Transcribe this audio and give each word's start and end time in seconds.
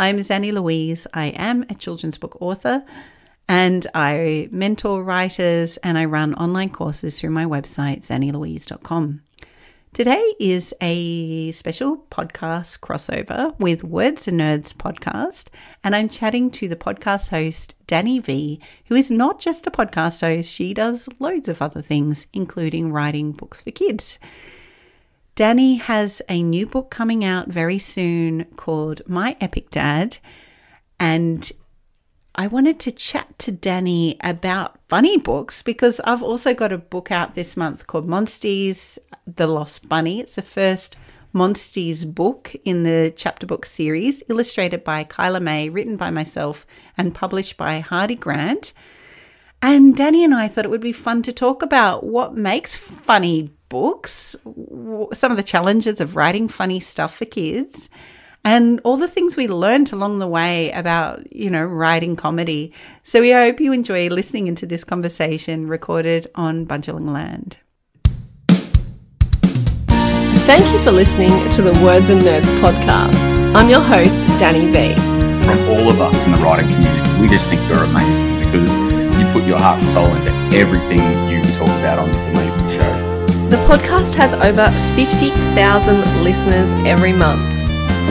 I'm 0.00 0.22
Zanni 0.22 0.50
Louise. 0.50 1.06
I 1.12 1.26
am 1.26 1.66
a 1.68 1.74
children's 1.74 2.16
book 2.16 2.38
author 2.40 2.82
and 3.46 3.86
I 3.94 4.48
mentor 4.50 5.04
writers 5.04 5.76
and 5.76 5.98
I 5.98 6.06
run 6.06 6.32
online 6.36 6.70
courses 6.70 7.20
through 7.20 7.32
my 7.32 7.44
website, 7.44 7.98
zannilouise.com. 7.98 9.20
Today 9.92 10.34
is 10.40 10.74
a 10.80 11.50
special 11.50 11.98
podcast 12.10 12.80
crossover 12.80 13.54
with 13.60 13.84
Words 13.84 14.26
and 14.26 14.40
Nerds 14.40 14.72
podcast, 14.72 15.48
and 15.84 15.94
I'm 15.94 16.08
chatting 16.08 16.50
to 16.52 16.66
the 16.66 16.76
podcast 16.76 17.28
host, 17.28 17.74
Dani 17.86 18.22
Vee, 18.22 18.58
who 18.86 18.94
is 18.94 19.10
not 19.10 19.38
just 19.38 19.66
a 19.66 19.70
podcast 19.70 20.22
host, 20.22 20.50
she 20.50 20.72
does 20.72 21.10
loads 21.18 21.46
of 21.46 21.60
other 21.60 21.82
things, 21.82 22.26
including 22.32 22.90
writing 22.90 23.32
books 23.32 23.60
for 23.60 23.70
kids. 23.70 24.18
Dani 25.40 25.80
has 25.80 26.20
a 26.28 26.42
new 26.42 26.66
book 26.66 26.90
coming 26.90 27.24
out 27.24 27.48
very 27.48 27.78
soon 27.78 28.44
called 28.56 29.00
My 29.06 29.38
Epic 29.40 29.70
Dad, 29.70 30.18
and 30.98 31.50
I 32.34 32.46
wanted 32.46 32.78
to 32.80 32.92
chat 32.92 33.38
to 33.38 33.50
Dani 33.50 34.18
about 34.22 34.78
funny 34.90 35.16
books 35.16 35.62
because 35.62 35.98
I've 36.04 36.22
also 36.22 36.52
got 36.52 36.74
a 36.74 36.76
book 36.76 37.10
out 37.10 37.34
this 37.34 37.56
month 37.56 37.86
called 37.86 38.06
Monsties, 38.06 38.98
The 39.26 39.46
Lost 39.46 39.88
Bunny. 39.88 40.20
It's 40.20 40.34
the 40.34 40.42
first 40.42 40.98
Monsties 41.34 42.04
book 42.04 42.54
in 42.66 42.82
the 42.82 43.10
chapter 43.16 43.46
book 43.46 43.64
series, 43.64 44.22
illustrated 44.28 44.84
by 44.84 45.04
Kyla 45.04 45.40
May, 45.40 45.70
written 45.70 45.96
by 45.96 46.10
myself, 46.10 46.66
and 46.98 47.14
published 47.14 47.56
by 47.56 47.80
Hardie 47.80 48.20
Grant. 48.20 48.74
And 49.62 49.96
Dani 49.96 50.22
and 50.22 50.34
I 50.34 50.48
thought 50.48 50.66
it 50.66 50.70
would 50.70 50.82
be 50.82 50.92
fun 50.92 51.22
to 51.22 51.32
talk 51.32 51.62
about 51.62 52.04
what 52.04 52.36
makes 52.36 52.76
funny 52.76 53.52
books, 53.70 54.36
some 55.14 55.30
of 55.30 55.38
the 55.38 55.42
challenges 55.42 56.02
of 56.02 56.14
writing 56.14 56.48
funny 56.48 56.80
stuff 56.80 57.16
for 57.16 57.24
kids 57.24 57.88
and 58.44 58.80
all 58.84 58.96
the 58.96 59.08
things 59.08 59.36
we 59.36 59.48
learned 59.48 59.92
along 59.92 60.18
the 60.18 60.28
way 60.28 60.70
about, 60.72 61.30
you 61.34 61.48
know, 61.50 61.64
writing 61.64 62.16
comedy. 62.16 62.72
So 63.02 63.20
we 63.20 63.32
hope 63.32 63.60
you 63.60 63.72
enjoy 63.72 64.08
listening 64.08 64.46
into 64.46 64.66
this 64.66 64.84
conversation 64.84 65.66
recorded 65.68 66.30
on 66.34 66.66
Bundjalung 66.66 67.10
land. 67.10 67.58
Thank 70.46 70.64
you 70.72 70.78
for 70.80 70.90
listening 70.90 71.30
to 71.50 71.62
the 71.62 71.72
Words 71.84 72.10
and 72.10 72.20
Nerds 72.22 72.50
podcast. 72.60 73.54
I'm 73.54 73.68
your 73.68 73.80
host, 73.80 74.26
Dani 74.40 74.72
Vee. 74.72 74.94
From 75.44 75.58
all 75.68 75.88
of 75.88 76.00
us 76.00 76.26
in 76.26 76.32
the 76.32 76.38
writing 76.38 76.66
community, 76.74 77.20
we 77.20 77.28
just 77.28 77.48
think 77.48 77.60
you're 77.68 77.84
amazing 77.84 78.38
because 78.40 78.74
you 79.18 79.32
put 79.32 79.44
your 79.44 79.58
heart 79.58 79.78
and 79.78 79.88
soul 79.88 80.06
into 80.06 80.32
everything 80.56 80.98
you 81.28 81.40
talk 81.54 81.68
about 81.78 81.98
on 81.98 82.10
this 82.10 82.26
amazing 82.26 82.64
show. 82.64 82.69
The 83.50 83.56
podcast 83.66 84.14
has 84.14 84.32
over 84.34 84.70
50,000 84.94 86.22
listeners 86.22 86.70
every 86.86 87.12
month 87.12 87.44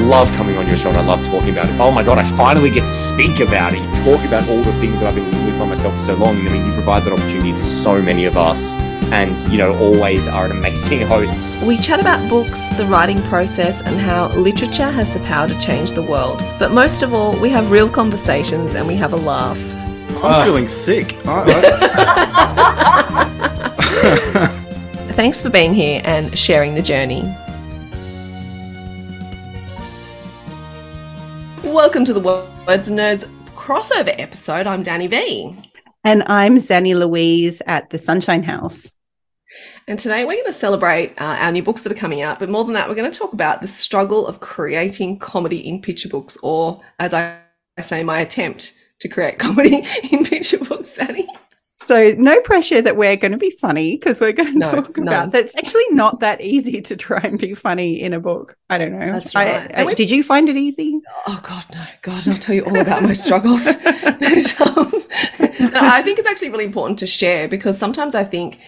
love 0.01 0.31
coming 0.33 0.55
on 0.57 0.65
your 0.65 0.77
show 0.77 0.89
and 0.89 0.97
I 0.97 1.05
love 1.05 1.23
talking 1.25 1.49
about 1.49 1.67
it. 1.67 1.79
Oh 1.79 1.91
my 1.91 2.03
God, 2.03 2.17
I 2.17 2.23
finally 2.23 2.69
get 2.69 2.81
to 2.81 2.93
speak 2.93 3.39
about 3.39 3.73
it, 3.73 3.79
talk 4.03 4.25
about 4.25 4.47
all 4.49 4.61
the 4.61 4.71
things 4.73 4.99
that 4.99 5.07
I've 5.07 5.15
been 5.15 5.25
with 5.45 5.59
by 5.59 5.65
myself 5.65 5.95
for 5.95 6.01
so 6.01 6.15
long. 6.15 6.35
I 6.37 6.49
mean, 6.49 6.65
you 6.65 6.73
provide 6.73 7.03
that 7.03 7.13
opportunity 7.13 7.51
to 7.51 7.61
so 7.61 8.01
many 8.01 8.25
of 8.25 8.37
us 8.37 8.73
and, 9.11 9.37
you 9.51 9.57
know, 9.57 9.77
always 9.77 10.27
are 10.27 10.45
an 10.45 10.51
amazing 10.51 11.01
host. 11.07 11.35
We 11.65 11.77
chat 11.77 11.99
about 11.99 12.29
books, 12.29 12.67
the 12.69 12.85
writing 12.85 13.21
process, 13.23 13.81
and 13.81 13.99
how 13.99 14.27
literature 14.29 14.89
has 14.89 15.13
the 15.13 15.19
power 15.21 15.47
to 15.47 15.59
change 15.59 15.91
the 15.91 16.03
world. 16.03 16.39
But 16.59 16.71
most 16.71 17.01
of 17.01 17.13
all, 17.13 17.39
we 17.39 17.49
have 17.49 17.71
real 17.71 17.89
conversations 17.89 18.75
and 18.75 18.87
we 18.87 18.95
have 18.95 19.13
a 19.13 19.17
laugh. 19.17 19.57
I'm 20.23 20.33
uh. 20.33 20.43
feeling 20.45 20.67
sick. 20.67 21.17
Thanks 25.19 25.41
for 25.41 25.49
being 25.49 25.73
here 25.73 26.01
and 26.05 26.39
sharing 26.39 26.75
the 26.75 26.81
journey. 26.81 27.23
Welcome 31.61 32.05
to 32.05 32.13
the 32.13 32.21
Words 32.21 32.89
Nerds 32.89 33.25
crossover 33.47 34.17
episode. 34.17 34.65
I'm 34.65 34.81
Dani 34.81 35.09
Vee. 35.09 35.61
And 36.05 36.23
I'm 36.27 36.57
Zanni 36.57 36.95
Louise 36.95 37.61
at 37.67 37.89
the 37.89 37.97
Sunshine 37.97 38.43
House. 38.43 38.93
And 39.89 39.99
today 39.99 40.23
we're 40.23 40.35
going 40.35 40.45
to 40.45 40.53
celebrate 40.53 41.21
uh, 41.21 41.35
our 41.41 41.51
new 41.51 41.63
books 41.63 41.81
that 41.81 41.91
are 41.91 41.95
coming 41.95 42.21
out. 42.21 42.39
But 42.39 42.47
more 42.47 42.63
than 42.63 42.75
that, 42.75 42.87
we're 42.87 42.95
going 42.95 43.11
to 43.11 43.19
talk 43.19 43.33
about 43.33 43.59
the 43.59 43.67
struggle 43.67 44.25
of 44.25 44.39
creating 44.39 45.19
comedy 45.19 45.57
in 45.57 45.81
picture 45.81 46.07
books, 46.07 46.37
or 46.41 46.79
as 46.97 47.13
I 47.13 47.39
say, 47.81 48.03
my 48.03 48.21
attempt 48.21 48.73
to 48.99 49.09
create 49.09 49.37
comedy 49.37 49.85
in 50.13 50.23
picture 50.23 50.59
books, 50.59 50.97
Zanni. 50.97 51.27
So 51.89 52.13
no 52.19 52.39
pressure 52.41 52.83
that 52.83 52.97
we're 52.97 53.15
going 53.15 53.31
to 53.31 53.39
be 53.39 53.49
funny 53.49 53.95
because 53.95 54.21
we're 54.21 54.31
going 54.31 54.59
to 54.59 54.59
no, 54.59 54.71
talk 54.75 54.95
about 54.99 55.31
that's 55.31 55.57
actually 55.57 55.89
not 55.89 56.19
that 56.19 56.39
easy 56.39 56.81
to 56.81 56.95
try 56.95 57.19
and 57.23 57.39
be 57.39 57.55
funny 57.55 57.99
in 57.99 58.13
a 58.13 58.19
book. 58.19 58.55
I 58.69 58.77
don't 58.77 58.91
know. 58.91 59.11
That's 59.11 59.33
right. 59.33 59.75
I, 59.75 59.85
I, 59.85 59.93
did 59.95 60.11
you 60.11 60.21
find 60.21 60.49
it 60.49 60.55
easy? 60.55 61.01
Oh 61.25 61.39
God, 61.41 61.65
no, 61.73 61.83
God, 62.03 62.27
I'll 62.27 62.37
tell 62.37 62.53
you 62.53 62.63
all 62.63 62.79
about 62.79 63.01
my 63.01 63.13
struggles. 63.13 63.63
but, 63.83 64.61
um, 64.61 64.93
I 65.73 66.03
think 66.03 66.19
it's 66.19 66.27
actually 66.27 66.51
really 66.51 66.65
important 66.65 66.99
to 66.99 67.07
share 67.07 67.47
because 67.47 67.79
sometimes 67.79 68.13
I 68.13 68.23
think 68.23 68.59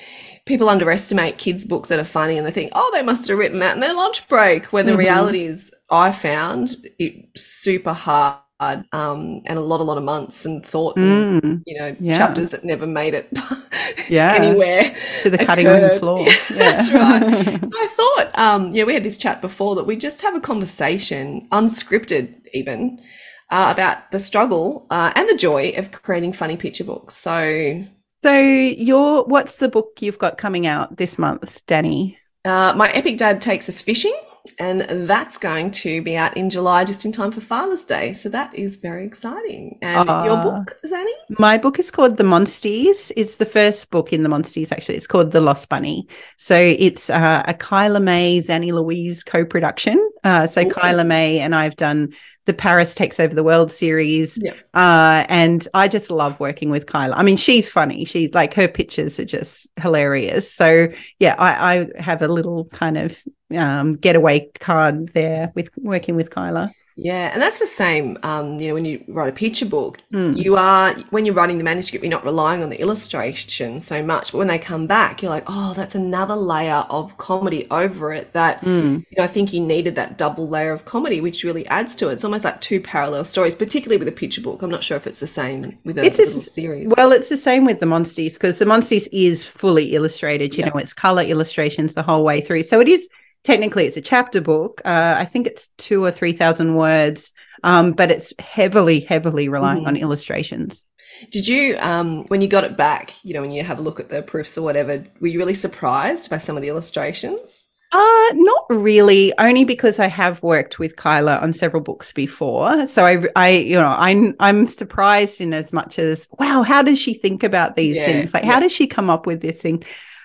people 0.48 0.68
underestimate 0.68 1.38
kids' 1.38 1.64
books 1.64 1.90
that 1.90 2.00
are 2.00 2.04
funny 2.04 2.40
and 2.40 2.48
they 2.48 2.52
think, 2.52 2.72
oh, 2.74 2.90
they 2.92 3.04
must 3.04 3.28
have 3.28 3.38
written 3.38 3.60
that 3.60 3.76
in 3.76 3.82
their 3.82 3.94
lunch 3.94 4.28
break. 4.30 4.74
When 4.74 4.88
the 4.88 4.94
mm-hmm. 4.94 5.00
reality 5.00 5.44
is, 5.44 5.72
I 5.92 6.12
found 6.12 6.76
it 6.98 7.38
super 7.38 7.94
hard 7.94 8.40
um, 8.62 9.42
and 9.46 9.58
a 9.58 9.62
lot, 9.62 9.80
a 9.80 9.84
lot 9.84 9.98
of 9.98 10.04
months 10.04 10.46
and 10.46 10.64
thought, 10.64 10.96
mm, 10.96 11.44
and, 11.44 11.64
you 11.66 11.78
know, 11.78 11.96
yeah. 12.00 12.18
chapters 12.18 12.52
that 12.52 12.64
never 12.64 12.86
made 12.86 13.14
it 13.14 13.28
yeah. 14.10 14.36
anywhere 14.36 14.96
to 15.22 15.30
the 15.30 15.38
cutting 15.38 15.66
room 15.66 15.98
floor. 16.00 16.22
Yeah. 16.52 16.58
That's 16.58 16.92
right. 16.92 17.64
so 17.64 17.70
I 17.74 17.88
thought, 17.88 18.32
um, 18.38 18.72
you 18.74 18.82
know, 18.82 18.86
we 18.86 18.94
had 18.94 19.04
this 19.04 19.18
chat 19.18 19.42
before 19.42 19.76
that 19.76 19.86
we 19.86 19.96
just 19.96 20.22
have 20.22 20.36
a 20.36 20.40
conversation, 20.40 21.48
unscripted 21.52 22.36
even, 22.54 23.02
uh, 23.50 23.70
about 23.74 24.12
the 24.12 24.20
struggle 24.20 24.86
uh, 24.90 25.12
and 25.16 25.28
the 25.30 25.36
joy 25.36 25.74
of 25.78 25.92
creating 25.92 26.34
funny 26.34 26.58
picture 26.58 26.84
books. 26.84 27.16
So, 27.16 27.84
so 28.22 28.40
your 28.40 29.24
what's 29.24 29.58
the 29.58 29.70
book 29.70 29.98
you've 30.02 30.20
got 30.20 30.38
coming 30.38 30.68
out 30.68 30.98
this 30.98 31.18
month, 31.18 31.66
Dani? 31.68 32.18
Uh, 32.46 32.74
my 32.76 32.92
epic 32.92 33.18
dad 33.18 33.42
takes 33.42 33.68
us 33.70 33.82
fishing 33.82 34.18
and 34.62 35.10
that's 35.10 35.40
going 35.40 35.72
to 35.72 36.04
be 36.04 36.16
out 36.16 36.38
in 36.38 36.52
July, 36.52 36.86
just 36.86 37.04
in 37.04 37.12
time 37.12 37.32
for 37.32 37.42
Father's 37.42 37.84
Day. 37.84 38.14
So 38.14 38.30
that 38.30 38.54
is 38.54 38.76
very 38.76 39.06
exciting. 39.08 39.80
And 39.82 40.08
uh, 40.08 40.22
your 40.24 40.38
book, 40.38 40.78
Zanni? 40.86 41.12
My 41.40 41.58
book 41.58 41.80
is 41.80 41.90
called 41.90 42.18
The 42.18 42.24
Monsties. 42.24 43.12
It's 43.18 43.38
the 43.38 43.46
first 43.46 43.90
book 43.90 44.14
in 44.14 44.22
the 44.22 44.30
Monsties, 44.30 44.72
actually. 44.72 44.98
It's 44.98 45.08
called 45.08 45.32
The 45.32 45.42
Lost 45.42 45.68
Bunny. 45.68 46.08
So 46.38 46.56
it's 46.56 47.10
uh, 47.10 47.42
a 47.48 47.56
Kyla 47.56 48.00
May, 48.00 48.40
Zanni 48.40 48.72
Louise 48.72 49.24
co-production. 49.24 50.11
Uh, 50.24 50.48
so 50.48 50.62
Ooh. 50.62 50.70
Kyla 50.70 51.04
May 51.04 51.40
and 51.40 51.56
I've 51.56 51.76
done 51.76 52.14
the 52.46 52.54
Paris 52.54 52.94
Takes 52.96 53.20
Over 53.20 53.34
the 53.34 53.44
World 53.44 53.72
series. 53.72 54.40
Yeah. 54.42 54.54
Uh, 54.74 55.26
and 55.30 55.68
I 55.74 55.88
just 55.88 56.12
love 56.12 56.40
working 56.40 56.70
with 56.70 56.86
Kyla. 56.86 57.16
I 57.16 57.24
mean, 57.24 57.38
she's 57.38 57.72
funny. 57.72 58.06
She's 58.06 58.34
like 58.34 58.54
her 58.54 58.68
pictures 58.68 59.20
are 59.20 59.26
just 59.26 59.70
hilarious. 59.80 60.52
So 60.52 60.88
yeah, 61.20 61.36
I, 61.38 61.76
I 61.98 62.02
have 62.02 62.22
a 62.22 62.28
little 62.28 62.66
kind 62.66 62.98
of 62.98 63.22
um, 63.56 63.94
getaway 63.94 64.50
card 64.60 65.10
there 65.10 65.52
with 65.56 65.70
working 65.78 66.16
with 66.16 66.30
Kyla. 66.30 66.72
Yeah, 66.96 67.32
and 67.34 67.42
that's 67.42 67.60
the 67.60 67.68
same. 67.68 68.18
Um, 68.24 68.60
you 68.60 68.68
know, 68.68 68.74
when 68.74 68.86
you 68.86 69.04
write 69.08 69.30
a 69.30 69.32
picture 69.32 69.66
book, 69.66 70.00
mm. 70.14 70.38
you 70.38 70.58
are 70.58 70.94
when 71.10 71.26
you're 71.26 71.36
writing 71.36 71.58
the 71.58 71.64
manuscript, 71.64 72.04
you're 72.04 72.12
not 72.12 72.26
relying 72.26 72.62
on 72.64 72.70
the 72.70 72.80
illustration 72.80 73.80
so 73.80 74.04
much. 74.04 74.32
But 74.32 74.40
when 74.40 74.48
they 74.48 74.60
come 74.60 74.88
back, 74.88 75.22
you're 75.22 75.32
like, 75.32 75.46
oh, 75.48 75.74
that's 75.74 75.96
another 75.96 76.36
layer 76.36 76.86
of 76.90 77.18
comedy 77.18 77.68
over 77.72 78.12
it. 78.12 78.34
That 78.34 78.62
mm. 78.62 79.06
you 79.10 79.18
know, 79.18 79.24
I 79.24 79.28
think 79.28 79.54
you 79.54 79.62
needed 79.62 79.96
that 79.96 80.18
double 80.18 80.48
layer 80.48 80.72
of 80.72 80.86
comedy, 80.86 81.22
which 81.22 81.44
really 81.44 81.66
adds 81.68 81.96
to 81.98 82.10
it. 82.10 82.14
It's 82.14 82.24
almost 82.24 82.44
like 82.44 82.60
two 82.62 82.82
parallel 82.82 83.26
stories, 83.26 83.56
particularly 83.56 83.98
with 83.98 84.08
a 84.08 84.12
picture 84.12 84.42
book. 84.42 84.62
I'm 84.62 84.70
not 84.70 84.84
sure 84.84 84.98
if 84.98 85.08
it's 85.08 85.20
the 85.20 85.28
same 85.28 85.78
with 85.86 85.98
a, 85.98 86.04
it's 86.04 86.20
a 86.20 86.26
series. 86.26 86.92
Well, 86.98 87.12
it's 87.12 87.30
the 87.30 87.38
same 87.38 87.66
with 87.66 87.80
the 87.80 87.86
Monsties 87.86 88.34
because 88.34 88.60
the 88.60 88.66
Monsties 88.66 89.08
is 89.12 89.44
fully 89.44 89.96
illustrated. 89.96 90.58
You 90.58 90.66
know, 90.66 90.74
it's 90.76 90.94
color 90.94 91.24
illustrations 91.24 91.94
the 91.94 92.04
whole 92.04 92.24
way 92.24 92.42
through, 92.42 92.64
so 92.64 92.80
it 92.80 92.90
is 92.90 93.10
technically 93.44 93.86
it's 93.86 93.98
a 93.98 94.02
chapter 94.02 94.42
book. 94.42 94.82
Uh, 94.86 95.16
I 95.18 95.26
think 95.26 95.48
it's 95.48 95.70
two 95.78 96.04
or 96.04 96.12
three 96.12 96.34
thousand 96.34 96.76
words, 96.76 97.34
um, 97.64 97.92
but 97.92 98.12
it's 98.12 98.34
heavily, 98.40 99.00
heavily 99.00 99.50
relying 99.50 99.84
mm. 99.84 99.88
on 99.88 99.96
illustrations. 99.98 100.86
Did 101.30 101.48
you, 101.48 101.78
um, 101.80 102.26
when 102.30 102.42
you 102.42 102.48
got 102.48 102.64
it 102.64 102.78
back, 102.78 103.14
you 103.24 103.34
know, 103.34 103.42
when 103.42 103.52
you 103.52 103.64
have 103.64 103.80
a 103.80 103.82
look 103.82 104.00
at 104.00 104.10
the 104.10 104.22
proofs 104.22 104.58
or 104.58 104.62
whatever, 104.62 105.04
were 105.20 105.28
you 105.28 105.40
really 105.40 105.54
surprised 105.54 106.30
by 106.30 106.38
some 106.38 106.56
of 106.56 106.64
the 106.64 106.70
illustrations? 106.70 107.64
Uh, 107.94 108.28
not 108.36 108.64
really, 108.70 109.34
only 109.38 109.66
because 109.66 110.00
I 110.00 110.08
have 110.08 110.42
worked 110.42 110.80
with 110.80 110.96
Kyla 110.96 111.40
on 111.40 111.52
several 111.52 111.84
books 111.84 112.14
before. 112.14 112.88
So 112.88 113.06
I, 113.06 113.28
I, 113.36 113.50
you 113.50 113.78
know, 113.78 113.94
I'm, 113.98 114.34
I'm 114.40 114.66
surprised 114.66 115.42
in 115.42 115.54
as 115.54 115.74
much 115.74 116.00
as, 116.00 116.30
wow, 116.40 116.64
how 116.64 116.82
does 116.82 116.98
she 116.98 117.14
think 117.14 117.44
about 117.44 117.76
these 117.76 117.98
yeah, 117.98 118.06
things? 118.06 118.34
Like, 118.34 118.46
yeah. 118.46 118.54
how 118.54 118.60
does 118.62 118.72
she 118.72 118.88
come 118.88 119.10
up 119.10 119.26
with 119.26 119.42
this 119.42 119.62
thing? 119.62 119.84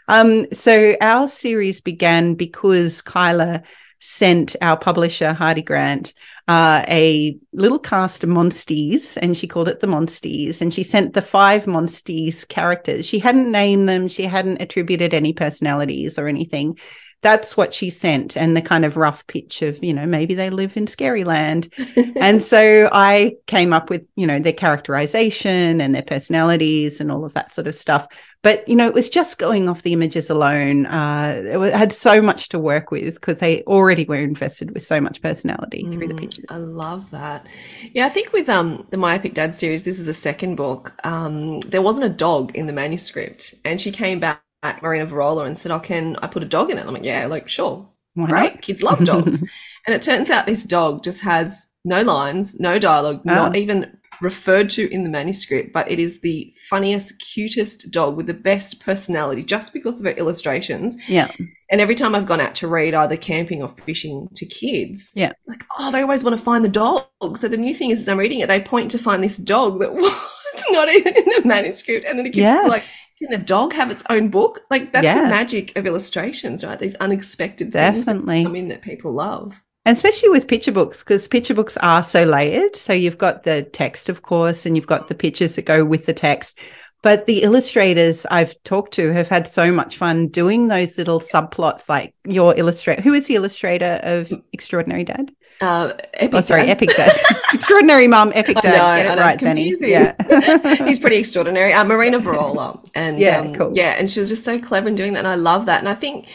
Um, 0.09 0.47
so 0.53 0.97
our 1.01 1.29
series 1.29 1.81
began 1.81 2.35
because 2.35 3.03
Kyla 3.03 3.63
sent 3.99 4.55
our 4.61 4.77
publisher 4.77 5.33
Hardie 5.33 5.65
Grant 5.65 6.13
uh, 6.49 6.85
a 6.87 7.39
little 7.53 7.79
cast 7.79 8.23
of 8.23 8.31
Monsties, 8.31 9.19
and 9.21 9.37
she 9.37 9.49
called 9.49 9.69
it 9.69 9.81
the 9.81 9.87
Monsties. 9.87 10.61
And 10.61 10.73
she 10.73 10.83
sent 10.83 11.15
the 11.15 11.23
five 11.23 11.65
Monsties 11.65 12.47
characters. 12.47 13.05
She 13.05 13.19
hadn't 13.19 13.51
named 13.51 13.89
them. 13.89 14.07
She 14.07 14.25
hadn't 14.25 14.61
attributed 14.63 15.15
any 15.15 15.33
personalities 15.33 16.19
or 16.19 16.29
anything. 16.29 16.79
That's 17.23 17.57
what 17.57 17.75
she 17.75 17.91
sent 17.91 18.37
and 18.37 18.57
the 18.57 18.63
kind 18.63 18.85
of 18.85 18.97
rough 18.97 19.27
pitch 19.27 19.63
of, 19.63 19.83
you 19.83 19.93
know, 19.93 20.07
maybe 20.07 20.35
they 20.35 20.51
live 20.51 20.77
in 20.77 20.87
scary 20.87 21.25
land. 21.25 21.73
and 22.21 22.43
so 22.43 22.89
I 22.93 23.35
came 23.47 23.73
up 23.73 23.91
with, 23.91 24.05
you 24.17 24.27
know, 24.27 24.39
their 24.39 24.53
characterization 24.53 25.81
and 25.81 25.95
their 25.95 26.03
personalities 26.03 27.01
and 27.01 27.11
all 27.11 27.25
of 27.25 27.35
that 27.35 27.51
sort 27.51 27.67
of 27.67 27.75
stuff. 27.75 28.07
But, 28.43 28.69
you 28.69 28.77
know, 28.77 28.87
it 28.87 28.95
was 28.95 29.09
just 29.09 29.39
going 29.39 29.69
off 29.69 29.83
the 29.83 29.93
images 29.93 30.31
alone. 30.31 30.87
Uh, 30.87 31.43
it 31.45 31.75
had 31.75 31.93
so 31.93 32.23
much 32.23 32.51
to 32.51 32.61
work 32.61 32.91
with 32.91 33.15
because 33.15 33.41
they 33.41 33.63
already 33.63 34.05
were 34.05 34.17
invested 34.17 34.71
with 34.73 34.85
so 34.85 35.01
much 35.01 35.21
personality 35.21 35.83
mm, 35.83 35.93
through 35.93 36.09
the 36.09 36.15
mm, 36.15 36.21
pictures. 36.21 36.45
I 36.49 36.59
love 36.59 37.11
that. 37.11 37.47
Yeah, 37.93 38.07
I 38.07 38.09
think 38.09 38.33
with 38.33 38.49
um, 38.49 38.87
the 38.91 38.99
My 38.99 39.17
Epic 39.17 39.35
Dad 39.35 39.55
series, 39.55 39.83
this 39.83 39.99
is 39.99 40.07
the 40.07 40.15
second 40.15 40.55
book. 40.55 40.93
Um, 41.03 41.59
there 41.61 41.83
wasn't 41.83 42.05
a 42.05 42.11
dog 42.11 42.55
in 42.55 42.67
the 42.67 42.73
manuscript. 42.73 43.55
And 43.65 43.81
she 43.81 43.91
came 43.91 44.21
back 44.21 44.43
Marina 44.83 45.07
Varola 45.07 45.47
and 45.47 45.59
said, 45.59 45.73
"Oh, 45.73 45.81
can 45.81 46.17
I 46.17 46.27
put 46.27 46.43
a 46.43 46.47
dog 46.47 46.71
in 46.71 46.79
it?" 46.79 46.87
I'm 46.87 46.95
like, 46.95 47.05
"Yeah, 47.05 47.27
like 47.27 47.49
sure, 47.49 47.89
Why 48.15 48.27
great. 48.27 48.55
Not? 48.55 48.63
Kids 48.63 48.83
love 48.83 49.05
dogs." 49.05 49.43
and 49.87 49.95
it 49.95 50.03
turns 50.03 50.31
out 50.31 50.47
this 50.47 50.65
dog 50.65 51.03
just 51.03 51.23
has 51.23 51.69
no 51.85 52.03
lines, 52.03 52.59
no 52.59 52.79
dialogue, 52.79 53.23
oh. 53.27 53.35
not 53.35 53.57
even 53.57 53.97
referred 54.21 54.71
to 54.71 54.91
in 54.93 55.05
the 55.05 55.11
manuscript, 55.11 55.73
but 55.73 55.91
it 55.91 55.99
is 55.99 56.21
the 56.21 56.53
funniest, 56.69 57.19
cutest 57.21 57.91
dog 57.91 58.17
with 58.17 58.27
the 58.27 58.35
best 58.35 58.81
personality 58.81 59.43
just 59.43 59.73
because 59.73 60.01
of 60.01 60.07
her 60.07 60.13
illustrations. 60.13 60.97
Yeah. 61.09 61.31
And 61.71 61.81
every 61.81 61.95
time 61.95 62.15
I've 62.15 62.27
gone 62.27 62.41
out 62.41 62.55
to 62.57 62.69
read 62.69 62.95
either 62.95 63.17
camping 63.17 63.63
or 63.63 63.69
fishing 63.69 64.29
to 64.35 64.47
kids, 64.47 65.13
yeah, 65.15 65.33
like, 65.47 65.65
oh, 65.79 65.91
they 65.91 66.03
always 66.03 66.25
want 66.25 66.37
to 66.37 66.43
find 66.43 66.65
the 66.65 66.69
dog. 66.69 67.07
So 67.37 67.49
the 67.49 67.57
new 67.57 67.75
thing 67.75 67.91
is, 67.91 68.01
as 68.01 68.09
I'm 68.09 68.19
reading 68.19 68.41
it, 68.41 68.49
they 68.49 68.61
point 68.61 68.91
to 68.93 68.99
find 68.99 69.23
this 69.23 69.37
dog 69.37 69.81
that 69.81 69.95
was 69.95 70.65
not 70.71 70.89
even 70.89 71.17
in 71.17 71.25
the 71.25 71.43
manuscript. 71.45 72.05
And 72.05 72.19
then 72.19 72.25
the 72.25 72.31
kids 72.31 72.43
yeah. 72.43 72.63
are 72.63 72.69
like, 72.69 72.85
can 73.19 73.33
a 73.33 73.39
dog 73.39 73.73
have 73.73 73.91
its 73.91 74.05
own 74.11 74.29
book? 74.29 74.63
Like 74.71 74.93
that's 74.93 75.05
yeah. 75.05 75.23
the 75.23 75.29
magic 75.29 75.77
of 75.77 75.87
illustrations, 75.87 76.65
right? 76.65 76.79
These 76.79 76.95
unexpected 76.97 77.71
Definitely. 77.71 78.03
things 78.13 78.25
that 78.27 78.45
come 78.45 78.57
in 78.57 78.69
that 78.69 78.83
people 78.83 79.13
love. 79.13 79.63
And 79.87 79.97
especially 79.97 80.31
with 80.31 80.49
picture 80.49 80.73
books, 80.73 81.05
because 81.05 81.29
picture 81.29 81.55
books 81.55 81.77
are 81.77 82.03
so 82.03 82.25
layered. 82.25 82.75
So 82.75 82.93
you've 82.93 83.19
got 83.19 83.45
the 83.45 83.63
text, 83.63 84.09
of 84.09 84.23
course, 84.23 84.67
and 84.67 84.75
you've 84.75 84.89
got 84.89 85.07
the 85.07 85.15
pictures 85.15 85.55
that 85.55 85.63
go 85.63 85.85
with 85.85 86.07
the 86.07 86.13
text. 86.13 86.59
But 87.07 87.27
the 87.27 87.45
illustrators 87.45 88.27
I've 88.33 88.61
talked 88.65 88.93
to 88.95 89.13
have 89.13 89.29
had 89.29 89.47
so 89.47 89.71
much 89.71 89.97
fun 89.97 90.27
doing 90.27 90.67
those 90.67 90.99
little 90.99 91.21
subplots, 91.21 91.89
like 91.89 92.13
your 92.25 92.53
illustrator. 92.59 93.01
Who 93.01 93.13
is 93.13 93.29
the 93.29 93.37
illustrator 93.37 94.01
of 94.03 94.33
Extraordinary 94.53 95.05
Dad? 95.05 95.31
Uh, 95.61 95.93
Epic 96.15 96.35
oh, 96.35 96.41
sorry, 96.41 96.63
Dad. 96.63 96.71
Epic 96.71 96.97
Dad. 96.97 97.13
extraordinary 97.55 98.09
Mum, 98.09 98.33
Epic 98.35 98.57
Dad. 98.61 98.75
I 98.75 99.05
know, 99.05 99.09
Get 99.11 99.19
it 99.19 99.21
right, 99.21 99.39
Zanni. 99.39 99.73
Yeah. 99.83 100.85
He's 100.85 100.99
pretty 100.99 101.19
extraordinary. 101.19 101.73
Uh, 101.73 101.85
Marina 101.85 102.19
Varola. 102.19 102.85
And 102.97 103.21
yeah, 103.21 103.39
um, 103.39 103.55
cool. 103.55 103.71
yeah, 103.73 103.93
and 103.93 104.11
she 104.11 104.19
was 104.19 104.29
just 104.29 104.43
so 104.43 104.59
clever 104.59 104.89
in 104.89 104.97
doing 104.97 105.13
that. 105.13 105.21
And 105.21 105.29
I 105.29 105.37
love 105.37 105.67
that. 105.67 105.79
And 105.79 105.89
I 105.89 105.95
think 105.95 106.27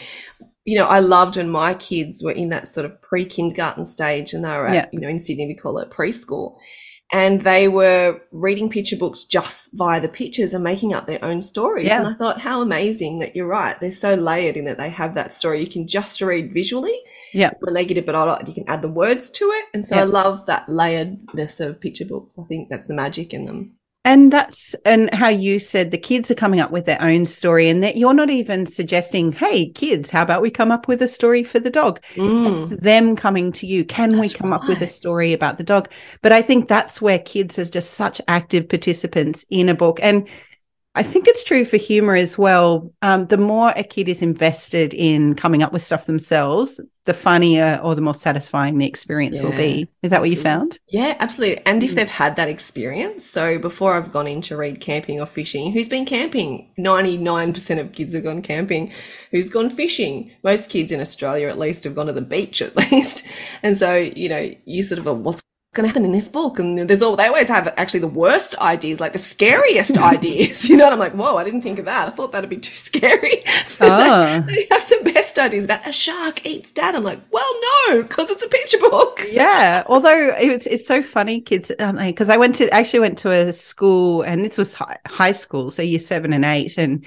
you 0.64 0.78
know, 0.78 0.86
I 0.86 1.00
loved 1.00 1.36
when 1.36 1.50
my 1.50 1.74
kids 1.74 2.22
were 2.22 2.32
in 2.32 2.48
that 2.48 2.66
sort 2.66 2.86
of 2.86 2.98
pre 3.02 3.26
kindergarten 3.26 3.84
stage 3.84 4.32
and 4.32 4.42
they 4.42 4.48
were 4.48 4.68
at, 4.68 4.74
yeah. 4.74 4.86
you 4.90 5.00
know, 5.00 5.08
in 5.08 5.18
Sydney, 5.18 5.46
we 5.46 5.54
call 5.54 5.78
it 5.80 5.90
preschool. 5.90 6.56
And 7.14 7.42
they 7.42 7.68
were 7.68 8.22
reading 8.30 8.70
picture 8.70 8.96
books 8.96 9.24
just 9.24 9.70
via 9.74 10.00
the 10.00 10.08
pictures 10.08 10.54
and 10.54 10.64
making 10.64 10.94
up 10.94 11.06
their 11.06 11.22
own 11.22 11.42
stories. 11.42 11.86
Yeah. 11.86 11.98
And 11.98 12.08
I 12.08 12.14
thought, 12.14 12.40
how 12.40 12.62
amazing 12.62 13.18
that 13.18 13.36
you're 13.36 13.46
right. 13.46 13.78
They're 13.78 13.90
so 13.90 14.14
layered 14.14 14.56
in 14.56 14.64
that 14.64 14.78
they 14.78 14.88
have 14.88 15.14
that 15.14 15.30
story. 15.30 15.60
You 15.60 15.66
can 15.66 15.86
just 15.86 16.22
read 16.22 16.54
visually. 16.54 16.98
Yeah. 17.34 17.50
When 17.60 17.74
they 17.74 17.84
get 17.84 17.98
a 17.98 18.02
bit 18.02 18.14
older, 18.14 18.38
you 18.46 18.54
can 18.54 18.66
add 18.66 18.80
the 18.80 18.88
words 18.88 19.30
to 19.32 19.44
it. 19.44 19.66
And 19.74 19.84
so 19.84 19.96
yeah. 19.96 20.02
I 20.02 20.04
love 20.04 20.46
that 20.46 20.68
layeredness 20.68 21.60
of 21.60 21.82
picture 21.82 22.06
books. 22.06 22.38
I 22.38 22.44
think 22.44 22.70
that's 22.70 22.86
the 22.86 22.94
magic 22.94 23.34
in 23.34 23.44
them. 23.44 23.74
And 24.04 24.32
that's 24.32 24.74
and 24.84 25.14
how 25.14 25.28
you 25.28 25.60
said 25.60 25.92
the 25.92 25.98
kids 25.98 26.28
are 26.28 26.34
coming 26.34 26.58
up 26.58 26.72
with 26.72 26.86
their 26.86 27.00
own 27.00 27.24
story, 27.24 27.68
and 27.68 27.84
that 27.84 27.96
you're 27.96 28.12
not 28.14 28.30
even 28.30 28.66
suggesting, 28.66 29.30
"Hey, 29.30 29.66
kids, 29.70 30.10
how 30.10 30.22
about 30.22 30.42
we 30.42 30.50
come 30.50 30.72
up 30.72 30.88
with 30.88 31.00
a 31.02 31.06
story 31.06 31.44
for 31.44 31.60
the 31.60 31.70
dog?" 31.70 32.00
Mm. 32.14 32.60
It's 32.60 32.70
them 32.70 33.14
coming 33.14 33.52
to 33.52 33.66
you. 33.66 33.84
Can 33.84 34.10
that's 34.10 34.20
we 34.20 34.28
come 34.36 34.50
right. 34.50 34.60
up 34.60 34.68
with 34.68 34.82
a 34.82 34.88
story 34.88 35.32
about 35.32 35.56
the 35.56 35.62
dog? 35.62 35.88
But 36.20 36.32
I 36.32 36.42
think 36.42 36.66
that's 36.66 37.00
where 37.00 37.20
kids 37.20 37.60
are 37.60 37.64
just 37.64 37.92
such 37.92 38.20
active 38.26 38.68
participants 38.68 39.46
in 39.50 39.68
a 39.68 39.74
book, 39.74 40.00
and 40.02 40.26
I 40.94 41.02
think 41.02 41.26
it's 41.26 41.42
true 41.42 41.64
for 41.64 41.78
humor 41.78 42.14
as 42.14 42.36
well. 42.36 42.92
Um, 43.00 43.26
the 43.26 43.38
more 43.38 43.72
a 43.76 43.82
kid 43.82 44.10
is 44.10 44.20
invested 44.20 44.92
in 44.92 45.34
coming 45.34 45.62
up 45.62 45.72
with 45.72 45.80
stuff 45.80 46.04
themselves, 46.04 46.80
the 47.06 47.14
funnier 47.14 47.80
or 47.82 47.94
the 47.94 48.02
more 48.02 48.14
satisfying 48.14 48.76
the 48.76 48.86
experience 48.86 49.38
yeah, 49.38 49.44
will 49.44 49.56
be. 49.56 49.88
Is 50.02 50.10
that 50.10 50.16
absolutely. 50.16 50.20
what 50.20 50.36
you 50.36 50.42
found? 50.42 50.78
Yeah, 50.88 51.16
absolutely. 51.18 51.64
And 51.64 51.82
if 51.82 51.92
mm. 51.92 51.94
they've 51.94 52.08
had 52.08 52.36
that 52.36 52.50
experience, 52.50 53.24
so 53.24 53.58
before 53.58 53.94
I've 53.94 54.12
gone 54.12 54.26
in 54.26 54.42
to 54.42 54.56
read 54.56 54.80
camping 54.80 55.18
or 55.18 55.24
fishing, 55.24 55.72
who's 55.72 55.88
been 55.88 56.04
camping? 56.04 56.70
99% 56.78 57.80
of 57.80 57.92
kids 57.92 58.12
have 58.12 58.24
gone 58.24 58.42
camping. 58.42 58.92
Who's 59.30 59.48
gone 59.48 59.70
fishing? 59.70 60.30
Most 60.44 60.68
kids 60.68 60.92
in 60.92 61.00
Australia, 61.00 61.48
at 61.48 61.58
least, 61.58 61.84
have 61.84 61.94
gone 61.94 62.06
to 62.06 62.12
the 62.12 62.20
beach 62.20 62.60
at 62.60 62.76
least. 62.92 63.26
And 63.62 63.78
so, 63.78 63.96
you 63.96 64.28
know, 64.28 64.54
you 64.66 64.82
sort 64.82 64.98
of, 64.98 65.06
are, 65.06 65.14
what's 65.14 65.42
going 65.74 65.84
to 65.84 65.88
happen 65.88 66.04
in 66.04 66.12
this 66.12 66.28
book. 66.28 66.58
And 66.58 66.78
there's 66.88 67.00
all 67.00 67.16
they 67.16 67.26
always 67.26 67.48
have 67.48 67.72
actually 67.78 68.00
the 68.00 68.08
worst 68.08 68.54
ideas 68.58 69.00
like 69.00 69.12
the 69.12 69.18
scariest 69.18 69.96
ideas 70.12 70.68
you 70.68 70.76
know? 70.76 70.84
And 70.84 70.92
i'm 70.92 70.98
like 70.98 71.14
whoa 71.14 71.36
i 71.36 71.44
didn't 71.44 71.62
think 71.62 71.78
of 71.78 71.86
that. 71.86 72.08
I 72.08 72.10
thought 72.10 72.32
that'd 72.32 72.50
be 72.50 72.58
too 72.58 72.76
scary. 72.76 73.42
Oh. 73.80 74.40
they 74.46 74.68
have 74.70 74.88
the 74.88 75.00
best 75.12 75.38
ideas 75.38 75.64
about 75.64 75.86
a 75.86 75.92
shark 75.92 76.46
eats 76.46 76.72
dad. 76.72 76.94
I'm 76.94 77.02
like 77.02 77.20
well 77.30 77.54
no 77.88 78.02
because 78.02 78.30
it's 78.30 78.44
a 78.44 78.48
picture 78.48 78.78
book. 78.78 79.26
Yeah 79.28 79.82
although 79.86 80.34
it's 80.36 80.66
it's 80.66 80.86
so 80.86 81.02
funny 81.02 81.40
kids 81.40 81.70
because 81.78 82.28
i 82.28 82.36
went 82.36 82.54
to 82.56 82.72
actually 82.72 83.00
went 83.00 83.18
to 83.18 83.30
a 83.30 83.52
school 83.52 84.22
and 84.22 84.44
this 84.44 84.58
was 84.58 84.74
high, 84.74 84.98
high 85.06 85.32
school 85.32 85.70
so 85.70 85.82
year 85.82 85.98
seven 85.98 86.32
and 86.32 86.44
eight 86.44 86.76
and 86.78 87.06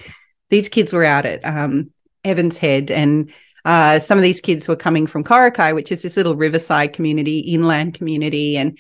these 0.50 0.70
kids 0.70 0.92
were 0.92 1.06
out 1.06 1.26
at 1.26 1.44
um, 1.46 1.92
evans 2.24 2.58
head 2.58 2.92
and 2.92 3.32
uh, 3.66 4.00
some 4.00 4.18
of 4.18 4.22
these 4.22 4.42
kids 4.42 4.68
were 4.68 4.76
coming 4.76 5.08
from 5.08 5.24
Coraki, 5.24 5.74
which 5.74 5.92
is 5.92 6.04
this 6.04 6.18
little 6.18 6.36
riverside 6.36 6.94
community, 6.94 7.40
inland 7.40 7.96
community. 7.96 8.58
And 8.58 8.78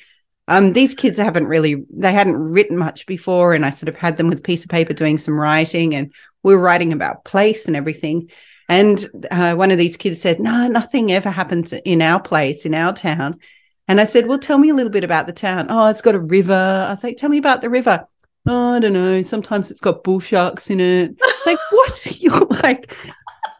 um, 0.47 0.73
these 0.73 0.93
kids 0.93 1.17
haven't 1.17 1.47
really, 1.47 1.83
they 1.89 2.13
hadn't 2.13 2.37
written 2.37 2.77
much 2.77 3.07
before. 3.07 3.53
And 3.53 3.65
I 3.65 3.71
sort 3.71 3.89
of 3.89 3.97
had 3.97 4.17
them 4.17 4.29
with 4.29 4.39
a 4.39 4.43
piece 4.43 4.63
of 4.63 4.69
paper 4.69 4.93
doing 4.93 5.17
some 5.17 5.39
writing 5.39 5.95
and 5.95 6.13
we 6.43 6.55
were 6.55 6.61
writing 6.61 6.93
about 6.93 7.25
place 7.25 7.65
and 7.65 7.75
everything. 7.75 8.29
And 8.69 9.03
uh, 9.31 9.55
one 9.55 9.71
of 9.71 9.79
these 9.79 9.97
kids 9.97 10.21
said, 10.21 10.39
No, 10.39 10.67
nothing 10.67 11.11
ever 11.11 11.29
happens 11.29 11.73
in 11.73 12.01
our 12.01 12.21
place, 12.21 12.65
in 12.65 12.75
our 12.75 12.93
town. 12.93 13.39
And 13.87 13.99
I 13.99 14.05
said, 14.05 14.27
Well, 14.27 14.39
tell 14.39 14.57
me 14.57 14.69
a 14.69 14.73
little 14.73 14.91
bit 14.91 15.03
about 15.03 15.25
the 15.25 15.33
town. 15.33 15.67
Oh, 15.69 15.87
it's 15.87 16.01
got 16.01 16.15
a 16.15 16.19
river. 16.19 16.53
I 16.53 16.89
was 16.89 17.03
like, 17.03 17.17
Tell 17.17 17.29
me 17.29 17.37
about 17.37 17.61
the 17.61 17.69
river. 17.69 18.07
Oh, 18.47 18.73
I 18.73 18.79
don't 18.79 18.93
know. 18.93 19.23
Sometimes 19.23 19.71
it's 19.71 19.81
got 19.81 20.03
bull 20.03 20.19
sharks 20.19 20.69
in 20.69 20.79
it. 20.79 21.15
like, 21.45 21.57
what? 21.71 22.21
You're 22.21 22.45
like, 22.45 22.95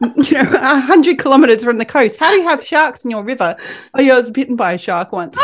you 0.00 0.42
know, 0.42 0.58
a 0.60 0.80
hundred 0.80 1.18
kilometers 1.18 1.64
from 1.64 1.78
the 1.78 1.84
coast. 1.84 2.18
How 2.18 2.30
do 2.30 2.36
you 2.36 2.42
have 2.48 2.64
sharks 2.64 3.04
in 3.04 3.10
your 3.10 3.22
river? 3.22 3.56
Oh, 3.94 4.02
yeah, 4.02 4.14
I 4.14 4.18
was 4.18 4.30
bitten 4.30 4.56
by 4.56 4.74
a 4.74 4.78
shark 4.78 5.12
once. 5.12 5.38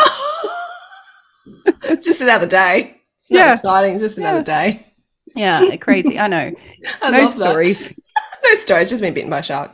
just 2.01 2.21
another 2.21 2.47
day. 2.47 3.01
It's 3.19 3.31
not 3.31 3.39
yeah. 3.39 3.53
exciting. 3.53 3.99
Just 3.99 4.17
another 4.17 4.39
yeah. 4.39 4.43
day. 4.43 4.93
Yeah, 5.35 5.75
crazy. 5.77 6.19
I 6.19 6.27
know. 6.27 6.51
I 7.01 7.11
no 7.11 7.27
stories. 7.27 7.93
no 8.43 8.53
stories. 8.55 8.89
Just 8.89 9.01
been 9.01 9.13
bitten 9.13 9.29
by 9.29 9.39
a 9.39 9.43
shark. 9.43 9.71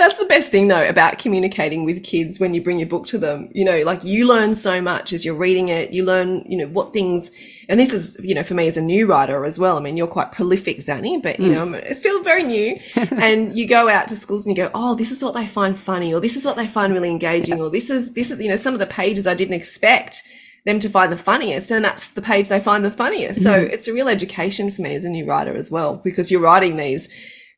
That's 0.00 0.16
the 0.16 0.24
best 0.24 0.50
thing 0.50 0.68
though 0.68 0.88
about 0.88 1.18
communicating 1.18 1.84
with 1.84 2.02
kids 2.02 2.40
when 2.40 2.54
you 2.54 2.62
bring 2.62 2.78
your 2.78 2.88
book 2.88 3.06
to 3.08 3.18
them. 3.18 3.50
You 3.52 3.66
know, 3.66 3.82
like 3.82 4.02
you 4.02 4.26
learn 4.26 4.54
so 4.54 4.80
much 4.80 5.12
as 5.12 5.26
you're 5.26 5.34
reading 5.34 5.68
it. 5.68 5.90
You 5.90 6.06
learn, 6.06 6.42
you 6.48 6.56
know, 6.56 6.68
what 6.68 6.94
things, 6.94 7.30
and 7.68 7.78
this 7.78 7.92
is, 7.92 8.16
you 8.22 8.34
know, 8.34 8.42
for 8.42 8.54
me 8.54 8.66
as 8.66 8.78
a 8.78 8.80
new 8.80 9.04
writer 9.04 9.44
as 9.44 9.58
well. 9.58 9.76
I 9.76 9.80
mean, 9.80 9.98
you're 9.98 10.06
quite 10.06 10.32
prolific, 10.32 10.80
Zanni, 10.80 11.18
but 11.18 11.38
you 11.38 11.50
mm. 11.50 11.52
know, 11.52 11.76
I'm 11.76 11.94
still 11.94 12.22
very 12.22 12.42
new. 12.42 12.80
and 12.96 13.54
you 13.54 13.68
go 13.68 13.90
out 13.90 14.08
to 14.08 14.16
schools 14.16 14.46
and 14.46 14.56
you 14.56 14.64
go, 14.64 14.70
oh, 14.74 14.94
this 14.94 15.10
is 15.10 15.22
what 15.22 15.34
they 15.34 15.46
find 15.46 15.78
funny, 15.78 16.14
or 16.14 16.20
this 16.20 16.34
is 16.34 16.46
what 16.46 16.56
they 16.56 16.66
find 16.66 16.94
really 16.94 17.10
engaging, 17.10 17.60
or 17.60 17.68
this 17.68 17.90
is, 17.90 18.14
this 18.14 18.30
is, 18.30 18.40
you 18.40 18.48
know, 18.48 18.56
some 18.56 18.72
of 18.72 18.80
the 18.80 18.86
pages 18.86 19.26
I 19.26 19.34
didn't 19.34 19.52
expect 19.52 20.22
them 20.64 20.78
to 20.78 20.88
find 20.88 21.12
the 21.12 21.16
funniest 21.18 21.70
and 21.70 21.84
that's 21.84 22.10
the 22.10 22.22
page 22.22 22.48
they 22.48 22.60
find 22.60 22.84
the 22.84 22.90
funniest. 22.90 23.42
So 23.42 23.52
mm. 23.52 23.70
it's 23.70 23.86
a 23.86 23.92
real 23.92 24.08
education 24.08 24.70
for 24.70 24.80
me 24.80 24.94
as 24.94 25.04
a 25.04 25.10
new 25.10 25.26
writer 25.26 25.54
as 25.56 25.70
well, 25.70 25.96
because 25.96 26.30
you're 26.30 26.40
writing 26.40 26.78
these 26.78 27.10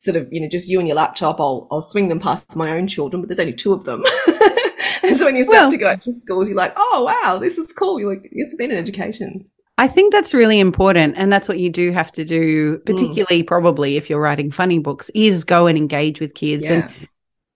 sort 0.03 0.17
of, 0.17 0.27
you 0.31 0.41
know, 0.41 0.49
just 0.49 0.69
you 0.69 0.79
and 0.79 0.87
your 0.87 0.97
laptop, 0.97 1.39
I'll, 1.39 1.67
I'll 1.71 1.81
swing 1.81 2.09
them 2.09 2.19
past 2.19 2.57
my 2.57 2.71
own 2.71 2.87
children, 2.87 3.21
but 3.21 3.29
there's 3.29 3.39
only 3.39 3.53
two 3.53 3.71
of 3.71 3.85
them. 3.85 4.03
and 5.03 5.15
so 5.15 5.25
when 5.25 5.37
you 5.37 5.45
start 5.45 5.63
well, 5.63 5.71
to 5.71 5.77
go 5.77 5.89
out 5.89 6.01
to 6.01 6.11
schools, 6.11 6.49
you're 6.49 6.57
like, 6.57 6.73
oh, 6.75 7.03
wow, 7.07 7.37
this 7.39 7.57
is 7.57 7.71
cool. 7.71 8.01
You're 8.01 8.15
like, 8.15 8.27
it's 8.33 8.53
been 8.55 8.71
an 8.71 8.77
education. 8.77 9.45
I 9.77 9.87
think 9.87 10.11
that's 10.11 10.33
really 10.33 10.59
important. 10.59 11.15
And 11.17 11.31
that's 11.31 11.47
what 11.47 11.57
you 11.57 11.69
do 11.69 11.91
have 11.91 12.11
to 12.13 12.25
do, 12.25 12.77
mm. 12.77 12.85
particularly 12.85 13.43
mm. 13.43 13.47
probably 13.47 13.95
if 13.95 14.09
you're 14.09 14.19
writing 14.19 14.51
funny 14.51 14.77
books, 14.77 15.09
is 15.15 15.45
go 15.45 15.67
and 15.67 15.77
engage 15.77 16.19
with 16.19 16.35
kids 16.35 16.65
yeah. 16.65 16.73
and 16.73 16.89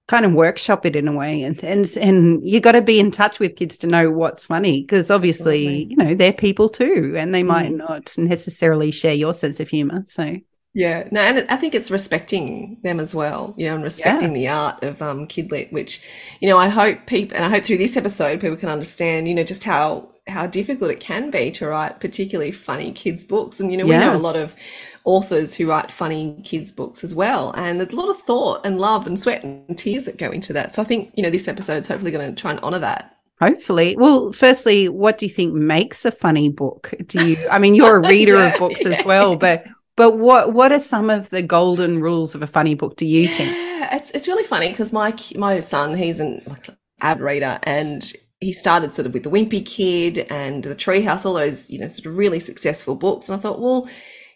kind 0.07 0.25
of 0.25 0.31
workshop 0.31 0.85
it 0.85 0.95
in 0.95 1.09
a 1.09 1.13
way. 1.13 1.43
And 1.43 1.61
and 1.65 1.85
and 1.97 2.49
you 2.49 2.61
got 2.61 2.71
to 2.71 2.81
be 2.81 2.97
in 2.97 3.11
touch 3.11 3.39
with 3.39 3.57
kids 3.57 3.77
to 3.79 3.87
know 3.87 4.09
what's 4.09 4.41
funny 4.41 4.83
because 4.83 5.11
obviously, 5.11 5.67
Absolutely. 5.67 5.89
you 5.89 5.97
know, 5.97 6.15
they're 6.15 6.31
people 6.31 6.69
too, 6.69 7.13
and 7.17 7.35
they 7.35 7.43
might 7.43 7.71
mm. 7.71 7.77
not 7.77 8.17
necessarily 8.17 8.91
share 8.91 9.13
your 9.13 9.33
sense 9.33 9.59
of 9.59 9.67
humor. 9.67 10.03
So 10.07 10.37
yeah, 10.77 11.07
no, 11.09 11.21
and 11.21 11.49
I 11.49 11.55
think 11.55 11.73
it's 11.73 11.89
respecting 11.89 12.77
them 12.83 12.99
as 12.99 13.15
well, 13.15 13.55
you 13.57 13.65
know, 13.65 13.73
and 13.73 13.83
respecting 13.83 14.35
yeah. 14.35 14.35
the 14.35 14.47
art 14.49 14.83
of 14.83 15.01
um, 15.01 15.27
kidlit, 15.27 15.71
which, 15.71 16.07
you 16.39 16.47
know, 16.47 16.55
I 16.55 16.67
hope 16.67 17.07
people, 17.07 17.35
and 17.35 17.43
I 17.43 17.49
hope 17.49 17.63
through 17.63 17.79
this 17.79 17.97
episode 17.97 18.39
people 18.39 18.57
can 18.57 18.69
understand, 18.69 19.27
you 19.27 19.33
know, 19.33 19.43
just 19.43 19.63
how 19.63 20.07
how 20.27 20.45
difficult 20.45 20.91
it 20.91 20.99
can 20.99 21.31
be 21.31 21.49
to 21.49 21.65
write 21.65 21.99
particularly 21.99 22.51
funny 22.51 22.91
kids 22.91 23.23
books 23.23 23.61
and 23.61 23.71
you 23.71 23.77
know 23.77 23.85
we 23.85 23.91
know 23.91 24.13
a 24.13 24.17
lot 24.17 24.35
of 24.35 24.57
authors 25.05 25.55
who 25.55 25.69
write 25.69 25.89
funny 25.89 26.37
kids 26.43 26.69
books 26.69 27.01
as 27.01 27.15
well 27.15 27.53
and 27.55 27.79
there's 27.79 27.93
a 27.93 27.95
lot 27.95 28.09
of 28.09 28.19
thought 28.23 28.59
and 28.65 28.77
love 28.77 29.07
and 29.07 29.17
sweat 29.17 29.41
and 29.41 29.77
tears 29.77 30.03
that 30.03 30.17
go 30.17 30.29
into 30.29 30.51
that 30.51 30.73
so 30.73 30.81
i 30.81 30.85
think 30.85 31.09
you 31.15 31.23
know 31.23 31.29
this 31.29 31.47
episode's 31.47 31.87
hopefully 31.87 32.11
going 32.11 32.29
to 32.29 32.41
try 32.41 32.51
and 32.51 32.59
honor 32.59 32.79
that 32.79 33.17
Hopefully. 33.39 33.95
Well, 33.95 34.31
firstly, 34.31 34.89
what 34.89 35.19
do 35.19 35.27
you 35.27 35.31
think 35.31 35.53
makes 35.53 36.05
a 36.05 36.11
funny 36.11 36.49
book? 36.49 36.93
Do 37.05 37.23
you 37.23 37.37
I 37.51 37.59
mean 37.59 37.75
you're 37.75 37.97
a 37.97 37.99
reader 38.07 38.33
Yeah, 38.33 38.53
of 38.53 38.59
books 38.59 38.81
yeah. 38.83 38.93
as 38.93 39.05
well, 39.05 39.35
but 39.35 39.63
but 39.97 40.17
what 40.17 40.53
what 40.53 40.71
are 40.71 40.79
some 40.79 41.09
of 41.09 41.29
the 41.31 41.41
golden 41.41 41.99
rules 41.99 42.33
of 42.35 42.41
a 42.41 42.47
funny 42.47 42.75
book 42.75 42.95
do 42.95 43.05
you 43.05 43.27
think? 43.27 43.51
Yeah, 43.51 43.95
it's 43.97 44.11
it's 44.11 44.27
really 44.27 44.45
funny 44.45 44.69
because 44.69 44.93
my 44.93 45.13
my 45.35 45.59
son, 45.59 45.97
he's 45.97 46.19
an 46.21 46.41
like, 46.47 46.69
avid 47.01 47.23
reader, 47.23 47.59
and 47.63 48.13
he 48.39 48.53
started 48.53 48.91
sort 48.91 49.05
of 49.07 49.13
with 49.13 49.23
the 49.23 49.29
Wimpy 49.29 49.65
Kid 49.65 50.25
and 50.29 50.63
the 50.63 50.75
Treehouse, 50.75 51.25
all 51.25 51.33
those 51.33 51.69
you 51.69 51.79
know 51.79 51.87
sort 51.89 52.05
of 52.05 52.17
really 52.17 52.39
successful 52.39 52.95
books. 52.95 53.27
And 53.27 53.37
I 53.37 53.41
thought, 53.41 53.59
well, 53.59 53.89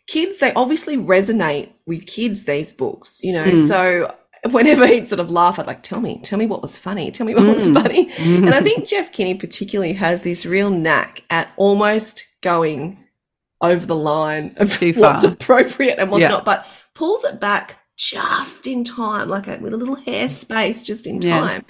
kids 0.08 0.40
they 0.40 0.54
obviously 0.54 0.98
resonate 0.98 1.70
with 1.86 2.06
kids 2.08 2.46
these 2.46 2.74
books, 2.74 3.20
you 3.24 3.32
know. 3.34 3.46
Mm. 3.46 3.68
So 3.68 4.16
whenever 4.52 4.88
he'd 4.88 5.08
sort 5.08 5.20
of 5.20 5.30
laugh, 5.30 5.60
I'd 5.60 5.68
like, 5.68 5.84
tell 5.84 6.02
me, 6.02 6.20
tell 6.24 6.40
me 6.40 6.48
what 6.48 6.62
was 6.64 6.78
funny, 6.78 7.12
tell 7.12 7.26
me 7.28 7.36
what 7.36 7.46
was 7.46 7.68
Mm. 7.68 7.74
funny. 7.82 8.12
And 8.18 8.56
I 8.56 8.62
think 8.62 8.88
Jeff 8.88 9.12
Kinney 9.12 9.36
particularly 9.36 9.94
has 9.94 10.22
this 10.22 10.46
real 10.46 10.72
knack 10.72 11.22
at 11.30 11.50
almost 11.58 12.26
going 12.42 12.98
over 13.62 13.86
the 13.86 13.96
line 13.96 14.54
of 14.58 14.72
Too 14.78 14.94
what's 14.98 15.24
appropriate 15.24 16.00
and 16.00 16.12
what's 16.12 16.22
Yeah. 16.22 16.30
not, 16.30 16.46
but 16.46 16.66
pulls 16.96 17.24
it 17.24 17.40
back 17.40 17.78
just 17.98 18.66
in 18.66 18.84
time, 18.84 19.30
like 19.30 19.48
a, 19.48 19.58
with 19.58 19.74
a 19.74 19.78
little 19.78 19.96
hair 19.96 20.28
space 20.30 20.82
just 20.84 21.06
in 21.06 21.22
Yeah. 21.22 21.40
time. 21.40 21.66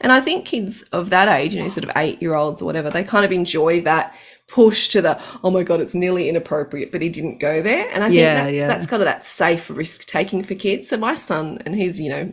And 0.00 0.10
I 0.12 0.20
think 0.20 0.44
kids 0.44 0.82
of 0.92 1.10
that 1.10 1.28
age, 1.28 1.54
you 1.54 1.62
know, 1.62 1.68
sort 1.68 1.84
of 1.84 1.92
eight 1.96 2.20
year 2.20 2.34
olds 2.34 2.60
or 2.60 2.64
whatever, 2.64 2.90
they 2.90 3.04
kind 3.04 3.24
of 3.24 3.32
enjoy 3.32 3.80
that 3.82 4.14
push 4.48 4.88
to 4.88 5.02
the 5.02 5.20
oh 5.42 5.50
my 5.50 5.64
god 5.64 5.80
it's 5.80 5.94
nearly 5.94 6.28
inappropriate 6.28 6.92
but 6.92 7.02
he 7.02 7.08
didn't 7.08 7.38
go 7.40 7.60
there 7.60 7.88
and 7.92 8.04
i 8.04 8.06
think 8.06 8.14
Yeah, 8.16 8.34
that's 8.44 8.54
yeah. 8.54 8.66
that's 8.68 8.86
kind 8.86 9.02
of 9.02 9.06
that 9.06 9.24
safe 9.24 9.68
risk 9.70 10.06
taking 10.06 10.44
for 10.44 10.54
kids 10.54 10.86
so 10.88 10.96
my 10.96 11.16
son 11.16 11.58
and 11.66 11.74
he's 11.74 12.00
you 12.00 12.10
know 12.10 12.32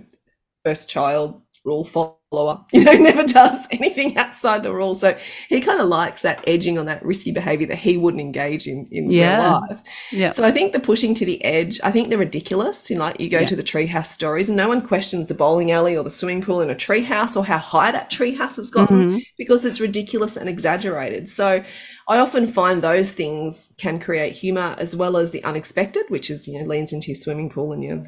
first 0.64 0.90
child 0.90 1.42
rule 1.66 1.84
follower 1.84 2.18
you 2.74 2.84
know 2.84 2.92
never 2.94 3.24
does 3.24 3.68
anything 3.72 4.18
outside 4.18 4.64
the 4.64 4.74
rules 4.74 5.00
so 5.00 5.18
he 5.50 5.60
kind 5.62 5.80
of 5.80 5.88
likes 5.88 6.22
that 6.22 6.44
edging 6.48 6.78
on 6.78 6.86
that 6.88 7.04
risky 7.06 7.32
behavior 7.32 7.68
that 7.68 7.78
he 7.78 7.96
wouldn't 7.98 8.22
engage 8.22 8.68
in 8.68 8.88
in 8.92 9.10
Yeah. 9.10 9.42
real 9.42 9.52
life 9.70 9.84
Yeah. 10.12 10.32
so 10.32 10.44
I 10.44 10.52
think 10.52 10.74
the 10.74 10.80
pushing 10.80 11.14
to 11.16 11.26
the 11.26 11.44
edge, 11.44 11.80
I 11.84 11.92
think 11.92 12.10
they're 12.10 12.18
ridiculous. 12.18 12.90
You 12.90 12.98
know, 12.98 13.04
like 13.04 13.20
you 13.20 13.30
go 13.30 13.40
Yeah. 13.40 13.46
to 13.48 13.56
the 13.56 13.64
treehouse 13.64 14.08
stories 14.08 14.50
and 14.50 14.58
no 14.58 14.68
one 14.68 14.82
questions 14.82 15.28
the 15.28 15.34
bowling 15.34 15.72
alley 15.72 15.96
or 15.96 16.04
the 16.04 16.12
swimming 16.12 16.42
pool 16.42 16.62
in 16.62 16.70
a 16.70 16.76
treehouse 16.76 17.38
or 17.38 17.46
how 17.46 17.58
high 17.60 17.92
that 17.92 18.10
treehouse 18.12 18.56
has 18.58 18.70
gotten 18.70 19.14
Mhm. 19.14 19.24
because 19.38 19.64
it's 19.66 19.80
ridiculous 19.80 20.36
and 20.38 20.50
exaggerated. 20.50 21.30
So 21.30 21.64
I 22.08 22.18
often 22.18 22.48
find 22.48 22.82
those 22.82 23.12
things 23.12 23.74
can 23.78 24.00
create 24.00 24.34
humor 24.34 24.76
as 24.78 24.96
well 24.96 25.18
as 25.18 25.32
the 25.32 25.44
unexpected, 25.44 26.06
which 26.10 26.30
is, 26.30 26.48
you 26.48 26.60
know, 26.60 26.66
leans 26.68 26.92
into 26.94 27.08
your 27.08 27.16
swimming 27.16 27.50
pool 27.50 27.72
and 27.72 27.84
your 27.84 28.04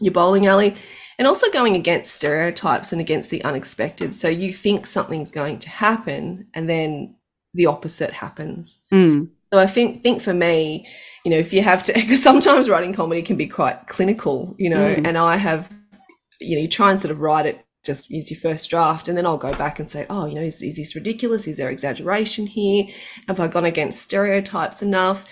your 0.00 0.12
bowling 0.12 0.46
alley 0.46 0.76
and 1.18 1.26
also 1.26 1.50
going 1.50 1.74
against 1.74 2.14
stereotypes 2.14 2.92
and 2.92 3.00
against 3.00 3.30
the 3.30 3.42
unexpected. 3.44 4.14
So 4.14 4.28
you 4.28 4.52
think 4.52 4.86
something's 4.86 5.30
going 5.30 5.58
to 5.60 5.68
happen 5.68 6.46
and 6.54 6.68
then 6.68 7.16
the 7.54 7.66
opposite 7.66 8.12
happens. 8.12 8.80
Mm. 8.92 9.30
So 9.52 9.58
I 9.58 9.66
think 9.66 10.02
think 10.02 10.22
for 10.22 10.34
me, 10.34 10.86
you 11.24 11.30
know, 11.30 11.38
if 11.38 11.52
you 11.52 11.62
have 11.62 11.82
to, 11.84 11.92
because 11.94 12.22
sometimes 12.22 12.68
writing 12.68 12.92
comedy 12.92 13.22
can 13.22 13.36
be 13.36 13.46
quite 13.46 13.86
clinical, 13.86 14.54
you 14.58 14.70
know, 14.70 14.94
Mm. 14.94 15.06
and 15.06 15.18
I 15.18 15.36
have, 15.36 15.70
you 16.40 16.56
know, 16.56 16.62
you 16.62 16.68
try 16.68 16.90
and 16.90 17.00
sort 17.00 17.10
of 17.10 17.20
write 17.20 17.46
it 17.46 17.64
just 17.84 18.10
use 18.10 18.30
your 18.30 18.38
first 18.40 18.68
draft, 18.68 19.08
and 19.08 19.16
then 19.16 19.24
I'll 19.24 19.38
go 19.38 19.52
back 19.54 19.78
and 19.78 19.88
say, 19.88 20.04
oh, 20.10 20.26
you 20.26 20.34
know, 20.34 20.42
is, 20.42 20.60
is 20.60 20.76
this 20.76 20.94
ridiculous? 20.94 21.46
Is 21.46 21.56
there 21.56 21.70
exaggeration 21.70 22.46
here? 22.46 22.84
Have 23.28 23.40
I 23.40 23.48
gone 23.48 23.64
against 23.64 24.02
stereotypes 24.02 24.82
enough? 24.82 25.24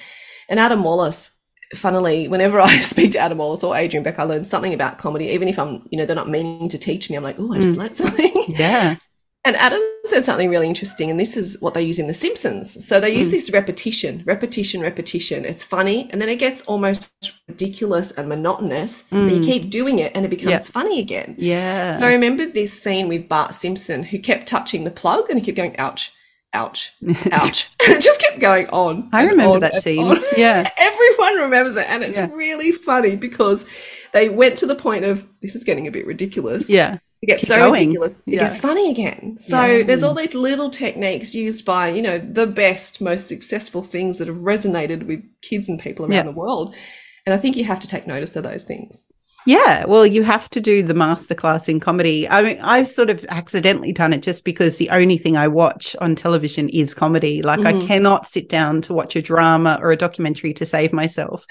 And 0.49 0.59
Adam 0.61 0.83
Wallace, 0.83 1.33
funnily, 1.75 2.29
whenever 2.29 2.61
I 2.73 2.79
speak 2.79 3.13
to 3.13 3.19
Adam 3.19 3.39
Wallace 3.39 3.65
or 3.65 3.77
Adrian 3.77 4.03
Beck, 4.03 4.19
I 4.19 4.23
learn 4.25 4.45
something 4.45 4.75
about 4.75 4.99
comedy, 4.99 5.27
even 5.27 5.49
if 5.49 5.59
I'm, 5.59 5.87
you 5.91 5.99
know, 5.99 6.07
they're 6.07 6.17
not 6.17 6.29
meaning 6.29 6.69
to 6.69 6.79
teach 6.79 7.11
me. 7.11 7.17
I'm 7.17 7.23
like, 7.25 7.37
oh, 7.39 7.53
I 7.53 7.59
just 7.61 7.77
Mm. 7.77 7.79
learned 7.79 7.97
something. 7.97 8.33
Yeah. 8.49 8.97
And 9.45 9.55
Adam 9.57 9.81
said 10.07 10.25
something 10.25 10.51
really 10.51 10.67
interesting, 10.69 11.09
and 11.09 11.21
this 11.21 11.37
is 11.37 11.57
what 11.61 11.73
they 11.73 11.83
use 11.83 12.01
in 12.01 12.09
The 12.09 12.15
Simpsons. 12.15 12.85
So 12.85 12.99
they 12.99 13.15
use 13.17 13.29
Mm. 13.29 13.33
this 13.33 13.51
repetition, 13.53 14.23
repetition, 14.27 14.81
repetition. 14.81 15.45
It's 15.45 15.63
funny, 15.63 16.09
and 16.11 16.21
then 16.21 16.29
it 16.29 16.41
gets 16.41 16.63
almost 16.63 17.13
ridiculous 17.47 18.11
and 18.11 18.29
monotonous. 18.29 19.05
But 19.09 19.31
you 19.33 19.41
Mm. 19.41 19.45
keep 19.45 19.71
doing 19.71 20.01
it, 20.01 20.11
and 20.17 20.25
it 20.25 20.31
becomes 20.31 20.51
Yeah. 20.51 20.59
funny 20.59 20.99
again. 20.99 21.37
Yeah. 21.39 21.97
So 21.97 22.07
I 22.07 22.13
remember 22.13 22.45
this 22.47 22.73
scene 22.73 23.07
with 23.07 23.29
Bart 23.29 23.55
Simpson, 23.55 24.03
who 24.03 24.19
kept 24.19 24.49
touching 24.49 24.83
the 24.83 24.91
plug, 24.91 25.31
and 25.31 25.39
he 25.39 25.45
kept 25.47 25.57
going, 25.57 25.77
"Ouch, 25.79 26.11
ouch, 26.53 26.93
ouch," 27.33 27.69
and 27.85 27.93
it 27.97 28.01
just 28.03 28.21
kept 28.21 28.39
going 28.39 28.69
on. 28.69 29.09
I 29.13 29.25
remember 29.25 29.55
on 29.55 29.61
that 29.61 29.83
scene. 29.83 30.05
on. 30.07 30.19
Yeah. 30.37 30.69
Everyone 30.79 31.37
remembers 31.43 31.77
it, 31.77 31.87
and 31.89 32.03
it's 32.03 32.17
Yeah. 32.19 32.29
really 32.33 32.73
funny 32.73 33.17
because 33.17 33.67
they 34.13 34.29
went 34.29 34.57
to 34.59 34.67
the 34.67 34.75
point 34.77 35.05
of 35.05 35.29
this 35.43 35.55
is 35.55 35.65
getting 35.65 35.87
a 35.87 35.91
bit 35.91 36.07
ridiculous. 36.07 36.71
Yeah. 36.71 36.99
It 37.23 37.27
gets 37.29 37.41
Keep 37.43 37.49
so 37.49 37.57
going. 37.59 37.73
ridiculous. 37.89 38.23
It 38.27 38.39
gets 38.39 38.59
funny 38.59 38.91
again. 38.91 39.37
So 39.39 39.65
Yeah. 39.65 39.83
there's 39.85 40.03
all 40.03 40.15
these 40.15 40.35
little 40.35 40.69
techniques 40.71 41.35
used 41.35 41.65
by, 41.65 41.89
you 41.89 42.03
know, 42.03 42.19
the 42.19 42.47
best, 42.47 43.01
most 43.01 43.27
successful 43.27 43.83
things 43.83 44.19
that 44.19 44.29
have 44.29 44.37
resonated 44.37 45.07
with 45.07 45.23
kids 45.43 45.69
and 45.69 45.81
people 45.81 46.05
around 46.05 46.13
Yeah. 46.13 46.23
the 46.25 46.33
world. 46.33 46.77
And 47.25 47.35
I 47.35 47.39
think 47.39 47.57
you 47.57 47.65
have 47.65 47.81
to 47.81 47.89
take 47.89 48.07
notice 48.07 48.37
of 48.37 48.45
those 48.45 48.65
things. 48.65 49.09
Yeah, 49.47 49.85
well, 49.87 50.05
you 50.05 50.25
have 50.25 50.51
to 50.51 50.61
do 50.61 50.83
the 50.83 50.93
masterclass 50.93 51.69
in 51.69 51.79
comedy. 51.79 52.29
I 52.29 52.43
mean, 52.43 52.59
I've 52.61 52.89
sort 52.89 53.11
of 53.11 53.25
accidentally 53.29 53.93
done 53.93 54.13
it 54.13 54.23
just 54.23 54.45
because 54.45 54.77
the 54.77 54.91
only 54.91 55.19
thing 55.19 55.37
I 55.37 55.47
watch 55.47 55.95
on 56.01 56.17
television 56.17 56.69
is 56.69 56.95
comedy. 56.95 57.43
Like, 57.43 57.65
I 57.65 57.73
Mhm. 57.73 57.87
cannot 57.87 58.27
sit 58.27 58.49
down 58.49 58.83
to 58.83 58.93
watch 58.95 59.15
a 59.15 59.23
drama 59.23 59.79
or 59.81 59.93
a 59.93 59.97
documentary 59.97 60.53
to 60.55 60.67
save 60.67 60.93
myself. 60.93 61.47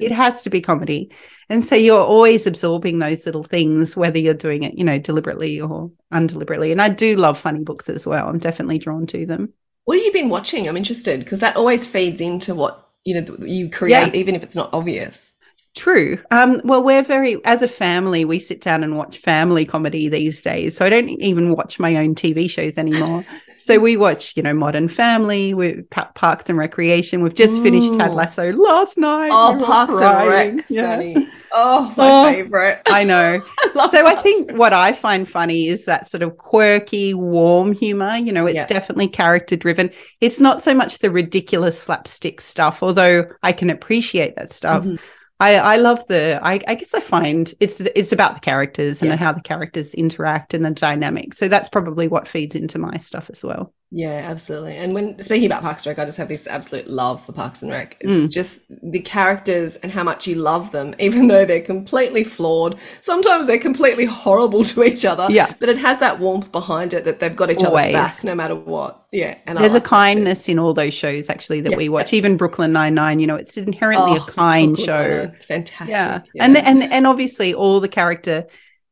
it 0.00 0.10
has 0.12 0.42
to 0.42 0.50
be 0.50 0.60
comedy. 0.60 1.10
And 1.48 1.64
so 1.64 1.76
you're 1.76 2.00
always 2.00 2.46
absorbing 2.46 2.98
those 2.98 3.24
little 3.24 3.44
things, 3.44 3.96
whether 3.96 4.18
you're 4.18 4.34
doing 4.34 4.64
it, 4.64 4.76
you 4.76 4.82
know, 4.84 4.98
deliberately 4.98 5.60
or 5.60 5.92
undeliberately. 6.10 6.72
And 6.72 6.82
I 6.82 6.88
do 6.88 7.14
love 7.16 7.38
funny 7.38 7.60
books 7.60 7.88
as 7.88 8.06
well. 8.06 8.28
I'm 8.28 8.38
definitely 8.38 8.78
drawn 8.78 9.06
to 9.06 9.24
them. 9.24 9.52
What 9.84 9.96
have 9.98 10.04
you 10.04 10.12
been 10.12 10.28
watching? 10.28 10.68
I'm 10.68 10.76
interested 10.76 11.20
because 11.20 11.38
that 11.40 11.56
always 11.56 11.86
feeds 11.86 12.20
into 12.20 12.56
what, 12.56 12.88
you 13.04 13.14
know, 13.20 13.36
you 13.46 13.70
create, 13.70 14.16
even 14.16 14.34
if 14.34 14.42
it's 14.42 14.56
not 14.56 14.70
obvious. 14.72 15.34
True. 15.76 16.18
Um, 16.30 16.60
well, 16.64 16.82
we're 16.82 17.02
very, 17.02 17.36
as 17.44 17.60
a 17.62 17.68
family, 17.68 18.24
we 18.24 18.38
sit 18.38 18.62
down 18.62 18.82
and 18.82 18.96
watch 18.96 19.18
family 19.18 19.66
comedy 19.66 20.08
these 20.08 20.40
days. 20.42 20.74
So 20.76 20.86
I 20.86 20.88
don't 20.88 21.10
even 21.10 21.52
watch 21.54 21.78
my 21.78 21.96
own 21.96 22.14
TV 22.14 22.48
shows 22.50 22.78
anymore. 22.78 23.24
so 23.58 23.78
we 23.78 23.96
watch, 23.98 24.34
you 24.36 24.42
know, 24.42 24.54
Modern 24.54 24.88
Family, 24.88 25.52
we 25.52 25.82
Pa- 25.90 26.10
Parks 26.14 26.48
and 26.48 26.58
Recreation. 26.58 27.22
We've 27.22 27.34
just 27.34 27.60
finished 27.62 27.92
Ted 27.98 28.14
Lasso 28.14 28.52
last 28.52 28.96
night. 28.96 29.28
Oh, 29.30 29.56
We 29.58 29.64
Parks 29.64 29.94
and 29.96 30.00
crying. 30.02 30.56
Rec, 30.56 30.64
Yeah. 30.70 31.12
Oh, 31.52 31.92
my 31.96 32.10
Oh. 32.10 32.32
favorite. 32.32 32.80
I 32.86 33.04
know. 33.04 33.42
love 33.74 33.90
so 33.90 34.06
I 34.06 34.14
think 34.16 34.52
what 34.52 34.72
I 34.72 34.92
find 34.92 35.28
funny 35.28 35.68
is 35.68 35.84
that 35.84 36.06
sort 36.06 36.22
of 36.22 36.38
quirky, 36.38 37.12
warm 37.12 37.72
humor. 37.72 38.16
You 38.16 38.32
know, 38.32 38.46
it's 38.46 38.56
Yeah. 38.56 38.66
definitely 38.66 39.08
character 39.08 39.56
driven. 39.56 39.90
It's 40.22 40.40
not 40.40 40.62
so 40.62 40.72
much 40.74 40.98
the 41.00 41.10
ridiculous 41.10 41.78
slapstick 41.80 42.40
stuff, 42.40 42.82
although 42.82 43.26
I 43.42 43.52
can 43.52 43.68
appreciate 43.70 44.36
that 44.36 44.52
stuff. 44.52 44.84
Mhm. 44.84 44.98
I, 45.38 45.56
I 45.56 45.76
love 45.76 46.06
the. 46.06 46.40
I, 46.42 46.60
I 46.66 46.74
guess 46.76 46.94
I 46.94 47.00
find 47.00 47.52
it's 47.60 47.80
it's 47.80 48.12
about 48.12 48.34
the 48.34 48.40
characters 48.40 49.02
and 49.02 49.10
Yeah. 49.10 49.16
how 49.16 49.32
the 49.32 49.42
characters 49.42 49.92
interact 49.92 50.54
and 50.54 50.64
the 50.64 50.70
dynamic. 50.70 51.34
So 51.34 51.48
that's 51.48 51.68
probably 51.68 52.08
what 52.08 52.26
feeds 52.26 52.56
into 52.56 52.78
my 52.78 52.96
stuff 52.96 53.28
as 53.30 53.44
well. 53.44 53.74
Yeah, 53.98 54.10
absolutely. 54.30 54.76
And 54.76 54.92
when 54.92 55.18
speaking 55.22 55.46
about 55.46 55.62
Parks 55.62 55.86
and 55.86 55.90
Rec, 55.96 55.98
I 55.98 56.04
just 56.04 56.18
have 56.18 56.28
this 56.28 56.46
absolute 56.46 56.86
love 56.86 57.24
for 57.24 57.32
Parks 57.32 57.62
and 57.62 57.70
Rec. 57.70 57.96
It's 58.00 58.12
Mm. 58.12 58.30
just 58.30 58.60
the 58.82 59.00
characters 59.00 59.78
and 59.78 59.90
how 59.90 60.02
much 60.04 60.26
you 60.26 60.34
love 60.34 60.70
them, 60.70 60.94
even 61.00 61.28
though 61.28 61.46
they're 61.46 61.62
completely 61.62 62.22
flawed. 62.22 62.76
Sometimes 63.00 63.46
they're 63.46 63.56
completely 63.58 64.04
horrible 64.04 64.64
to 64.64 64.84
each 64.84 65.06
other. 65.06 65.28
Yeah. 65.30 65.54
But 65.58 65.70
it 65.70 65.78
has 65.78 65.98
that 66.00 66.20
warmth 66.20 66.52
behind 66.52 66.92
it 66.92 67.04
that 67.04 67.20
they've 67.20 67.34
got 67.34 67.50
each 67.50 67.64
Always. 67.64 67.84
other's 67.94 67.94
back 68.16 68.24
no 68.24 68.34
matter 68.34 68.54
what. 68.54 69.02
Yeah. 69.12 69.36
And 69.46 69.58
I 69.58 69.62
There's 69.62 69.72
like 69.72 69.86
a 69.86 69.88
kindness 69.88 70.46
in 70.46 70.58
all 70.58 70.74
those 70.74 70.92
shows 70.92 71.30
actually 71.30 71.62
that 71.62 71.70
Yeah, 71.70 71.78
we 71.78 71.88
watch. 71.88 72.12
Even 72.12 72.36
Brooklyn 72.36 72.72
Nine 72.72 72.92
Nine. 72.92 73.18
You 73.18 73.26
know, 73.28 73.36
it's 73.36 73.56
inherently 73.56 74.18
Oh, 74.18 74.22
a 74.22 74.30
kind 74.30 74.74
Brooklyn 74.74 74.86
show. 74.86 75.08
Nine-Nine. 75.08 75.36
Fantastic. 75.48 75.90
yeah. 76.34 76.44
and 76.44 76.58
and 76.58 76.82
and 76.92 77.06
obviously 77.06 77.54
all 77.54 77.80
the 77.80 77.88
character 77.88 78.44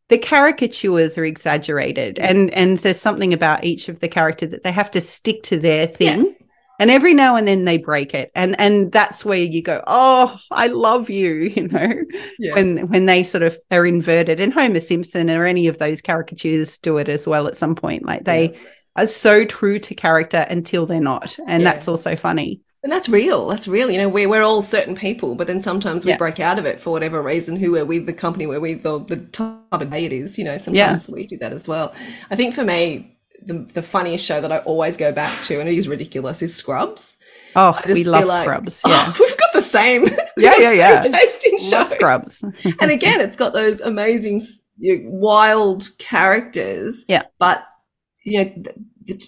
the 0.08 0.18
caricatures 0.18 1.16
are 1.16 1.24
exaggerated 1.24 2.18
and 2.18 2.50
and 2.52 2.76
there's 2.78 3.00
something 3.00 3.32
about 3.32 3.64
each 3.64 3.88
of 3.88 4.00
the 4.00 4.08
character 4.08 4.46
that 4.46 4.62
they 4.62 4.72
have 4.72 4.90
to 4.90 5.00
stick 5.00 5.42
to 5.44 5.58
their 5.58 5.86
thing 5.86 6.34
and 6.78 6.90
every 6.90 7.14
now 7.14 7.36
and 7.36 7.46
then 7.48 7.64
they 7.64 7.78
break 7.78 8.14
it 8.14 8.30
and 8.34 8.58
and 8.60 8.92
that's 8.92 9.24
where 9.24 9.38
you 9.38 9.62
go 9.62 9.82
oh 9.86 10.36
i 10.50 10.66
love 10.66 11.08
you 11.08 11.34
you 11.56 11.68
know 11.68 11.92
yeah. 12.38 12.54
when 12.54 12.88
when 12.88 13.06
they 13.06 13.22
sort 13.22 13.42
of 13.42 13.56
are 13.70 13.86
inverted 13.86 14.40
and 14.40 14.52
homer 14.52 14.80
simpson 14.80 15.30
or 15.30 15.46
any 15.46 15.68
of 15.68 15.78
those 15.78 16.00
caricatures 16.02 16.78
do 16.78 16.98
it 16.98 17.08
as 17.08 17.26
well 17.26 17.46
at 17.46 17.56
some 17.56 17.74
point 17.74 18.04
like 18.04 18.24
they 18.24 18.50
Yeah. 18.50 18.58
are 18.96 19.06
so 19.06 19.44
true 19.44 19.78
to 19.80 19.94
character 19.94 20.44
until 20.50 20.84
they're 20.86 21.00
not 21.00 21.36
and 21.46 21.62
Yeah. 21.62 21.72
that's 21.72 21.88
also 21.88 22.14
funny 22.16 22.60
And 22.84 22.92
that's 22.92 23.08
real. 23.08 23.48
That's 23.48 23.66
real. 23.66 23.90
You 23.90 23.96
know, 23.96 24.10
we're, 24.10 24.28
we're 24.28 24.42
all 24.42 24.60
certain 24.60 24.94
people, 24.94 25.34
but 25.34 25.46
then 25.46 25.58
sometimes 25.58 26.04
we 26.04 26.12
Yeah. 26.12 26.18
break 26.18 26.38
out 26.38 26.58
of 26.58 26.66
it 26.66 26.78
for 26.78 26.90
whatever 26.90 27.22
reason, 27.22 27.56
who 27.56 27.72
we're 27.72 27.84
with, 27.86 28.04
the 28.04 28.12
company 28.12 28.46
we're 28.46 28.60
with, 28.60 28.84
or 28.84 29.00
the 29.00 29.16
time 29.16 29.58
of 29.72 29.90
day 29.90 30.04
it 30.04 30.12
is. 30.12 30.38
You 30.38 30.44
know, 30.44 30.58
sometimes 30.58 31.08
we 31.08 31.26
do 31.26 31.38
that 31.38 31.54
as 31.54 31.66
well. 31.66 31.94
I 32.30 32.36
think 32.36 32.54
for 32.54 32.62
me, 32.62 33.16
the, 33.42 33.54
the 33.72 33.82
funniest 33.82 34.24
show 34.26 34.40
that 34.42 34.52
I 34.52 34.58
always 34.58 34.98
go 34.98 35.12
back 35.12 35.42
to, 35.44 35.60
and 35.60 35.68
it 35.68 35.74
is 35.74 35.88
ridiculous, 35.88 36.42
is 36.42 36.54
Scrubs. 36.54 37.16
Oh, 37.56 37.78
we 37.86 38.04
love 38.04 38.26
like, 38.26 38.42
Scrubs. 38.42 38.82
oh, 38.84 38.90
Yeah. 38.90 39.12
we've 39.18 39.36
got 39.38 39.52
the 39.54 39.62
same. 39.62 40.06
Yeah, 40.36 40.54
yeah, 40.58 40.72
yeah. 40.72 41.00
Taste 41.00 41.46
in 41.46 41.58
shows. 41.58 41.90
Scrubs. 41.90 42.42
and 42.80 42.90
again, 42.90 43.20
it's 43.20 43.36
got 43.36 43.52
those 43.52 43.80
amazing, 43.80 44.40
you 44.78 44.98
know, 45.04 45.10
wild 45.10 45.88
characters. 45.98 47.04
Yeah. 47.08 47.22
But 47.38 47.64
you 48.24 48.44
know, 48.44 48.52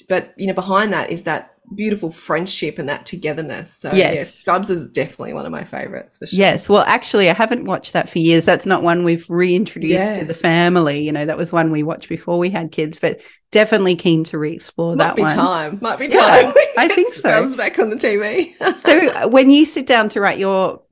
but 0.08 0.34
you 0.36 0.48
know, 0.48 0.52
behind 0.52 0.92
that 0.92 1.10
is 1.10 1.22
that 1.22 1.54
beautiful 1.74 2.10
friendship 2.10 2.78
and 2.78 2.88
that 2.88 3.04
togetherness. 3.06 3.72
So 3.72 3.92
Yes. 3.92 4.14
yes, 4.14 4.34
Scrubs 4.34 4.70
is 4.70 4.88
definitely 4.88 5.32
one 5.32 5.46
of 5.46 5.52
my 5.52 5.64
favorites 5.64 6.18
for 6.18 6.26
sure. 6.26 6.38
Yes. 6.38 6.68
Well, 6.68 6.84
actually, 6.86 7.28
I 7.28 7.34
haven't 7.34 7.64
watched 7.64 7.92
that 7.92 8.08
for 8.08 8.18
years. 8.18 8.44
That's 8.44 8.66
not 8.66 8.82
one 8.82 9.04
we've 9.04 9.28
reintroduced 9.28 9.92
Yeah. 10.14 10.18
to 10.20 10.24
the 10.24 10.34
family. 10.34 11.02
You 11.02 11.12
know, 11.12 11.26
that 11.26 11.36
was 11.36 11.52
one 11.52 11.70
we 11.72 11.82
watched 11.82 12.08
before 12.08 12.38
we 12.38 12.50
had 12.50 12.70
kids, 12.72 12.98
but 12.98 13.20
definitely 13.50 13.96
keen 13.96 14.24
to 14.24 14.38
re 14.38 14.52
explore 14.52 14.96
that 14.96 15.16
one. 15.18 15.22
Might 15.22 15.28
that 15.28 15.34
be 15.34 15.38
one. 15.38 15.46
time. 15.46 15.78
Might 15.82 15.98
be 15.98 16.06
Yeah, 16.06 16.42
time. 16.42 16.54
I 16.78 16.88
think 16.88 17.12
so. 17.12 17.20
Scrubs 17.30 17.56
back 17.56 17.78
on 17.78 17.90
the 17.90 17.96
TV. 17.96 18.52
So, 18.86 19.08
uh, 19.08 19.28
when 19.28 19.50
you 19.50 19.64
sit 19.64 19.86
down 19.86 20.08
to 20.10 20.20
write 20.20 20.38
your 20.38 20.82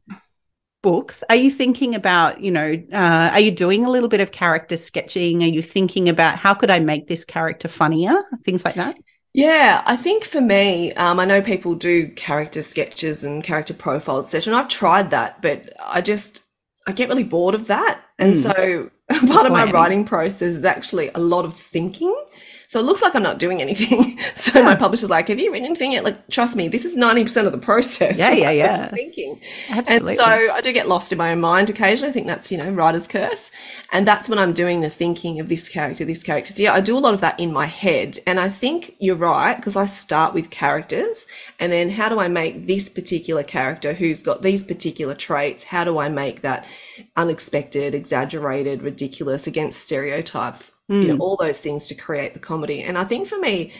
books, 0.83 1.25
are 1.31 1.37
you 1.37 1.51
thinking 1.51 1.95
about, 1.95 2.41
you 2.43 2.51
know, 2.51 2.75
uh, 2.93 3.31
are 3.33 3.41
you 3.41 3.51
doing 3.51 3.85
a 3.87 3.91
little 3.91 4.09
bit 4.09 4.21
of 4.21 4.33
character 4.33 4.77
sketching? 4.77 5.43
Are 5.43 5.47
you 5.47 5.63
thinking 5.63 6.09
about 6.09 6.37
how 6.37 6.53
could 6.55 6.71
I 6.71 6.79
make 6.81 7.07
this 7.07 7.25
character 7.25 7.69
funnier? 7.69 8.15
Things 8.45 8.65
like 8.65 8.75
that? 8.75 8.97
Yeah, 9.35 9.83
I 9.85 9.97
think 9.97 10.25
for 10.25 10.41
me, 10.41 10.93
um, 10.95 11.19
I 11.19 11.25
know 11.25 11.43
people 11.43 11.75
do 11.75 12.09
character 12.11 12.63
sketches 12.63 13.25
and 13.25 13.43
character 13.43 13.75
profiles, 13.75 14.27
etc. 14.27 14.53
And 14.55 14.61
I've 14.61 14.69
tried 14.69 15.11
that, 15.11 15.43
but 15.43 15.73
I 15.81 16.01
just 16.03 16.45
I 16.87 16.93
get 16.93 17.09
really 17.09 17.25
bored 17.25 17.55
of 17.55 17.67
that. 17.67 18.01
And 18.19 18.35
Mm. 18.35 18.43
so 18.43 18.91
part 19.27 19.47
of 19.47 19.53
my 19.53 19.65
writing 19.65 20.05
process 20.05 20.43
is 20.57 20.65
actually 20.65 21.11
a 21.15 21.21
lot 21.21 21.45
of 21.45 21.55
thinking. 21.57 22.15
So 22.69 22.81
it 22.81 22.85
looks 22.85 23.03
like 23.03 23.15
I'm 23.15 23.23
not 23.23 23.39
doing 23.39 23.61
anything. 23.61 24.19
So 24.35 24.63
my 24.63 24.75
publisher's 24.75 25.11
like, 25.11 25.29
"Have 25.29 25.39
you 25.39 25.51
written 25.53 25.67
anything 25.67 25.93
yet?" 25.93 26.05
Like, 26.05 26.29
trust 26.29 26.57
me, 26.57 26.69
this 26.69 26.85
is 26.85 26.97
ninety 26.97 27.25
percent 27.25 27.47
of 27.47 27.53
the 27.53 27.59
process. 27.71 28.19
Yeah, 28.19 28.33
yeah, 28.33 28.51
yeah. 28.51 28.89
Thinking. 28.89 29.41
Absolutely. 29.71 30.13
And 30.13 30.17
so 30.19 30.25
I 30.25 30.61
do 30.61 30.73
get 30.73 30.89
lost 30.89 31.13
in 31.13 31.19
my 31.19 31.33
own 31.33 31.41
mind 31.41 31.71
occasionally. 31.71 32.11
I 32.11 32.13
think 32.13 32.27
that's, 32.27 32.51
you 32.53 32.59
know, 32.59 32.71
writer's 32.71 33.09
curse. 33.09 33.51
And 33.93 34.07
that's 34.07 34.29
when 34.29 34.39
I'm 34.39 34.53
doing 34.53 34.81
the 34.81 34.91
thinking 34.91 35.41
of 35.41 35.49
this 35.49 35.69
character, 35.69 36.05
this 36.05 36.23
character. 36.23 36.53
So 36.53 36.63
yeah, 36.63 36.73
I 36.73 36.81
do 36.81 36.97
a 36.97 37.01
lot 37.01 37.15
of 37.15 37.21
that 37.21 37.39
in 37.39 37.53
my 37.53 37.67
head. 37.67 38.19
And 38.27 38.39
I 38.39 38.49
think 38.49 38.95
you're 38.99 39.17
right, 39.17 39.57
because 39.57 39.77
I 39.77 39.87
start 39.87 40.35
with 40.35 40.51
characters 40.51 41.27
and 41.59 41.73
then 41.73 41.91
how 41.91 42.09
do 42.09 42.19
I 42.19 42.29
make 42.29 42.67
this 42.67 42.89
particular 42.89 43.43
character 43.43 43.95
who's 43.95 44.23
got 44.23 44.43
these 44.43 44.65
particular 44.65 45.15
traits? 45.15 45.65
How 45.65 45.85
do 45.85 45.99
I 45.99 46.09
make 46.09 46.43
that 46.43 46.67
unexpected, 47.17 47.95
exaggerated, 47.95 48.83
ridiculous 48.83 49.47
against 49.47 49.81
stereotypes? 49.81 50.73
You 50.89 51.09
know, 51.09 51.17
all 51.19 51.37
those 51.37 51.61
things 51.61 51.87
to 51.89 51.95
create 51.95 52.35
the 52.35 52.41
comedy. 52.41 52.83
And 52.83 52.99
I 52.99 53.05
think 53.05 53.27
for 53.29 53.39
me, 53.39 53.73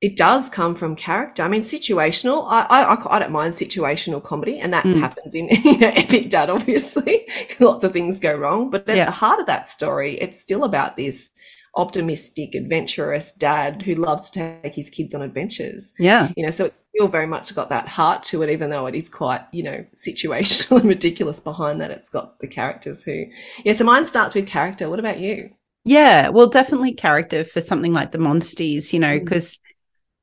it 0.00 0.16
does 0.16 0.48
come 0.48 0.74
from 0.74 0.96
character. 0.96 1.42
I 1.42 1.48
mean, 1.48 1.60
situational. 1.60 2.46
I 2.48 2.66
I, 2.70 3.16
I 3.16 3.18
don't 3.18 3.32
mind 3.32 3.52
situational 3.52 4.22
comedy, 4.22 4.58
and 4.58 4.72
that 4.72 4.84
Mm. 4.86 4.98
happens 4.98 5.34
in 5.34 5.48
you 5.64 5.78
know 5.78 5.92
Epic 5.94 6.30
Dad. 6.30 6.48
Obviously, 6.48 7.26
lots 7.60 7.84
of 7.84 7.92
things 7.92 8.18
go 8.20 8.34
wrong, 8.34 8.70
but 8.70 8.88
at 8.88 8.96
Yeah. 8.96 9.04
the 9.06 9.10
heart 9.10 9.40
of 9.40 9.46
that 9.46 9.68
story, 9.68 10.14
it's 10.14 10.40
still 10.40 10.64
about 10.64 10.96
this 10.96 11.30
optimistic, 11.76 12.54
adventurous 12.54 13.32
dad 13.32 13.82
who 13.82 13.94
loves 13.94 14.28
to 14.30 14.58
take 14.62 14.74
his 14.74 14.90
kids 14.90 15.14
on 15.14 15.22
adventures. 15.22 15.92
yeah. 15.98 16.28
You 16.36 16.44
know, 16.44 16.50
so 16.50 16.64
it's 16.64 16.82
still 16.94 17.08
very 17.08 17.26
much 17.26 17.54
got 17.54 17.68
that 17.68 17.88
heart 17.88 18.22
to 18.24 18.42
it, 18.42 18.50
even 18.50 18.70
though 18.70 18.86
it 18.86 18.94
is 18.94 19.08
quite, 19.08 19.42
you 19.52 19.62
know, 19.62 19.84
situational 19.94 20.76
and 20.80 20.88
ridiculous 20.88 21.40
behind 21.40 21.80
that. 21.80 21.90
It's 21.90 22.08
got 22.10 22.38
the 22.40 22.48
characters 22.48 23.04
who, 23.04 23.24
yeah. 23.64 23.72
So 23.72 23.84
mine 23.84 24.04
starts 24.06 24.34
with 24.34 24.46
character. 24.46 24.90
What 24.90 24.98
about 24.98 25.20
you? 25.20 25.50
Yeah, 25.84 26.28
well, 26.28 26.46
definitely 26.48 26.92
character 26.94 27.42
for 27.44 27.60
something 27.60 27.92
like 27.92 28.12
the 28.12 28.18
Monsties, 28.18 28.92
you 28.92 28.98
know, 28.98 29.18
Mm. 29.18 29.24
because 29.24 29.58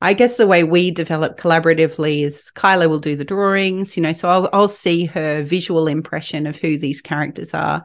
I 0.00 0.14
guess 0.14 0.36
the 0.36 0.46
way 0.46 0.62
we 0.62 0.92
develop 0.92 1.36
collaboratively 1.38 2.22
is 2.24 2.50
Kyla 2.52 2.88
will 2.88 3.00
do 3.00 3.16
the 3.16 3.24
drawings, 3.24 3.96
you 3.96 4.02
know, 4.02 4.12
so 4.12 4.28
I'll 4.28 4.48
I'll 4.52 4.68
see 4.68 5.06
her 5.06 5.42
visual 5.42 5.88
impression 5.88 6.46
of 6.46 6.54
who 6.56 6.78
these 6.78 7.00
characters 7.00 7.52
are. 7.54 7.82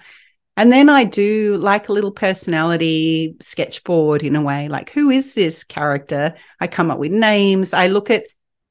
And 0.55 0.71
then 0.71 0.87
I 0.89 1.03
do 1.03 1.57
like 1.57 1.89
a 1.89 1.93
little 1.93 2.11
personality 2.11 3.35
sketchboard 3.41 4.21
in 4.23 4.35
a 4.35 4.41
way, 4.41 4.67
like 4.67 4.91
who 4.91 5.09
is 5.09 5.33
this 5.33 5.63
character? 5.63 6.35
I 6.59 6.67
come 6.67 6.91
up 6.91 6.99
with 6.99 7.11
names. 7.11 7.73
I 7.73 7.87
look 7.87 8.11
at 8.11 8.25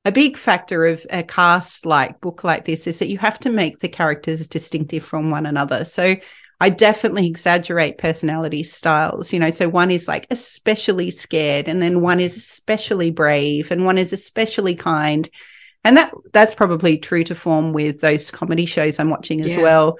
a 0.04 0.12
big 0.12 0.36
factor 0.36 0.86
of 0.86 1.04
a 1.10 1.22
cast 1.22 1.86
like 1.86 2.20
book 2.20 2.44
like 2.44 2.64
this 2.64 2.86
is 2.86 2.98
that 2.98 3.08
you 3.08 3.18
have 3.18 3.38
to 3.40 3.50
make 3.50 3.78
the 3.80 3.88
characters 3.88 4.48
distinctive 4.48 5.02
from 5.02 5.30
one 5.30 5.46
another. 5.46 5.84
So 5.84 6.16
I 6.60 6.70
definitely 6.70 7.26
exaggerate 7.26 7.98
personality 7.98 8.62
styles, 8.62 9.32
you 9.32 9.40
know. 9.40 9.50
So 9.50 9.68
one 9.68 9.90
is 9.90 10.06
like 10.06 10.28
especially 10.30 11.10
scared, 11.10 11.66
and 11.66 11.82
then 11.82 12.00
one 12.00 12.20
is 12.20 12.36
especially 12.36 13.10
brave, 13.10 13.72
and 13.72 13.84
one 13.84 13.98
is 13.98 14.12
especially 14.12 14.76
kind. 14.76 15.28
And 15.82 15.96
that 15.96 16.12
that's 16.32 16.54
probably 16.54 16.98
true 16.98 17.24
to 17.24 17.34
form 17.34 17.72
with 17.72 18.00
those 18.00 18.30
comedy 18.30 18.66
shows 18.66 19.00
I'm 19.00 19.10
watching 19.10 19.40
as 19.40 19.48
Yeah. 19.48 19.62
well. 19.62 19.98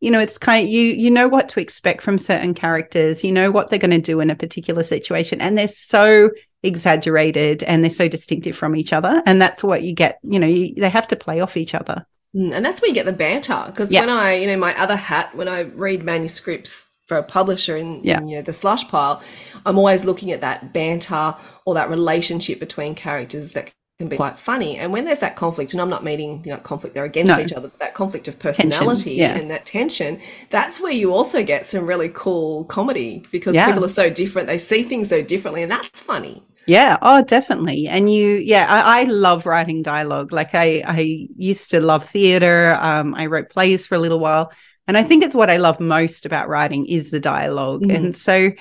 You 0.00 0.10
know, 0.10 0.20
it's 0.20 0.38
kind 0.38 0.66
of, 0.66 0.72
you 0.72 0.82
you 0.92 1.10
know 1.10 1.28
what 1.28 1.48
to 1.50 1.60
expect 1.60 2.02
from 2.02 2.18
certain 2.18 2.54
characters, 2.54 3.22
you 3.22 3.32
know 3.32 3.50
what 3.50 3.68
they're 3.68 3.78
going 3.78 3.90
to 3.90 4.00
do 4.00 4.20
in 4.20 4.30
a 4.30 4.34
particular 4.34 4.82
situation, 4.82 5.40
and 5.40 5.56
they're 5.58 5.68
so 5.68 6.30
exaggerated 6.62 7.62
and 7.64 7.82
they're 7.82 7.90
so 7.90 8.08
distinctive 8.08 8.56
from 8.56 8.74
each 8.76 8.92
other, 8.92 9.22
and 9.26 9.40
that's 9.40 9.62
what 9.62 9.82
you 9.82 9.92
get. 9.94 10.18
You 10.22 10.38
know, 10.38 10.46
you, 10.46 10.74
they 10.74 10.88
have 10.90 11.08
to 11.08 11.16
play 11.16 11.40
off 11.40 11.56
each 11.56 11.74
other. 11.74 12.06
Mm, 12.34 12.52
And 12.54 12.64
that's 12.64 12.80
where 12.80 12.88
you 12.88 12.94
get 12.94 13.06
the 13.06 13.12
banter. 13.12 13.62
Because 13.66 13.92
Yeah. 13.92 14.00
when 14.00 14.10
I, 14.10 14.34
you 14.34 14.46
know, 14.46 14.56
my 14.56 14.78
other 14.80 14.96
hat, 14.96 15.34
when 15.34 15.48
I 15.48 15.62
read 15.62 16.02
manuscripts 16.04 16.88
for 17.06 17.16
a 17.16 17.22
publisher 17.22 17.76
in, 17.76 18.00
Yeah. 18.04 18.18
in 18.18 18.28
you 18.28 18.36
know, 18.36 18.42
the 18.42 18.52
slush 18.52 18.86
pile, 18.88 19.20
I'm 19.66 19.76
always 19.78 20.04
looking 20.04 20.30
at 20.30 20.40
that 20.42 20.72
banter 20.72 21.34
or 21.66 21.74
that 21.74 21.90
relationship 21.90 22.60
between 22.60 22.94
characters 22.94 23.52
that 23.52 23.72
can 24.00 24.08
be 24.08 24.16
quite 24.16 24.38
funny. 24.38 24.78
And 24.78 24.92
when 24.92 25.04
there's 25.04 25.18
that 25.20 25.36
conflict, 25.36 25.74
and 25.74 25.80
I'm 25.80 25.90
not 25.90 26.02
meaning, 26.02 26.42
you 26.46 26.52
know, 26.52 26.58
conflict 26.58 26.94
they're 26.94 27.04
against 27.04 27.36
No. 27.36 27.38
each 27.38 27.52
other, 27.52 27.68
but 27.68 27.78
that 27.80 27.92
conflict 27.92 28.28
of 28.28 28.38
personality 28.38 29.12
yeah. 29.12 29.36
and 29.36 29.50
that 29.50 29.66
tension, 29.66 30.18
that's 30.48 30.80
where 30.80 30.90
you 30.90 31.12
also 31.12 31.44
get 31.44 31.66
some 31.66 31.84
really 31.86 32.10
cool 32.14 32.64
comedy 32.64 33.22
because 33.30 33.54
Yeah. 33.54 33.66
people 33.66 33.84
are 33.84 33.88
so 33.90 34.08
different. 34.08 34.48
They 34.48 34.56
see 34.56 34.82
things 34.84 35.10
so 35.10 35.20
differently, 35.20 35.62
and 35.62 35.70
that's 35.70 36.00
funny. 36.00 36.42
Yeah, 36.66 36.96
oh, 37.02 37.22
definitely. 37.22 37.88
And 37.88 38.10
you, 38.10 38.36
yeah, 38.36 38.66
I, 38.70 39.00
I 39.00 39.04
love 39.04 39.44
writing 39.44 39.82
dialogue. 39.82 40.32
Like 40.32 40.54
I, 40.54 40.82
I 40.86 41.28
used 41.36 41.70
to 41.72 41.80
love 41.80 42.08
theater. 42.08 42.78
Um, 42.80 43.14
I 43.14 43.26
wrote 43.26 43.50
plays 43.50 43.86
for 43.86 43.96
a 43.96 43.98
little 43.98 44.18
while, 44.20 44.50
and 44.88 44.96
I 44.96 45.02
think 45.02 45.22
it's 45.24 45.36
what 45.36 45.50
I 45.50 45.58
love 45.58 45.78
most 45.78 46.24
about 46.24 46.48
writing 46.48 46.86
is 46.86 47.10
the 47.10 47.20
dialogue. 47.20 47.82
Mhm. 47.82 47.94
And 47.96 48.16
so 48.16 48.52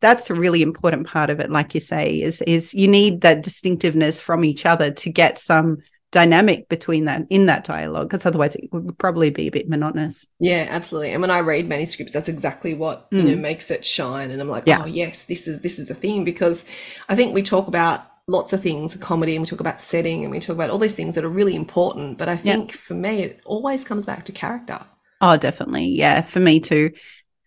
that's 0.00 0.30
a 0.30 0.34
really 0.34 0.62
important 0.62 1.06
part 1.06 1.30
of 1.30 1.40
it. 1.40 1.50
Like 1.50 1.74
you 1.74 1.80
say, 1.80 2.20
is 2.20 2.42
is 2.42 2.74
you 2.74 2.88
need 2.88 3.22
that 3.22 3.42
distinctiveness 3.42 4.20
from 4.20 4.44
each 4.44 4.66
other 4.66 4.90
to 4.92 5.10
get 5.10 5.38
some 5.38 5.78
dynamic 6.10 6.68
between 6.70 7.04
that 7.04 7.22
in 7.28 7.46
that 7.46 7.64
dialogue, 7.64 8.08
because 8.08 8.24
otherwise 8.24 8.56
it 8.56 8.68
would 8.72 8.96
probably 8.98 9.30
be 9.30 9.46
a 9.48 9.50
bit 9.50 9.68
monotonous. 9.68 10.26
Yeah, 10.40 10.66
absolutely. 10.70 11.10
And 11.12 11.20
when 11.20 11.30
I 11.30 11.40
read 11.40 11.68
manuscripts, 11.68 12.12
that's 12.12 12.28
exactly 12.28 12.74
what 12.74 13.08
you 13.10 13.22
know 13.22 13.36
makes 13.36 13.70
it 13.70 13.84
shine. 13.84 14.30
And 14.30 14.40
I'm 14.40 14.48
like, 14.48 14.64
Mm. 14.64 14.68
Yeah. 14.68 14.82
oh 14.82 14.86
yes, 14.86 15.24
this 15.24 15.46
is 15.48 15.60
this 15.60 15.78
is 15.78 15.88
the 15.88 15.94
thing 15.94 16.24
because 16.24 16.64
I 17.08 17.14
think 17.16 17.34
we 17.34 17.42
talk 17.42 17.68
about 17.68 18.04
lots 18.26 18.52
of 18.52 18.62
things, 18.62 18.94
comedy, 18.96 19.34
and 19.36 19.42
we 19.42 19.46
talk 19.46 19.60
about 19.60 19.80
setting, 19.80 20.22
and 20.22 20.30
we 20.30 20.38
talk 20.40 20.54
about 20.54 20.70
all 20.70 20.78
these 20.78 20.94
things 20.94 21.14
that 21.14 21.24
are 21.24 21.28
really 21.30 21.56
important. 21.56 22.18
But 22.18 22.28
I 22.28 22.34
Yeah. 22.42 22.56
think 22.56 22.72
for 22.72 22.94
me, 22.94 23.22
it 23.22 23.40
always 23.44 23.84
comes 23.84 24.06
back 24.06 24.24
to 24.26 24.32
character. 24.32 24.80
Oh, 25.20 25.36
definitely. 25.36 25.86
Yeah, 25.86 26.22
for 26.22 26.38
me 26.40 26.60
too. 26.60 26.92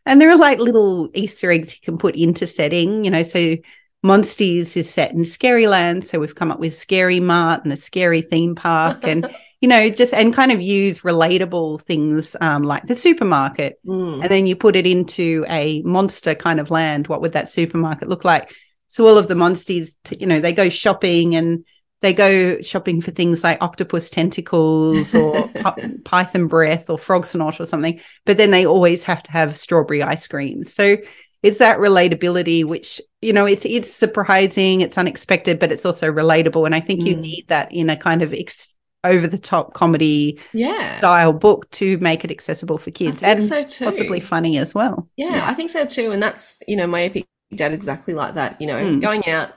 And 0.05 0.19
there 0.19 0.31
are 0.31 0.37
like 0.37 0.59
little 0.59 1.09
Easter 1.13 1.51
eggs 1.51 1.75
you 1.75 1.81
can 1.81 1.97
put 1.97 2.15
into 2.15 2.47
setting, 2.47 3.05
you 3.05 3.11
know. 3.11 3.23
So 3.23 3.57
Monsties 4.03 4.75
is 4.75 4.89
set 4.89 5.11
in 5.11 5.19
Scaryland. 5.19 6.05
So 6.05 6.19
we've 6.19 6.35
come 6.35 6.51
up 6.51 6.59
with 6.59 6.73
Scary 6.73 7.19
Mart 7.19 7.61
and 7.63 7.71
the 7.71 7.75
Scary 7.75 8.21
Theme 8.21 8.55
Park 8.55 9.03
and, 9.03 9.27
you 9.61 9.69
know, 9.69 9.89
just 9.89 10.13
and 10.13 10.33
kind 10.33 10.51
of 10.51 10.61
use 10.61 11.01
relatable 11.01 11.81
things 11.81 12.35
um, 12.41 12.63
like 12.63 12.85
the 12.85 12.95
supermarket. 12.95 13.79
Mm. 13.85 14.21
And 14.21 14.31
then 14.31 14.47
you 14.47 14.55
put 14.55 14.75
it 14.75 14.87
into 14.87 15.45
a 15.47 15.81
monster 15.83 16.33
kind 16.33 16.59
of 16.59 16.71
land. 16.71 17.07
What 17.07 17.21
would 17.21 17.33
that 17.33 17.49
supermarket 17.49 18.09
look 18.09 18.25
like? 18.25 18.55
So 18.87 19.07
all 19.07 19.17
of 19.17 19.27
the 19.27 19.35
Monsties, 19.35 19.95
t- 20.03 20.17
you 20.19 20.25
know, 20.25 20.39
they 20.39 20.51
go 20.51 20.69
shopping 20.69 21.35
and 21.35 21.63
they 22.01 22.13
go 22.13 22.59
shopping 22.61 22.99
for 23.01 23.11
things 23.11 23.43
like 23.43 23.61
octopus 23.61 24.09
tentacles 24.09 25.13
or 25.15 25.49
python 26.05 26.47
breath 26.47 26.89
or 26.89 26.97
frog 26.97 27.25
snot 27.25 27.59
or 27.59 27.65
something. 27.65 27.99
But 28.25 28.37
then 28.37 28.51
they 28.51 28.65
always 28.65 29.03
have 29.05 29.21
to 29.23 29.31
have 29.31 29.57
strawberry 29.57 30.01
ice 30.03 30.27
cream. 30.27 30.63
So 30.65 30.97
it's 31.43 31.57
that 31.59 31.77
relatability, 31.79 32.63
which 32.65 33.01
you 33.21 33.33
know, 33.33 33.45
it's 33.45 33.65
it's 33.65 33.93
surprising, 33.93 34.81
it's 34.81 34.97
unexpected, 34.97 35.59
but 35.59 35.71
it's 35.71 35.85
also 35.85 36.11
relatable. 36.11 36.65
And 36.65 36.73
I 36.73 36.79
think 36.79 37.03
you 37.05 37.15
Mm. 37.15 37.19
need 37.21 37.45
that 37.49 37.71
in 37.71 37.89
a 37.89 37.95
kind 37.97 38.21
of 38.23 38.33
ex- 38.33 38.77
over 39.03 39.27
the 39.27 39.37
top 39.37 39.73
comedy 39.73 40.39
Yeah. 40.53 40.97
style 40.99 41.33
book 41.33 41.69
to 41.71 41.97
make 41.99 42.23
it 42.23 42.29
accessible 42.31 42.77
for 42.77 42.91
kids 42.91 43.23
and 43.23 43.43
so 43.43 43.63
too. 43.63 43.85
possibly 43.85 44.19
funny 44.19 44.57
as 44.59 44.75
well. 44.75 45.07
Yeah, 45.17 45.43
I 45.47 45.55
think 45.55 45.71
so 45.71 45.85
too. 45.85 46.11
And 46.11 46.21
that's, 46.21 46.57
you 46.67 46.75
know, 46.75 46.85
my 46.85 47.03
epic 47.03 47.25
dad 47.55 47.73
exactly 47.73 48.13
like 48.13 48.35
that, 48.35 48.61
you 48.61 48.67
know, 48.67 48.75
Mm. 48.77 49.01
going 49.01 49.27
out 49.27 49.49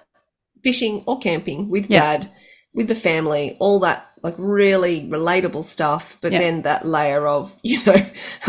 fishing 0.64 1.05
or 1.07 1.18
camping 1.18 1.68
with 1.70 1.88
Yeah. 1.90 2.00
dad, 2.18 2.31
with 2.72 2.88
the 2.88 2.94
family, 2.96 3.57
all 3.61 3.79
that 3.81 4.07
like 4.24 4.35
really 4.38 5.03
relatable 5.03 5.64
stuff. 5.64 6.16
But 6.22 6.33
Yeah. 6.33 6.38
then 6.40 6.62
that 6.62 6.87
layer 6.87 7.29
of, 7.29 7.55
you 7.62 7.85
know, 7.85 8.05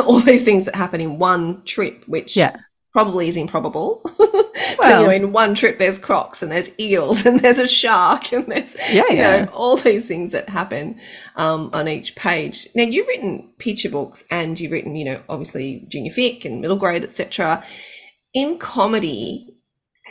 all 0.05 0.19
these 0.21 0.43
things 0.43 0.63
that 0.63 0.75
happen 0.75 1.01
in 1.01 1.19
one 1.19 1.63
trip, 1.65 2.05
which 2.07 2.35
Yeah. 2.37 2.55
probably 2.93 3.27
is 3.27 3.37
improbable. 3.37 4.01
Well- 4.79 5.01
you 5.01 5.07
know, 5.07 5.13
in 5.13 5.31
one 5.31 5.53
trip, 5.55 5.77
there's 5.77 5.97
crocs 5.99 6.41
and 6.41 6.51
there's 6.51 6.71
eels 6.79 7.25
and 7.25 7.39
there's 7.43 7.59
a 7.59 7.67
shark 7.67 8.31
and 8.33 8.45
there's, 8.47 8.75
Yeah, 8.91 9.03
you 9.09 9.15
know, 9.17 9.47
all 9.53 9.77
these 9.77 10.05
things 10.05 10.31
that 10.31 10.47
happen 10.49 10.99
um, 11.35 11.69
on 11.73 11.87
each 11.87 12.15
page. 12.15 12.67
Now, 12.75 12.83
you've 12.83 13.07
written 13.07 13.51
picture 13.57 13.89
books 13.89 14.23
and 14.31 14.59
you've 14.59 14.71
written, 14.71 14.95
you 14.95 15.05
know, 15.05 15.21
obviously 15.29 15.85
junior 15.87 16.11
fic 16.11 16.45
and 16.45 16.61
middle 16.61 16.77
grade, 16.77 17.03
etc. 17.03 17.63
In 18.33 18.57
comedy, 18.57 19.54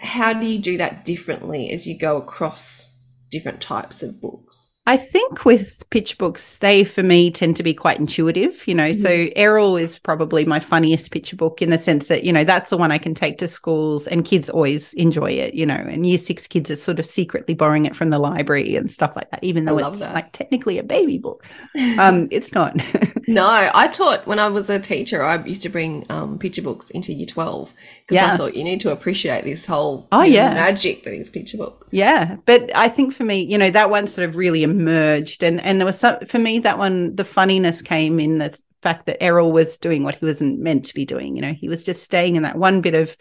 how 0.05 0.33
do 0.33 0.47
you 0.47 0.59
do 0.59 0.77
that 0.79 1.05
differently 1.05 1.71
as 1.71 1.87
you 1.87 1.99
go 1.99 2.17
across 2.17 2.97
different 3.31 3.61
types 3.61 4.03
of 4.03 4.21
books? 4.21 4.71
I 4.87 4.99
think 4.99 5.47
with 5.47 5.89
picture 5.89 6.17
books, 6.17 6.59
they 6.59 6.85
for 6.85 7.03
me 7.03 7.31
tend 7.31 7.57
to 7.57 7.63
be 7.63 7.73
quite 7.73 7.99
intuitive, 7.99 8.69
you 8.69 8.75
know. 8.75 8.93
So 8.93 9.29
Errol 9.35 9.77
is 9.79 9.99
probably 9.99 10.45
my 10.45 10.61
funniest 10.61 11.11
picture 11.11 11.37
book 11.37 11.63
in 11.63 11.71
the 11.71 11.79
sense 11.79 12.09
that, 12.09 12.23
you 12.25 12.33
know, 12.33 12.45
that's 12.45 12.69
the 12.69 12.77
one 12.77 12.93
I 12.93 12.99
can 12.99 13.15
take 13.15 13.39
to 13.39 13.49
schools 13.49 14.07
and 14.07 14.27
kids 14.27 14.51
always 14.51 14.93
enjoy 14.95 15.31
it, 15.31 15.55
you 15.55 15.65
know. 15.65 15.75
And 15.75 16.05
year 16.07 16.19
six 16.19 16.47
kids 16.47 16.71
are 16.71 16.77
sort 16.77 16.99
of 16.99 17.07
secretly 17.07 17.55
borrowing 17.55 17.87
it 17.87 17.97
from 17.97 18.11
the 18.11 18.19
library 18.19 18.77
and 18.77 18.91
stuff 18.91 19.17
like 19.17 19.31
that, 19.31 19.43
even 19.43 19.65
though 19.65 19.79
it's 19.79 19.99
that. 20.01 20.13
like 20.15 20.33
technically 20.33 20.77
a 20.79 20.83
baby 20.83 21.17
book. 21.19 21.45
Um, 21.99 22.29
it's 22.31 22.53
not. 22.53 22.77
No, 23.27 23.71
I 23.73 23.89
taught 23.89 24.27
when 24.27 24.39
I 24.39 24.49
was 24.49 24.69
a 24.69 24.79
teacher. 24.79 25.25
I 25.25 25.43
used 25.45 25.63
to 25.63 25.71
bring 25.71 26.05
um, 26.11 26.39
picture 26.39 26.61
books 26.61 26.91
into 26.91 27.15
year 27.15 27.25
twelve 27.25 27.73
because 28.03 28.17
Yeah. 28.17 28.35
I 28.35 28.37
thought 28.37 28.55
you 28.55 28.63
need 28.65 28.83
to 28.83 28.93
appreciate 28.93 29.45
this 29.45 29.65
whole 29.65 30.07
Oh, 30.13 30.21
yeah. 30.25 30.53
magic 30.53 31.05
that 31.05 31.15
is 31.15 31.31
picture 31.31 31.57
book. 31.57 31.87
Yeah, 31.91 32.37
but 32.45 32.71
I 32.77 32.91
think 32.91 33.15
for 33.15 33.25
me, 33.25 33.41
you 33.43 33.57
know, 33.57 33.71
that 33.71 33.89
one 33.89 34.09
sort 34.09 34.29
of 34.29 34.37
really 34.37 34.63
emerged, 34.75 35.43
and 35.43 35.61
and 35.61 35.81
there 35.81 35.87
was 35.87 35.99
some 35.99 36.21
for 36.27 36.39
me 36.39 36.59
that 36.61 36.79
one. 36.79 37.15
The 37.17 37.25
funniness 37.25 37.83
came 37.83 38.21
in 38.21 38.39
the 38.39 38.59
fact 38.83 39.07
that 39.07 39.23
Errol 39.23 39.53
was 39.53 39.79
doing 39.79 40.03
what 40.03 40.17
he 40.17 40.25
wasn't 40.25 40.61
meant 40.61 40.85
to 40.87 40.95
be 40.95 41.05
doing. 41.05 41.37
You 41.37 41.43
know, 41.43 41.55
he 41.55 41.69
was 41.69 41.85
just 41.85 42.03
staying 42.03 42.37
in 42.37 42.43
that 42.43 42.59
one 42.59 42.81
bit 42.81 42.95
of 42.95 43.17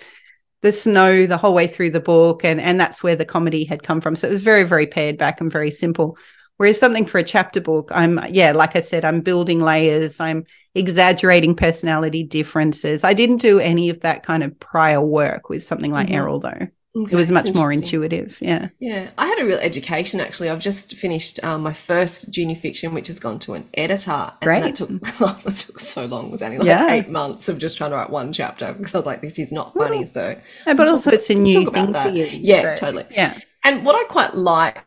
the 0.61 0.71
snow 0.71 1.25
the 1.25 1.37
whole 1.37 1.53
way 1.53 1.67
through 1.67 1.91
the 1.91 1.99
book, 1.99 2.43
and 2.43 2.59
and 2.59 2.79
that's 2.79 3.03
where 3.03 3.15
the 3.15 3.25
comedy 3.25 3.63
had 3.63 3.83
come 3.83 4.01
from. 4.01 4.15
So 4.15 4.27
it 4.27 4.31
was 4.31 4.43
very 4.43 4.63
very 4.63 4.87
pared 4.87 5.17
back 5.17 5.41
and 5.41 5.51
very 5.51 5.71
simple. 5.71 6.17
Whereas 6.57 6.79
something 6.79 7.05
for 7.05 7.17
a 7.17 7.23
chapter 7.23 7.61
book, 7.61 7.91
I'm 7.93 8.19
yeah, 8.29 8.51
like 8.51 8.75
I 8.75 8.81
said, 8.81 9.05
I'm 9.05 9.21
building 9.21 9.59
layers. 9.59 10.19
I'm 10.19 10.45
exaggerating 10.75 11.55
personality 11.55 12.23
differences. 12.23 13.03
I 13.03 13.13
didn't 13.13 13.41
do 13.41 13.59
any 13.59 13.89
of 13.89 14.01
that 14.01 14.23
kind 14.23 14.43
of 14.43 14.59
prior 14.59 15.01
work 15.01 15.49
with 15.49 15.63
something 15.63 15.91
like 15.91 16.09
Mhm. 16.09 16.15
Errol, 16.15 16.39
though. 16.39 16.67
Okay, 16.95 17.11
It 17.13 17.15
was 17.15 17.31
much 17.31 17.51
more 17.55 17.71
intuitive. 17.71 18.37
Yeah. 18.39 18.69
Yeah, 18.79 19.09
I 19.17 19.25
had 19.25 19.39
a 19.39 19.45
real 19.45 19.57
education 19.57 20.19
actually. 20.19 20.49
I've 20.51 20.59
just 20.59 20.95
finished 20.95 21.43
um, 21.43 21.61
my 21.63 21.73
first 21.73 22.29
junior 22.29 22.55
fiction, 22.55 22.93
which 22.93 23.07
has 23.07 23.19
gone 23.19 23.39
to 23.39 23.53
an 23.55 23.67
editor, 23.73 24.11
and 24.11 24.31
Great. 24.41 24.61
that 24.61 24.75
took 24.75 24.89
that 25.17 25.41
took 25.67 25.79
so 25.79 26.05
long. 26.05 26.27
It 26.27 26.31
was 26.33 26.41
only 26.43 26.59
like 26.59 26.67
Yeah. 26.67 26.91
eight 26.91 27.09
months 27.09 27.49
of 27.49 27.57
just 27.57 27.77
trying 27.77 27.89
to 27.89 27.95
write 27.95 28.11
one 28.11 28.31
chapter 28.31 28.73
because 28.73 28.93
I 28.93 28.99
was 28.99 29.07
like, 29.07 29.21
this 29.21 29.39
is 29.39 29.51
not 29.51 29.73
funny. 29.73 30.05
So, 30.05 30.35
No, 30.67 30.75
but 30.75 30.87
also 30.87 31.09
about- 31.09 31.15
it's 31.17 31.29
a 31.31 31.33
new 31.35 31.69
thing 31.71 31.93
for 31.93 32.09
you. 32.09 32.25
Yeah, 32.31 32.75
So, 32.75 32.85
totally. 32.85 33.05
Yeah. 33.09 33.39
and 33.63 33.83
what 33.83 33.95
I 33.95 34.03
quite 34.07 34.35
like 34.35 34.83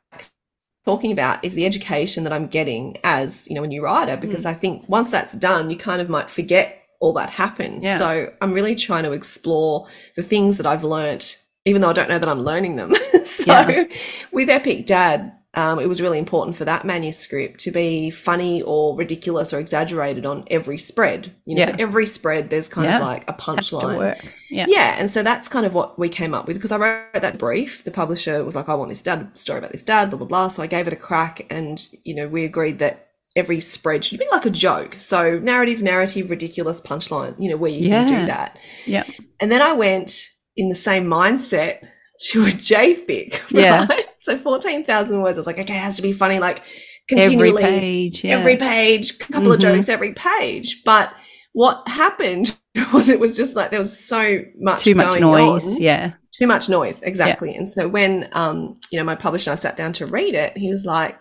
talking 0.85 1.11
about 1.11 1.45
is 1.45 1.55
the 1.55 1.67
education 1.67 2.23
that 2.23 2.33
I'm 2.33 2.47
getting 2.47 2.97
as 3.03 3.49
you 3.49 3.57
know 3.57 3.65
a 3.65 3.67
new 3.67 3.83
writer 3.83 4.17
because 4.17 4.45
Mm. 4.45 4.51
I 4.51 4.55
think 4.55 4.85
once 4.89 5.11
that's 5.11 5.33
done, 5.35 5.71
you 5.71 5.77
kind 5.77 6.01
of 6.01 6.09
might 6.09 6.31
forget 6.31 6.83
all 7.01 7.13
that 7.15 7.31
happened. 7.31 7.83
Yeah. 7.85 7.97
So 7.97 8.33
I'm 8.41 8.53
really 8.53 8.77
trying 8.77 9.03
to 9.03 9.11
explore 9.13 9.89
the 10.15 10.23
things 10.23 10.57
that 10.59 10.67
I've 10.67 10.85
learnt, 10.85 11.43
even 11.67 11.83
though 11.83 11.91
I 11.91 11.93
don't 11.93 12.09
know 12.09 12.19
that 12.19 12.29
I'm 12.29 12.41
learning 12.41 12.77
them. 12.77 12.95
so 13.25 13.53
Yeah. 13.53 13.85
with 14.33 14.49
Epic 14.49 14.87
Dad, 14.87 15.33
um, 15.55 15.79
it 15.79 15.89
was 15.89 16.03
really 16.03 16.19
important 16.19 16.55
for 16.55 16.67
that 16.67 16.85
manuscript 16.85 17.61
to 17.61 17.71
be 17.71 18.11
funny 18.11 18.61
or 18.63 18.95
ridiculous 18.97 19.53
or 19.55 19.59
exaggerated 19.59 20.27
on 20.27 20.45
every 20.51 20.77
spread. 20.79 21.33
You 21.47 21.57
know, 21.57 21.65
so 21.65 21.75
every 21.79 22.05
spread 22.07 22.51
there's 22.51 22.69
kind 22.69 22.87
Yeah. 22.87 22.97
of 22.99 23.03
like 23.03 23.29
a 23.29 23.33
punchline. 23.33 24.21
Yeah. 24.51 24.67
Yeah, 24.69 24.97
and 24.99 25.11
so 25.11 25.23
that's 25.23 25.49
kind 25.49 25.65
of 25.67 25.73
what 25.75 25.99
we 25.99 26.09
came 26.09 26.35
up 26.35 26.47
with 26.47 26.57
because 26.57 26.73
I 26.73 26.77
wrote 26.77 27.21
that 27.21 27.39
brief. 27.39 27.85
The 27.85 27.91
publisher 27.91 28.45
was 28.45 28.55
like, 28.55 28.69
"I 28.69 28.75
want 28.75 28.91
this 28.91 29.03
dad 29.03 29.31
story 29.37 29.59
about 29.59 29.73
this 29.73 29.83
dad," 29.83 30.11
blah 30.11 30.19
blah 30.19 30.29
blah. 30.29 30.49
So 30.49 30.63
I 30.63 30.67
gave 30.67 30.87
it 30.87 30.93
a 30.93 30.97
crack, 30.97 31.47
and 31.51 31.87
you 32.05 32.15
know, 32.15 32.29
we 32.29 32.45
agreed 32.45 32.79
that 32.81 33.09
every 33.35 33.61
spread 33.61 34.05
should 34.05 34.19
be 34.19 34.27
like 34.31 34.45
a 34.47 34.51
joke. 34.51 34.97
So 34.99 35.39
narrative, 35.39 35.83
narrative, 35.83 36.29
ridiculous, 36.31 36.81
punchline. 36.83 37.35
You 37.39 37.51
know, 37.51 37.57
where 37.57 37.71
you 37.71 37.89
can 37.89 38.07
do 38.07 38.27
that. 38.27 38.59
Yeah. 38.85 39.05
And 39.41 39.51
then 39.51 39.63
I 39.63 39.73
went 39.73 40.31
in 40.57 40.69
the 40.69 40.75
same 40.75 41.07
mindset 41.07 41.87
to 42.31 42.45
a 42.45 42.49
JFIC. 42.51 43.33
Right? 43.53 43.63
Yeah. 43.63 43.87
So 44.21 44.37
fourteen 44.39 44.85
thousand 44.85 45.21
words. 45.23 45.39
I 45.39 45.41
was 45.41 45.47
like, 45.47 45.59
okay, 45.59 45.77
it 45.77 45.81
has 45.81 45.97
to 45.97 46.03
be 46.03 46.13
funny, 46.13 46.39
like 46.39 46.63
Every 47.11 47.23
continually 47.23 47.63
page. 47.63 48.25
Yeah. 48.25 48.37
every 48.39 48.57
page, 48.57 49.13
a 49.13 49.19
couple 49.33 49.53
of 49.53 49.59
Mhm. 49.59 49.63
jokes 49.63 49.89
every 49.89 50.13
page. 50.15 50.83
But 50.85 51.13
what 51.53 51.87
happened 51.87 52.59
was 52.93 53.09
it 53.09 53.21
was 53.21 53.37
just 53.37 53.55
like 53.55 53.71
there 53.71 53.79
was 53.79 53.97
so 53.99 54.39
much 54.59 54.83
Too 54.83 54.95
much 54.97 55.21
noise. 55.21 55.67
on. 55.67 55.81
Yeah. 55.81 56.13
Too 56.33 56.47
much 56.47 56.69
noise, 56.69 57.01
exactly. 57.03 57.55
And 57.55 57.67
so 57.69 57.87
when 57.89 58.29
um, 58.33 58.75
you 58.91 58.99
know, 58.99 59.05
my 59.05 59.15
publisher 59.15 59.51
and 59.51 59.59
I 59.59 59.61
sat 59.61 59.77
down 59.77 59.93
to 59.95 60.07
read 60.07 60.35
it, 60.35 60.57
he 60.59 60.71
was 60.71 60.85
like, 60.85 61.17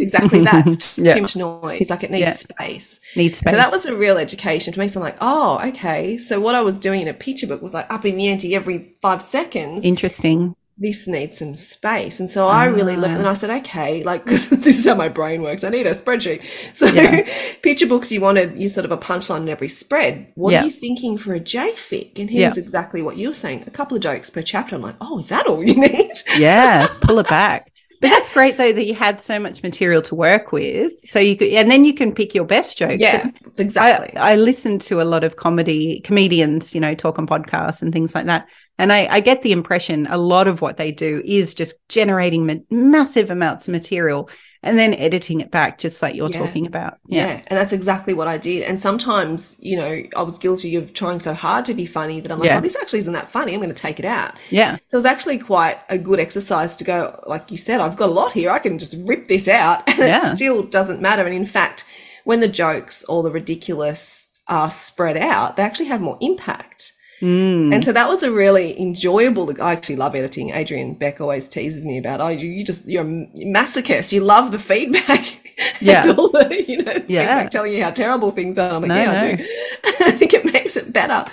exactly 0.00 0.40
that's 0.44 0.98
yeah. 1.06 1.14
too 1.14 1.22
much 1.22 1.36
noise. 1.36 1.88
Like, 1.90 2.04
it 2.04 2.10
needs 2.10 2.20
Yeah. 2.20 2.30
space. 2.32 3.00
Needs 3.16 3.38
space. 3.38 3.50
So 3.52 3.56
that 3.56 3.70
was 3.72 3.86
a 3.86 3.94
real 3.94 4.18
education 4.18 4.72
to 4.72 4.78
me. 4.80 4.88
So 4.88 5.00
I'm 5.00 5.04
like, 5.04 5.16
oh, 5.20 5.60
okay. 5.68 6.18
So 6.18 6.40
what 6.40 6.54
I 6.54 6.60
was 6.60 6.78
doing 6.80 7.00
in 7.02 7.08
a 7.08 7.14
picture 7.14 7.46
book 7.46 7.62
was 7.62 7.74
like 7.74 7.86
up 7.92 8.04
in 8.04 8.16
the 8.16 8.28
ante 8.28 8.54
every 8.54 8.94
five 9.02 9.22
seconds 9.22 9.84
interesting. 9.84 10.54
this 10.78 11.08
needs 11.08 11.38
some 11.38 11.54
space. 11.54 12.20
And 12.20 12.28
so 12.28 12.48
I 12.48 12.66
really 12.66 12.96
looked 12.96 13.14
Ah. 13.14 13.18
and 13.18 13.26
I 13.28 13.32
said, 13.34 13.48
okay, 13.60 14.02
like 14.04 14.24
this 14.26 14.52
is 14.78 14.84
how 14.84 14.94
my 14.94 15.08
brain 15.08 15.40
works. 15.42 15.64
I 15.64 15.70
need 15.70 15.86
a 15.86 15.90
spreadsheet. 15.92 16.42
So 16.74 16.86
Yeah. 16.86 17.26
picture 17.62 17.86
books, 17.86 18.12
you 18.12 18.20
wanted 18.20 18.56
you 18.56 18.68
sort 18.68 18.84
of 18.84 18.92
a 18.92 18.98
punchline 18.98 19.42
in 19.42 19.48
every 19.48 19.68
spread. 19.70 20.30
What 20.34 20.52
are 20.54 20.64
you 20.66 20.70
thinking 20.70 21.16
for 21.16 21.34
a 21.34 21.40
JFIC? 21.40 22.18
And 22.18 22.28
here's 22.28 22.58
exactly 22.58 23.00
what 23.02 23.16
you 23.16 23.28
were 23.28 23.34
saying. 23.34 23.64
A 23.66 23.70
couple 23.70 23.96
of 23.96 24.02
jokes 24.02 24.28
per 24.30 24.42
chapter. 24.42 24.76
I'm 24.76 24.82
like, 24.82 24.96
oh, 25.00 25.18
is 25.18 25.28
that 25.28 25.46
all 25.46 25.64
you 25.64 25.74
need? 25.80 26.12
Yeah. 26.36 26.88
Pull 27.00 27.18
it 27.20 27.28
back. 27.28 27.72
But 28.06 28.16
that's 28.16 28.30
great 28.30 28.56
though 28.56 28.72
that 28.72 28.86
you 28.86 28.94
had 28.94 29.20
so 29.20 29.38
much 29.38 29.62
material 29.62 30.02
to 30.02 30.14
work 30.14 30.52
with. 30.52 30.92
So 31.08 31.18
you 31.18 31.36
could, 31.36 31.48
and 31.48 31.70
then 31.70 31.84
you 31.84 31.94
can 31.94 32.14
pick 32.14 32.34
your 32.34 32.44
best 32.44 32.78
jokes. 32.78 33.00
yeah, 33.00 33.24
I, 33.24 33.50
exactly. 33.58 34.16
I 34.16 34.36
listen 34.36 34.78
to 34.80 35.00
a 35.00 35.04
lot 35.04 35.24
of 35.24 35.36
comedy 35.36 36.00
comedians, 36.00 36.74
you 36.74 36.80
know, 36.80 36.94
talk 36.94 37.18
on 37.18 37.26
podcasts 37.26 37.82
and 37.82 37.92
things 37.92 38.14
like 38.14 38.26
that. 38.26 38.46
And 38.78 38.92
I, 38.92 39.06
I 39.10 39.20
get 39.20 39.42
the 39.42 39.52
impression 39.52 40.06
a 40.08 40.18
lot 40.18 40.48
of 40.48 40.60
what 40.60 40.76
they 40.76 40.92
do 40.92 41.22
is 41.24 41.54
just 41.54 41.76
generating 41.88 42.46
ma- 42.46 42.54
massive 42.70 43.30
amounts 43.30 43.68
of 43.68 43.72
material 43.72 44.28
and 44.66 44.78
then 44.78 44.92
editing 44.94 45.40
it 45.40 45.50
back, 45.50 45.78
just 45.78 46.02
like 46.02 46.14
you're 46.14 46.28
Yeah. 46.30 46.38
talking 46.44 46.66
about. 46.66 46.98
yeah. 47.06 47.26
Yeah. 47.26 47.40
and 47.46 47.58
that's 47.58 47.72
exactly 47.72 48.12
what 48.14 48.28
I 48.28 48.36
did. 48.38 48.62
And 48.62 48.78
sometimes, 48.78 49.56
you 49.60 49.76
know, 49.76 50.02
I 50.16 50.22
was 50.22 50.36
guilty 50.38 50.76
of 50.76 50.92
trying 50.92 51.20
so 51.20 51.32
hard 51.34 51.64
to 51.66 51.74
be 51.74 51.86
funny 51.86 52.20
that 52.20 52.30
I'm 52.32 52.38
like, 52.38 52.48
Yeah. 52.48 52.58
oh, 52.58 52.60
this 52.60 52.76
actually 52.76 52.98
isn't 53.00 53.12
that 53.12 53.28
funny. 53.30 53.54
I'm 53.54 53.60
going 53.60 53.68
to 53.72 53.74
take 53.74 53.98
it 53.98 54.04
out. 54.04 54.34
Yeah. 54.50 54.76
So 54.88 54.96
it 54.96 54.98
was 54.98 55.06
actually 55.06 55.38
quite 55.38 55.78
a 55.88 55.96
good 55.98 56.20
exercise 56.20 56.76
to 56.76 56.84
go, 56.84 57.22
like 57.26 57.50
you 57.50 57.56
said, 57.56 57.80
I've 57.80 57.96
got 57.96 58.08
a 58.08 58.12
lot 58.12 58.32
here. 58.32 58.50
I 58.50 58.58
can 58.58 58.78
just 58.78 58.96
rip 59.06 59.28
this 59.28 59.48
out 59.48 59.82
and 59.88 60.00
it 60.00 60.28
still 60.36 60.62
doesn't 60.62 61.00
matter. 61.00 61.24
And 61.24 61.34
in 61.34 61.46
fact, 61.46 61.84
when 62.24 62.40
the 62.40 62.48
jokes 62.48 63.04
or 63.04 63.22
the 63.22 63.30
ridiculous 63.30 64.28
are 64.48 64.70
spread 64.70 65.16
out, 65.16 65.56
they 65.56 65.62
actually 65.62 65.86
have 65.86 66.00
more 66.00 66.18
impact. 66.20 66.92
Mm. 67.20 67.74
And 67.74 67.84
so 67.84 67.92
that 67.92 68.08
was 68.08 68.22
a 68.22 68.30
really 68.30 68.78
enjoyable. 68.80 69.50
I 69.62 69.72
actually 69.72 69.96
love 69.96 70.14
editing. 70.14 70.50
Adrian 70.50 70.94
Beck 70.94 71.20
always 71.20 71.48
teases 71.48 71.84
me 71.84 71.96
about, 71.96 72.20
oh, 72.20 72.28
you, 72.28 72.50
you 72.50 72.64
just 72.64 72.86
you're 72.86 73.04
a 73.04 73.26
masochist. 73.36 74.12
You 74.12 74.20
love 74.20 74.52
the 74.52 74.58
feedback. 74.58 75.42
Yeah. 75.80 76.02
the 76.02 76.64
you 76.68 76.82
know 76.82 77.02
Yeah. 77.08 77.48
telling 77.48 77.72
you 77.72 77.82
how 77.82 77.90
terrible 77.90 78.30
things 78.30 78.58
are. 78.58 78.72
I'm 78.72 78.82
like, 78.82 78.88
No, 78.88 78.96
yeah, 78.96 79.12
I 79.12 79.18
do. 79.36 79.44
I 80.04 80.10
think 80.10 80.34
it 80.34 80.44
makes 80.44 80.76
it 80.76 80.92
better. 80.92 81.24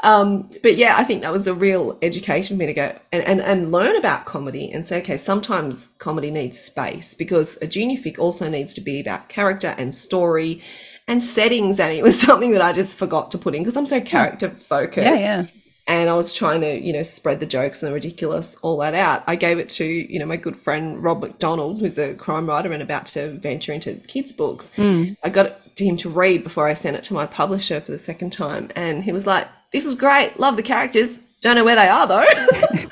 Um, 0.00 0.48
but 0.62 0.76
yeah, 0.76 0.94
I 0.96 1.04
think 1.04 1.20
that 1.20 1.32
was 1.32 1.46
a 1.46 1.52
real 1.54 1.98
education 2.00 2.56
for 2.56 2.58
me 2.58 2.66
to 2.66 2.72
go 2.72 2.98
and, 3.12 3.22
and, 3.24 3.40
and 3.42 3.72
learn 3.72 3.94
about 3.96 4.24
comedy 4.24 4.70
and 4.72 4.86
say, 4.86 4.98
okay, 5.00 5.18
sometimes 5.18 5.88
comedy 5.98 6.30
needs 6.30 6.58
space 6.58 7.12
because 7.12 7.58
a 7.60 7.66
junior 7.66 7.98
fic 7.98 8.18
also 8.18 8.48
needs 8.48 8.72
to 8.74 8.80
be 8.80 8.98
about 8.98 9.28
character 9.28 9.74
and 9.76 9.94
story 9.94 10.62
and 11.08 11.22
settings. 11.22 11.78
And 11.80 11.92
it 11.92 12.02
was 12.02 12.20
something 12.26 12.52
that 12.52 12.62
I 12.62 12.72
just 12.72 12.96
forgot 12.96 13.30
to 13.32 13.38
put 13.38 13.54
in 13.54 13.62
because 13.62 13.76
I'm 13.76 13.86
so 13.86 14.00
character 14.00 14.50
focused 14.50 15.06
yeah. 15.06 15.42
Yeah. 15.42 15.46
and 15.86 16.10
I 16.10 16.14
was 16.14 16.32
trying 16.32 16.60
to, 16.62 16.80
you 16.80 16.92
know, 16.92 17.02
spread 17.02 17.40
the 17.40 17.46
jokes 17.46 17.82
and 17.82 17.90
the 17.90 17.94
ridiculous, 17.94 18.56
all 18.62 18.78
that 18.78 18.94
out. 18.94 19.24
I 19.26 19.36
gave 19.36 19.58
it 19.58 19.68
to, 19.70 19.84
you 19.84 20.18
know, 20.18 20.26
my 20.26 20.36
good 20.36 20.56
friend 20.56 21.02
Rob 21.02 21.20
McDonald, 21.22 21.80
who's 21.80 21.98
a 21.98 22.14
crime 22.14 22.46
writer 22.46 22.72
and 22.72 22.82
about 22.82 23.06
to 23.06 23.32
venture 23.38 23.72
into 23.72 23.94
kids' 23.94 24.32
books. 24.32 24.70
Hmm. 24.76 25.10
I 25.22 25.28
got 25.28 25.46
it 25.46 25.76
to 25.76 25.84
him 25.84 25.96
to 25.98 26.08
read 26.08 26.42
before 26.42 26.66
I 26.66 26.74
sent 26.74 26.96
it 26.96 27.02
to 27.04 27.14
my 27.14 27.26
publisher 27.26 27.80
for 27.80 27.92
the 27.92 27.98
second 27.98 28.30
time. 28.32 28.70
And 28.74 29.04
he 29.04 29.12
was 29.12 29.26
like, 29.26 29.48
This 29.72 29.84
is 29.84 29.94
great. 29.94 30.38
Love 30.40 30.56
the 30.56 30.62
characters. 30.62 31.18
Don't 31.42 31.54
know 31.56 31.64
where 31.64 31.76
they 31.76 31.88
are 31.88 32.06
though. 32.06 32.24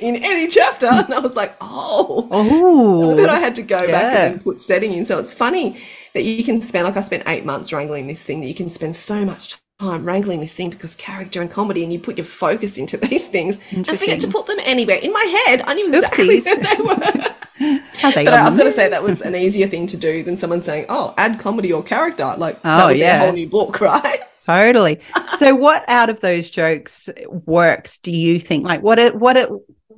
In 0.00 0.16
any 0.16 0.48
chapter. 0.48 0.86
And 0.86 1.12
I 1.12 1.18
was 1.18 1.36
like, 1.36 1.54
Oh. 1.60 2.26
Oh. 2.30 3.14
Then 3.24 3.30
I 3.30 3.38
had 3.38 3.54
to 3.56 3.62
go 3.62 3.86
back 3.86 4.32
and 4.32 4.42
put 4.42 4.58
setting 4.58 4.92
in. 4.92 5.04
So 5.04 5.18
it's 5.18 5.34
funny 5.34 5.78
that 6.14 6.22
you 6.22 6.42
can 6.44 6.60
spend, 6.60 6.84
like 6.84 6.96
I 6.96 7.00
spent 7.00 7.24
eight 7.26 7.44
months 7.44 7.72
wrangling 7.72 8.06
this 8.06 8.24
thing, 8.24 8.40
that 8.40 8.46
you 8.46 8.54
can 8.54 8.70
spend 8.70 8.96
so 8.96 9.24
much 9.24 9.58
time 9.80 10.04
wrangling 10.04 10.40
this 10.40 10.54
thing 10.54 10.70
because 10.70 10.94
character 10.94 11.42
and 11.42 11.50
comedy, 11.50 11.82
and 11.82 11.92
you 11.92 11.98
put 11.98 12.16
your 12.16 12.24
focus 12.24 12.78
into 12.78 12.96
these 13.08 13.28
things 13.28 13.58
and 13.70 13.86
forget 13.86 14.20
to 14.20 14.28
put 14.28 14.46
them 14.46 14.58
anywhere. 14.64 14.96
In 14.96 15.12
my 15.12 15.44
head, 15.46 15.62
I 15.66 15.74
knew 15.74 15.88
exactly 15.88 16.40
Oopsies. 16.40 16.46
where 16.46 16.56
they 16.56 16.82
were. 16.82 17.34
They 18.02 18.24
But 18.24 18.34
I, 18.34 18.46
I've 18.46 18.56
got 18.56 18.64
to 18.64 18.72
say 18.72 18.88
that 18.88 19.02
was 19.02 19.22
an 19.22 19.36
easier 19.36 19.68
thing 19.68 19.86
to 19.86 19.96
do 19.96 20.24
than 20.24 20.36
someone 20.36 20.60
saying, 20.60 20.86
"Oh, 20.88 21.14
add 21.16 21.38
comedy 21.38 21.72
or 21.72 21.84
character." 21.84 22.34
Like 22.36 22.56
Oh, 22.56 22.60
that 22.64 22.86
would 22.88 22.94
be 22.94 23.02
a 23.02 23.18
whole 23.18 23.32
new 23.32 23.48
book, 23.48 23.80
right? 23.80 24.20
Totally. 24.44 25.00
so, 25.36 25.54
what 25.54 25.84
out 25.88 26.10
of 26.10 26.20
those 26.20 26.50
jokes 26.50 27.08
works? 27.28 28.00
Do 28.00 28.10
you 28.10 28.40
think? 28.40 28.64
Like, 28.64 28.82
what 28.82 28.98
it, 28.98 29.14
what 29.14 29.36
it, 29.36 29.48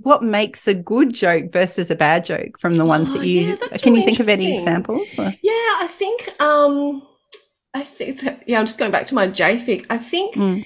what 0.06 0.22
makes 0.22 0.68
a 0.68 0.74
good 0.74 1.12
joke 1.12 1.50
versus 1.52 1.90
a 1.90 1.96
bad 1.96 2.24
joke 2.24 2.60
from 2.60 2.74
the 2.74 2.84
ones 2.84 3.08
Oh, 3.10 3.18
that 3.18 3.26
you? 3.26 3.40
yeah, 3.40 3.56
can 3.56 3.92
really 3.92 3.98
you 4.02 4.04
think 4.06 4.20
of 4.20 4.28
any 4.28 4.56
examples? 4.56 5.18
or- 5.18 5.34
Yeah, 5.42 5.72
I 5.84 5.88
think 5.90 6.40
um 6.40 7.02
I 7.74 7.82
think 7.82 8.22
yeah, 8.46 8.60
I'm 8.60 8.66
just 8.66 8.78
going 8.78 8.92
back 8.92 9.06
to 9.06 9.14
my 9.16 9.26
JFIC. 9.26 9.86
I 9.90 9.98
think 9.98 10.34
Mm. 10.36 10.64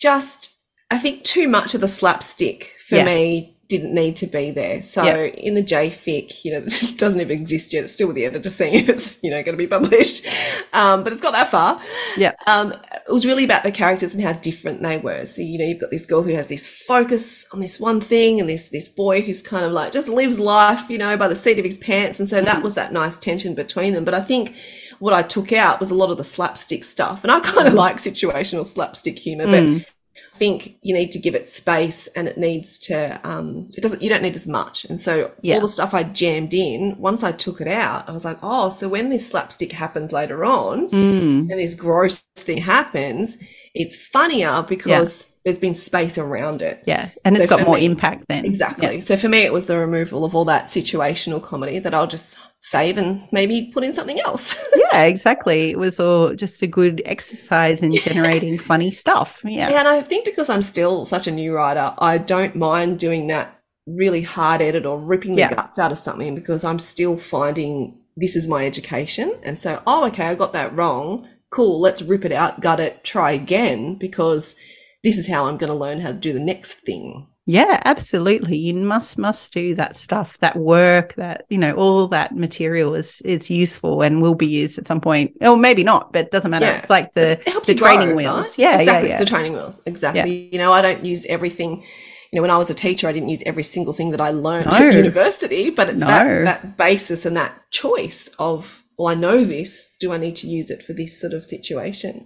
just 0.00 0.54
I 0.90 0.98
think 0.98 1.22
too 1.24 1.48
much 1.48 1.74
of 1.74 1.80
the 1.82 1.88
slapstick 1.88 2.74
for 2.86 2.96
Yeah. 2.96 3.04
me 3.04 3.51
didn't 3.76 3.94
need 3.94 4.16
to 4.16 4.26
be 4.26 4.50
there. 4.50 4.82
So 4.82 5.02
Yeah. 5.04 5.16
in 5.24 5.54
the 5.54 5.62
JFIC, 5.62 6.44
you 6.44 6.52
know, 6.52 6.58
it 6.66 6.98
doesn't 6.98 7.20
even 7.20 7.36
exist 7.40 7.72
yet. 7.72 7.84
It's 7.84 7.92
still 7.94 8.06
with 8.08 8.16
the 8.16 8.26
editor 8.26 8.50
seeing 8.50 8.74
if 8.74 8.88
it's, 8.94 9.18
you 9.22 9.30
know, 9.30 9.42
going 9.42 9.56
to 9.56 9.64
be 9.64 9.66
published. 9.66 10.24
Um, 10.72 11.02
but 11.04 11.12
it's 11.12 11.22
got 11.22 11.32
that 11.32 11.50
far. 11.50 11.80
Yeah. 12.16 12.32
Um, 12.46 12.72
it 12.72 13.12
was 13.12 13.26
really 13.26 13.44
about 13.44 13.62
the 13.64 13.72
characters 13.72 14.14
and 14.14 14.22
how 14.22 14.32
different 14.32 14.82
they 14.82 14.98
were. 14.98 15.26
So, 15.26 15.42
you 15.42 15.58
know, 15.58 15.64
you've 15.64 15.80
got 15.80 15.90
this 15.90 16.06
girl 16.06 16.22
who 16.22 16.34
has 16.34 16.48
this 16.48 16.68
focus 16.68 17.46
on 17.52 17.60
this 17.60 17.80
one 17.80 18.00
thing 18.00 18.38
and 18.40 18.48
this, 18.48 18.68
this 18.68 18.88
boy 18.88 19.22
who's 19.22 19.42
kind 19.42 19.64
of 19.64 19.72
like 19.72 19.92
just 19.92 20.08
lives 20.08 20.38
life, 20.38 20.88
you 20.90 20.98
know, 20.98 21.16
by 21.16 21.28
the 21.28 21.34
seat 21.36 21.58
of 21.58 21.64
his 21.64 21.78
pants. 21.78 22.20
And 22.20 22.28
so 22.28 22.40
that 22.42 22.62
was 22.62 22.74
that 22.74 22.92
nice 22.92 23.16
tension 23.16 23.54
between 23.54 23.94
them. 23.94 24.04
But 24.04 24.14
I 24.14 24.20
think 24.20 24.54
what 24.98 25.12
I 25.12 25.22
took 25.22 25.52
out 25.52 25.80
was 25.80 25.90
a 25.90 25.94
lot 25.96 26.10
of 26.10 26.16
the 26.18 26.24
slapstick 26.24 26.84
stuff. 26.84 27.24
And 27.24 27.32
I 27.32 27.40
kind 27.40 27.66
of 27.66 27.74
like 27.74 27.96
situational 27.96 28.64
slapstick 28.64 29.18
humor, 29.18 29.46
but 29.46 29.62
Mm. 29.62 29.86
I 30.34 30.38
think 30.38 30.76
you 30.82 30.92
need 30.94 31.12
to 31.12 31.18
give 31.18 31.34
it 31.34 31.46
space 31.46 32.06
and 32.08 32.26
it 32.28 32.36
needs 32.36 32.78
to 32.80 33.20
um 33.24 33.68
it 33.76 33.80
doesn't 33.82 34.02
you 34.02 34.08
don't 34.08 34.22
need 34.22 34.36
as 34.36 34.46
much 34.46 34.84
and 34.84 34.98
so 34.98 35.30
Yeah. 35.42 35.54
all 35.56 35.60
the 35.62 35.68
stuff 35.68 35.94
i 35.94 36.02
jammed 36.02 36.52
in 36.54 36.96
once 36.98 37.22
i 37.22 37.32
took 37.32 37.60
it 37.60 37.68
out 37.68 38.08
i 38.08 38.12
was 38.12 38.24
like 38.24 38.38
oh 38.42 38.70
so 38.70 38.88
when 38.88 39.08
this 39.10 39.26
slapstick 39.28 39.72
happens 39.72 40.12
later 40.12 40.44
on 40.44 40.90
Mm. 40.90 41.50
and 41.50 41.58
this 41.58 41.74
gross 41.74 42.20
thing 42.36 42.58
happens 42.58 43.38
it's 43.74 43.96
funnier 43.96 44.64
because 44.68 45.26
there's 45.44 45.58
been 45.58 45.74
space 45.74 46.18
around 46.18 46.62
it 46.62 46.82
Yeah, 46.86 47.08
and 47.24 47.36
it's 47.36 47.46
So 47.48 47.56
got 47.56 47.66
more 47.66 47.76
me- 47.76 47.84
impact 47.86 48.24
then. 48.28 48.44
exactly 48.44 49.00
so 49.00 49.16
for 49.16 49.28
me 49.28 49.38
it 49.40 49.52
was 49.52 49.66
the 49.66 49.78
removal 49.78 50.24
of 50.24 50.34
all 50.34 50.44
that 50.46 50.66
situational 50.66 51.42
comedy 51.42 51.78
that 51.78 51.94
i'll 51.94 52.06
just 52.06 52.38
save 52.64 52.96
and 52.96 53.20
maybe 53.32 53.70
put 53.74 53.82
in 53.82 53.92
something 53.92 54.20
else 54.20 54.54
Yeah, 54.92 55.02
exactly. 55.02 55.70
It 55.72 55.78
was 55.78 55.98
all 55.98 56.32
just 56.34 56.62
a 56.62 56.66
good 56.68 57.02
exercise 57.04 57.82
in 57.82 57.90
generating 57.92 58.56
funny 58.56 58.90
stuff. 58.92 59.42
Yeah. 59.44 59.68
Yeah, 59.70 59.80
and 59.80 59.88
I 59.88 60.00
think 60.00 60.24
because 60.24 60.48
I'm 60.48 60.62
still 60.62 61.04
such 61.04 61.26
a 61.26 61.32
new 61.32 61.54
writer, 61.54 61.92
I 61.98 62.18
don't 62.18 62.54
mind 62.54 62.98
doing 63.00 63.26
that 63.28 63.58
really 63.86 64.22
hard 64.22 64.62
edit 64.62 64.86
or 64.86 65.00
ripping 65.00 65.32
the 65.34 65.40
Yeah. 65.40 65.54
guts 65.54 65.78
out 65.78 65.90
of 65.90 65.98
something 65.98 66.36
because 66.36 66.62
I'm 66.62 66.78
still 66.78 67.16
finding 67.16 67.98
this 68.16 68.36
is 68.36 68.46
my 68.46 68.64
education. 68.64 69.32
And 69.42 69.58
so, 69.58 69.82
oh, 69.86 70.06
okay, 70.06 70.26
I 70.28 70.34
got 70.36 70.52
that 70.52 70.74
wrong. 70.76 71.26
Cool, 71.50 71.80
let's 71.80 72.00
rip 72.02 72.24
it 72.24 72.32
out, 72.32 72.60
gut 72.60 72.78
it, 72.78 73.02
try 73.02 73.32
again 73.32 73.96
because 73.96 74.54
this 75.02 75.18
is 75.18 75.28
how 75.28 75.46
I'm 75.46 75.56
going 75.56 75.72
to 75.72 75.78
learn 75.78 76.00
how 76.00 76.12
to 76.12 76.14
do 76.14 76.32
the 76.32 76.38
next 76.40 76.74
thing. 76.86 77.26
Yeah, 77.46 77.80
absolutely. 77.84 78.56
You 78.56 78.74
must 78.74 79.18
must 79.18 79.52
do 79.52 79.74
that 79.74 79.96
stuff, 79.96 80.38
that 80.38 80.56
work, 80.56 81.14
that 81.14 81.44
you 81.50 81.58
know, 81.58 81.72
all 81.74 82.06
that 82.08 82.36
material 82.36 82.94
is 82.94 83.20
is 83.22 83.50
useful 83.50 84.02
and 84.02 84.22
will 84.22 84.36
be 84.36 84.46
used 84.46 84.78
at 84.78 84.86
some 84.86 85.00
point. 85.00 85.32
Or 85.40 85.56
maybe 85.56 85.82
not, 85.82 86.12
but 86.12 86.26
it 86.26 86.30
doesn't 86.30 86.50
matter. 86.52 86.66
Yeah. 86.66 86.78
It's 86.78 86.90
like 86.90 87.14
the 87.14 87.32
It 87.32 87.48
helps 87.48 87.66
the 87.66 87.72
you 87.74 87.78
grow, 87.80 87.88
training 87.96 88.08
right? 88.10 88.16
wheels. 88.16 88.58
Yeah, 88.58 88.78
exactly. 88.78 89.08
yeah, 89.08 89.16
It's 89.16 89.24
the 89.24 89.28
training 89.28 89.54
wheels. 89.54 89.82
Exactly. 89.86 90.50
You 90.52 90.58
know, 90.58 90.72
I 90.72 90.82
don't 90.82 91.04
use 91.04 91.26
everything. 91.26 91.82
You 92.30 92.36
know, 92.38 92.42
when 92.42 92.50
I 92.50 92.58
was 92.58 92.70
a 92.70 92.74
teacher, 92.74 93.08
I 93.08 93.12
didn't 93.12 93.28
use 93.28 93.42
every 93.44 93.64
single 93.64 93.92
thing 93.92 94.12
that 94.12 94.20
I 94.20 94.30
learned 94.30 94.70
No. 94.70 94.88
at 94.88 94.94
university, 94.94 95.68
but 95.70 95.90
it's 95.90 96.00
No. 96.00 96.06
that 96.06 96.44
that 96.44 96.76
basis 96.76 97.26
and 97.26 97.36
that 97.36 97.54
choice 97.72 98.30
of, 98.38 98.84
well, 98.96 99.08
I 99.08 99.14
know 99.14 99.44
this. 99.44 99.94
Do 100.00 100.12
I 100.12 100.16
need 100.16 100.36
to 100.36 100.46
use 100.46 100.70
it 100.70 100.82
for 100.82 100.92
this 100.92 101.20
sort 101.20 101.34
of 101.34 101.44
situation? 101.44 102.24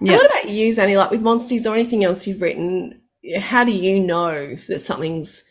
And 0.00 0.08
Yeah. 0.08 0.16
what 0.16 0.26
about 0.26 0.48
you, 0.48 0.72
Zanni? 0.72 0.96
Like 0.96 1.10
with 1.10 1.22
Monsties 1.22 1.70
or 1.70 1.74
anything 1.74 2.02
else 2.04 2.26
you've 2.26 2.40
written, 2.42 3.02
how 3.38 3.64
do 3.64 3.72
you 3.72 4.00
know 4.00 4.54
that 4.68 4.80
something's 4.80 5.44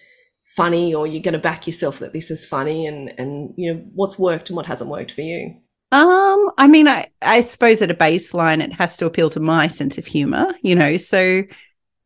funny 0.56 0.94
or 0.94 1.06
you're 1.06 1.22
going 1.22 1.34
to 1.34 1.40
back 1.40 1.68
yourself 1.68 2.00
that 2.00 2.14
this 2.14 2.32
is 2.32 2.46
funny 2.46 2.86
and 2.86 3.14
and 3.20 3.54
you 3.58 3.74
know 3.74 3.82
what's 3.94 4.18
worked 4.18 4.50
and 4.50 4.56
what 4.56 4.66
hasn't 4.66 4.90
worked 4.90 5.12
for 5.12 5.22
you? 5.22 5.56
Um, 5.92 6.52
I 6.58 6.68
mean, 6.68 6.88
I, 6.88 7.08
I 7.22 7.42
suppose 7.42 7.82
at 7.82 7.92
a 7.92 7.96
baseline, 7.96 8.62
it 8.62 8.74
has 8.74 8.98
to 8.98 9.06
appeal 9.06 9.30
to 9.30 9.40
my 9.40 9.68
sense 9.68 9.98
of 9.98 10.06
humor, 10.06 10.48
you 10.62 10.76
know. 10.76 10.98
So, 10.98 11.44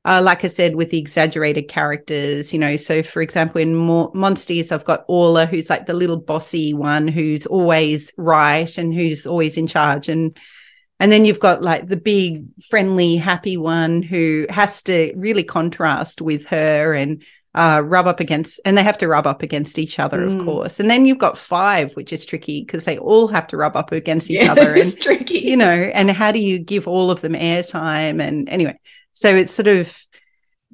uh, 0.05 0.21
like 0.23 0.43
I 0.43 0.47
said, 0.47 0.75
with 0.75 0.91
the 0.91 0.99
exaggerated 0.99 1.69
characters, 1.69 2.53
you 2.53 2.59
know. 2.59 2.75
So, 2.75 3.01
for 3.01 3.21
example, 3.21 3.61
in 3.61 3.75
Mo- 3.75 4.11
Monsties, 4.13 4.71
I've 4.71 4.85
got 4.85 5.05
Orla, 5.07 5.45
who's 5.45 5.69
like 5.69 5.85
the 5.85 5.93
little 5.93 6.17
bossy 6.17 6.73
one 6.73 7.07
who's 7.07 7.45
always 7.45 8.11
right 8.17 8.77
and 8.77 8.93
who's 8.93 9.25
always 9.25 9.57
in 9.57 9.65
charge, 9.65 10.07
and 10.07 10.37
and 10.99 11.11
then 11.11 11.25
you've 11.25 11.39
got 11.39 11.61
like 11.61 11.87
the 11.87 11.97
big, 11.97 12.45
friendly, 12.69 13.15
happy 13.17 13.57
one 13.57 14.01
who 14.01 14.45
has 14.49 14.81
to 14.83 15.13
really 15.15 15.43
contrast 15.43 16.21
with 16.21 16.45
her 16.47 16.93
and 16.93 17.23
uh, 17.55 17.81
rub 17.83 18.05
up 18.05 18.19
against, 18.19 18.59
and 18.63 18.77
they 18.77 18.83
have 18.83 18.97
to 18.99 19.07
rub 19.07 19.25
up 19.25 19.41
against 19.41 19.79
each 19.79 19.97
other, 19.97 20.19
Mm. 20.19 20.39
of 20.39 20.45
course. 20.45 20.79
And 20.79 20.89
then 20.89 21.05
you've 21.07 21.17
got 21.17 21.37
five, 21.37 21.95
which 21.95 22.13
is 22.13 22.23
tricky 22.23 22.61
because 22.63 22.85
they 22.85 22.97
all 22.99 23.27
have 23.29 23.47
to 23.47 23.57
rub 23.57 23.75
up 23.75 23.91
against 23.91 24.29
each 24.29 24.41
Yeah, 24.41 24.51
other. 24.51 24.75
it's 24.77 24.95
tricky. 24.95 25.39
you 25.39 25.57
know, 25.57 25.65
and 25.67 26.11
how 26.11 26.31
do 26.31 26.39
you 26.39 26.59
give 26.59 26.87
all 26.87 27.09
of 27.09 27.21
them 27.21 27.33
airtime? 27.33 28.21
And 28.21 28.47
anyway, 28.49 28.77
so 29.13 29.35
it's 29.35 29.51
sort 29.51 29.67
of 29.67 30.05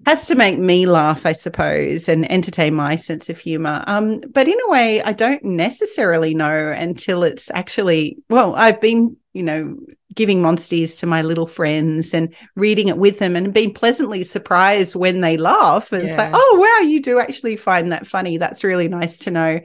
has 0.06 0.28
to 0.28 0.36
make 0.36 0.60
me 0.60 0.86
laugh, 0.86 1.26
I 1.26 1.32
suppose, 1.32 2.08
and 2.08 2.30
entertain 2.32 2.76
my 2.76 2.96
sense 2.96 3.30
of 3.30 3.40
humor. 3.40 3.84
Um, 3.88 4.22
but 4.32 4.48
in 4.48 4.58
a 4.68 4.70
way, 4.70 5.02
I 5.02 5.14
don't 5.14 5.44
necessarily 5.44 6.34
know 6.34 6.72
until 6.72 7.24
it's 7.24 7.50
actually, 7.52 8.18
well, 8.30 8.54
I've 8.56 8.80
been, 8.80 9.18
you 9.34 9.44
know, 9.44 9.78
giving 10.14 10.42
Monsties 10.42 11.00
to 11.00 11.06
my 11.06 11.22
little 11.24 11.48
friends 11.48 12.14
and 12.14 12.34
reading 12.56 12.88
it 12.88 12.98
with 12.98 13.20
them 13.20 13.36
and 13.36 13.54
being 13.54 13.74
pleasantly 13.74 14.24
surprised 14.24 14.96
when 14.96 15.22
they 15.22 15.38
laugh. 15.38 15.92
And 15.92 16.08
it's 16.08 16.18
like, 16.18 16.32
oh, 16.34 16.58
wow, 16.60 16.88
you 16.88 17.02
do 17.02 17.20
actually 17.20 17.58
find 17.58 17.92
that 17.92 18.08
funny. 18.08 18.38
That's 18.38 18.64
really 18.64 18.88
nice 18.88 19.20
to 19.20 19.32
know. 19.32 19.60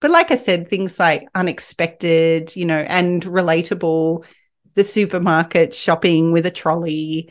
But 0.00 0.10
like 0.10 0.30
I 0.30 0.36
said, 0.36 0.68
things 0.68 0.98
like 0.98 1.28
unexpected, 1.34 2.56
you 2.56 2.64
know, 2.64 2.78
and 2.78 3.22
relatable, 3.22 4.24
the 4.74 4.84
supermarket 4.84 5.74
shopping 5.74 6.32
with 6.32 6.46
a 6.46 6.50
trolley, 6.50 7.30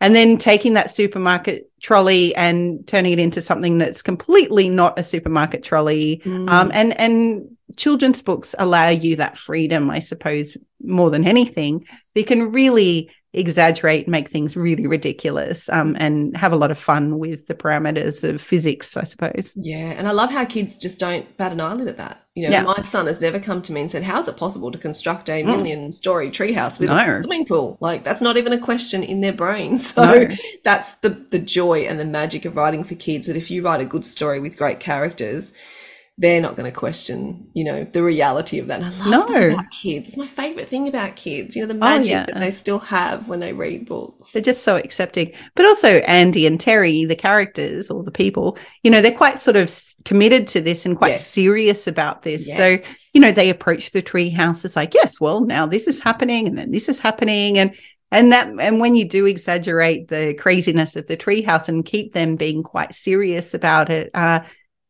and 0.00 0.14
then 0.14 0.36
taking 0.36 0.74
that 0.74 0.90
supermarket 0.90 1.70
trolley 1.80 2.34
and 2.34 2.86
turning 2.86 3.12
it 3.12 3.18
into 3.18 3.40
something 3.40 3.78
that's 3.78 4.02
completely 4.02 4.68
not 4.68 4.98
a 4.98 5.02
supermarket 5.02 5.62
trolley. 5.62 6.22
Mm. 6.24 6.48
Um, 6.50 6.70
and 6.74 6.98
and 7.00 7.56
children's 7.76 8.22
books 8.22 8.54
allow 8.58 8.88
you 8.88 9.16
that 9.16 9.36
freedom, 9.36 9.90
I 9.90 9.98
suppose, 9.98 10.56
more 10.82 11.10
than 11.10 11.26
anything. 11.26 11.86
They 12.14 12.22
can 12.22 12.52
really 12.52 13.10
exaggerate, 13.32 14.08
make 14.08 14.30
things 14.30 14.56
really 14.56 14.86
ridiculous, 14.86 15.68
um, 15.68 15.96
and 15.98 16.36
have 16.36 16.52
a 16.52 16.56
lot 16.56 16.70
of 16.70 16.78
fun 16.78 17.18
with 17.18 17.46
the 17.46 17.54
parameters 17.54 18.26
of 18.28 18.40
physics, 18.40 18.96
I 18.96 19.04
suppose. 19.04 19.54
Yeah, 19.56 19.92
and 19.96 20.08
I 20.08 20.12
love 20.12 20.30
how 20.30 20.44
kids 20.44 20.78
just 20.78 20.98
don't 20.98 21.36
bat 21.36 21.52
an 21.52 21.60
eyelid 21.60 21.88
at 21.88 21.98
that. 21.98 22.25
You 22.36 22.42
know, 22.42 22.50
Yeah. 22.50 22.64
my 22.64 22.82
son 22.82 23.06
has 23.06 23.22
never 23.22 23.40
come 23.40 23.62
to 23.62 23.72
me 23.72 23.80
and 23.80 23.90
said, 23.90 24.02
"How 24.02 24.20
is 24.20 24.28
it 24.28 24.36
possible 24.36 24.70
to 24.70 24.76
construct 24.76 25.30
a 25.30 25.42
mm. 25.42 25.46
million 25.46 25.90
story 25.90 26.28
treehouse 26.28 26.78
with 26.78 26.90
No. 26.90 26.98
a 26.98 27.22
swimming 27.22 27.46
pool?" 27.46 27.78
Like 27.80 28.04
that's 28.04 28.20
not 28.20 28.36
even 28.36 28.52
a 28.52 28.58
question 28.58 29.02
in 29.02 29.22
their 29.22 29.32
brain. 29.32 29.78
So 29.86 30.04
No. 30.04 30.28
that's 30.62 30.96
the 30.96 31.08
the 31.30 31.38
joy 31.38 31.80
and 31.88 31.98
the 31.98 32.04
magic 32.04 32.44
of 32.44 32.54
writing 32.54 32.84
for 32.84 32.94
kids. 32.94 33.26
That 33.26 33.36
if 33.36 33.50
you 33.50 33.62
write 33.62 33.80
a 33.80 33.86
good 33.86 34.04
story 34.04 34.38
with 34.38 34.58
great 34.58 34.80
characters, 34.80 35.54
they're 36.18 36.40
not 36.40 36.56
going 36.56 36.64
to 36.70 36.76
question, 36.76 37.46
you 37.52 37.62
know, 37.62 37.84
the 37.84 38.02
reality 38.02 38.58
of 38.58 38.68
that. 38.68 38.80
And 38.80 38.86
I 39.02 39.10
love 39.10 39.28
that 39.28 39.40
No. 39.40 39.48
about 39.50 39.70
kids. 39.70 40.08
It's 40.08 40.16
my 40.16 40.26
favorite 40.26 40.66
thing 40.66 40.88
about 40.88 41.14
kids. 41.14 41.54
You 41.54 41.62
know, 41.62 41.68
the 41.68 41.74
magic 41.74 42.10
yeah. 42.10 42.24
that 42.26 42.38
they 42.40 42.50
still 42.50 42.78
have 42.78 43.28
when 43.28 43.40
they 43.40 43.52
read 43.52 43.84
books. 43.84 44.32
They're 44.32 44.40
just 44.40 44.64
so 44.64 44.76
accepting. 44.76 45.32
But 45.54 45.66
also 45.66 45.88
Andy 45.98 46.46
and 46.46 46.58
Terry, 46.58 47.04
the 47.04 47.16
characters 47.16 47.90
or 47.90 48.02
the 48.02 48.10
people, 48.10 48.56
you 48.82 48.90
know, 48.90 49.02
they're 49.02 49.12
quite 49.12 49.40
sort 49.40 49.56
of 49.56 49.70
committed 50.06 50.46
to 50.48 50.62
this 50.62 50.86
and 50.86 50.96
quite 50.96 51.10
Yes. 51.12 51.26
serious 51.26 51.86
about 51.86 52.22
this. 52.22 52.56
So, 52.56 52.78
you 53.12 53.20
know, 53.20 53.30
they 53.32 53.50
approach 53.50 53.90
the 53.90 54.00
tree 54.00 54.30
house. 54.30 54.64
It's 54.64 54.76
like, 54.76 54.94
yes, 54.94 55.20
well, 55.20 55.42
now 55.42 55.66
this 55.66 55.86
is 55.86 56.00
happening 56.00 56.46
and 56.48 56.56
then 56.56 56.70
this 56.70 56.88
is 56.88 56.98
happening. 56.98 57.58
And 57.58 57.74
and 58.10 58.32
that 58.32 58.48
and 58.60 58.78
when 58.80 58.94
you 58.94 59.04
do 59.06 59.26
exaggerate 59.26 60.08
the 60.08 60.32
craziness 60.34 60.96
of 60.96 61.06
the 61.08 61.16
treehouse 61.16 61.68
and 61.68 61.84
keep 61.84 62.14
them 62.14 62.36
being 62.36 62.62
quite 62.62 62.94
serious 62.94 63.52
about 63.52 63.90
it, 63.90 64.10
uh, 64.14 64.40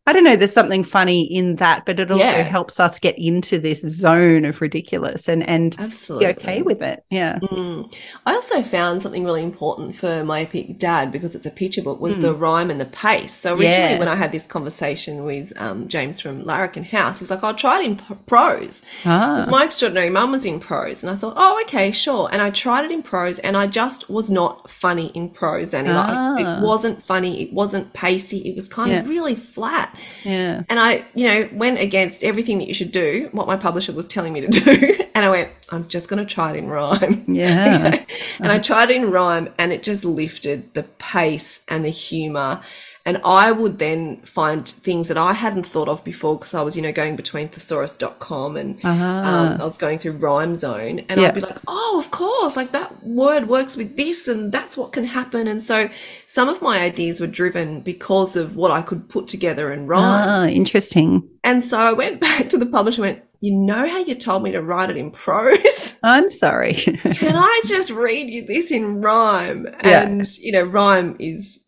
I 0.08 0.12
don't 0.12 0.22
know, 0.24 0.36
there's 0.36 0.52
something 0.52 0.84
funny 0.84 1.22
in 1.24 1.56
that, 1.56 1.84
but 1.84 1.98
it 1.98 2.10
also 2.10 2.22
Yeah. 2.24 2.42
helps 2.42 2.78
us 2.78 2.98
get 2.98 3.18
into 3.18 3.58
this 3.58 3.80
zone 3.80 4.44
of 4.44 4.60
ridiculous 4.60 5.28
and 5.28 5.42
and 5.48 5.74
Absolutely. 5.78 6.26
be 6.26 6.30
okay 6.32 6.62
with 6.62 6.80
it. 6.82 7.02
Yeah. 7.10 7.38
Mm. 7.42 7.92
I 8.24 8.34
also 8.34 8.62
found 8.62 9.02
something 9.02 9.24
really 9.24 9.42
important 9.42 9.96
for 9.96 10.22
my 10.24 10.42
epic 10.42 10.78
dad 10.78 11.10
because 11.10 11.34
it's 11.34 11.46
a 11.46 11.50
picture 11.50 11.82
book 11.82 12.00
was 12.00 12.18
the 12.18 12.34
rhyme 12.34 12.70
and 12.70 12.80
the 12.80 12.84
pace. 12.86 13.32
So 13.32 13.54
originally, 13.54 13.76
Hmm. 13.76 13.92
Yeah. 13.94 13.98
when 13.98 14.08
I 14.08 14.14
had 14.14 14.30
this 14.32 14.46
conversation 14.46 15.24
with 15.24 15.52
um, 15.56 15.88
James 15.88 16.20
from 16.20 16.44
Larrikin 16.44 16.84
House, 16.84 17.18
he 17.18 17.22
was 17.24 17.30
like, 17.30 17.42
"I'll 17.42 17.54
try 17.54 17.80
it 17.80 17.84
in 17.84 17.96
prose." 18.26 18.84
Ah. 19.04 19.34
Because 19.36 19.50
my 19.50 19.64
extraordinary 19.64 20.10
mum 20.10 20.30
was 20.32 20.44
in 20.44 20.60
prose, 20.60 21.02
and 21.02 21.10
I 21.10 21.16
thought, 21.16 21.34
"Oh, 21.36 21.60
okay, 21.62 21.90
sure." 21.90 22.28
And 22.32 22.40
I 22.42 22.50
tried 22.50 22.84
it 22.84 22.92
in 22.92 23.02
prose, 23.02 23.38
and 23.40 23.56
I 23.56 23.66
just 23.66 24.08
was 24.08 24.30
not 24.30 24.70
funny 24.70 25.06
in 25.14 25.30
prose. 25.30 25.74
And 25.74 25.88
Ah. 25.88 26.36
it 26.36 26.60
wasn't 26.62 27.02
funny. 27.02 27.42
It 27.42 27.52
wasn't 27.52 27.92
pacey. 27.92 28.38
It 28.38 28.54
was 28.54 28.68
kind 28.68 28.92
of 28.92 29.08
really 29.08 29.34
flat. 29.34 29.94
Yeah. 30.24 30.62
And 30.68 30.78
I, 30.78 31.04
you 31.14 31.26
know, 31.26 31.48
went 31.52 31.78
against 31.78 32.24
everything 32.24 32.59
that 32.59 32.68
you 32.68 32.74
should 32.74 32.92
do, 32.92 33.28
what 33.32 33.46
my 33.46 33.56
publisher 33.56 33.92
was 33.92 34.09
telling 34.09 34.32
me 34.32 34.40
to 34.42 34.48
do. 34.48 34.98
And 35.16 35.24
I 35.24 35.30
went, 35.30 35.50
I'm 35.70 35.88
just 35.88 36.11
going 36.11 36.18
to 36.18 36.30
try 36.30 36.50
it 36.50 36.56
in 36.59 36.68
rhyme. 36.68 37.24
Yeah. 37.26 37.90
Okay. 37.94 38.06
And 38.38 38.52
I 38.52 38.56
uh-huh. 38.56 38.62
tried 38.62 38.90
it 38.90 38.96
in 38.96 39.11
rhyme 39.11 39.48
and 39.56 39.72
it 39.72 39.82
just 39.82 40.04
lifted 40.04 40.74
the 40.74 40.82
pace 40.82 41.62
and 41.68 41.87
the 41.87 41.90
humor. 41.90 42.61
And 43.06 43.20
I 43.24 43.52
would 43.52 43.78
then 43.78 44.20
find 44.22 44.68
things 44.68 45.06
that 45.08 45.16
I 45.16 45.32
hadn't 45.32 45.64
thought 45.64 45.88
of 45.88 46.02
before 46.02 46.36
because 46.36 46.54
I 46.54 46.60
was, 46.62 46.76
you 46.76 46.82
know, 46.82 46.90
going 46.92 47.14
between 47.16 47.48
thesaurus.com 47.48 48.56
and 48.56 48.78
Ah. 48.84 49.52
um, 49.54 49.60
I 49.60 49.64
was 49.64 49.78
going 49.78 49.98
through 50.00 50.12
Rhyme 50.18 50.56
Zone. 50.56 51.04
And 51.08 51.20
Yeah. 51.20 51.28
I'd 51.28 51.34
be 51.34 51.40
like, 51.40 51.58
oh, 51.68 51.96
of 52.04 52.10
course, 52.10 52.56
like 52.56 52.72
that 52.72 53.04
word 53.06 53.48
works 53.48 53.76
with 53.76 53.96
this 53.96 54.26
and 54.28 54.50
that's 54.50 54.76
what 54.76 54.92
can 54.92 55.04
happen. 55.04 55.46
And 55.46 55.62
so 55.62 55.88
some 56.26 56.48
of 56.48 56.60
my 56.60 56.80
ideas 56.80 57.20
were 57.20 57.28
driven 57.28 57.80
because 57.80 58.34
of 58.36 58.56
what 58.56 58.72
I 58.72 58.82
could 58.82 59.08
put 59.08 59.28
together 59.28 59.72
in 59.72 59.86
rhyme. 59.86 60.02
Ah, 60.28 60.46
interesting. 60.46 61.22
And 61.44 61.62
so 61.62 61.78
I 61.78 61.92
went 61.92 62.20
back 62.28 62.48
to 62.48 62.58
the 62.58 62.66
publisher 62.66 63.04
and 63.04 63.14
went, 63.14 63.24
you 63.40 63.52
know 63.54 63.86
how 63.88 63.98
you 63.98 64.14
told 64.16 64.42
me 64.42 64.50
to 64.50 64.62
write 64.62 64.90
it 64.90 64.96
in 64.96 65.12
prose? 65.12 66.00
I'm 66.02 66.28
sorry. 66.30 66.72
Can 66.72 67.36
I 67.36 67.60
just 67.66 67.90
read 67.90 68.28
you 68.30 68.44
this 68.44 68.72
in 68.72 69.00
rhyme? 69.00 69.66
Yeah. 69.84 70.02
And, 70.02 70.38
you 70.38 70.50
know, 70.52 70.62
rhyme 70.64 71.14
is, 71.20 71.60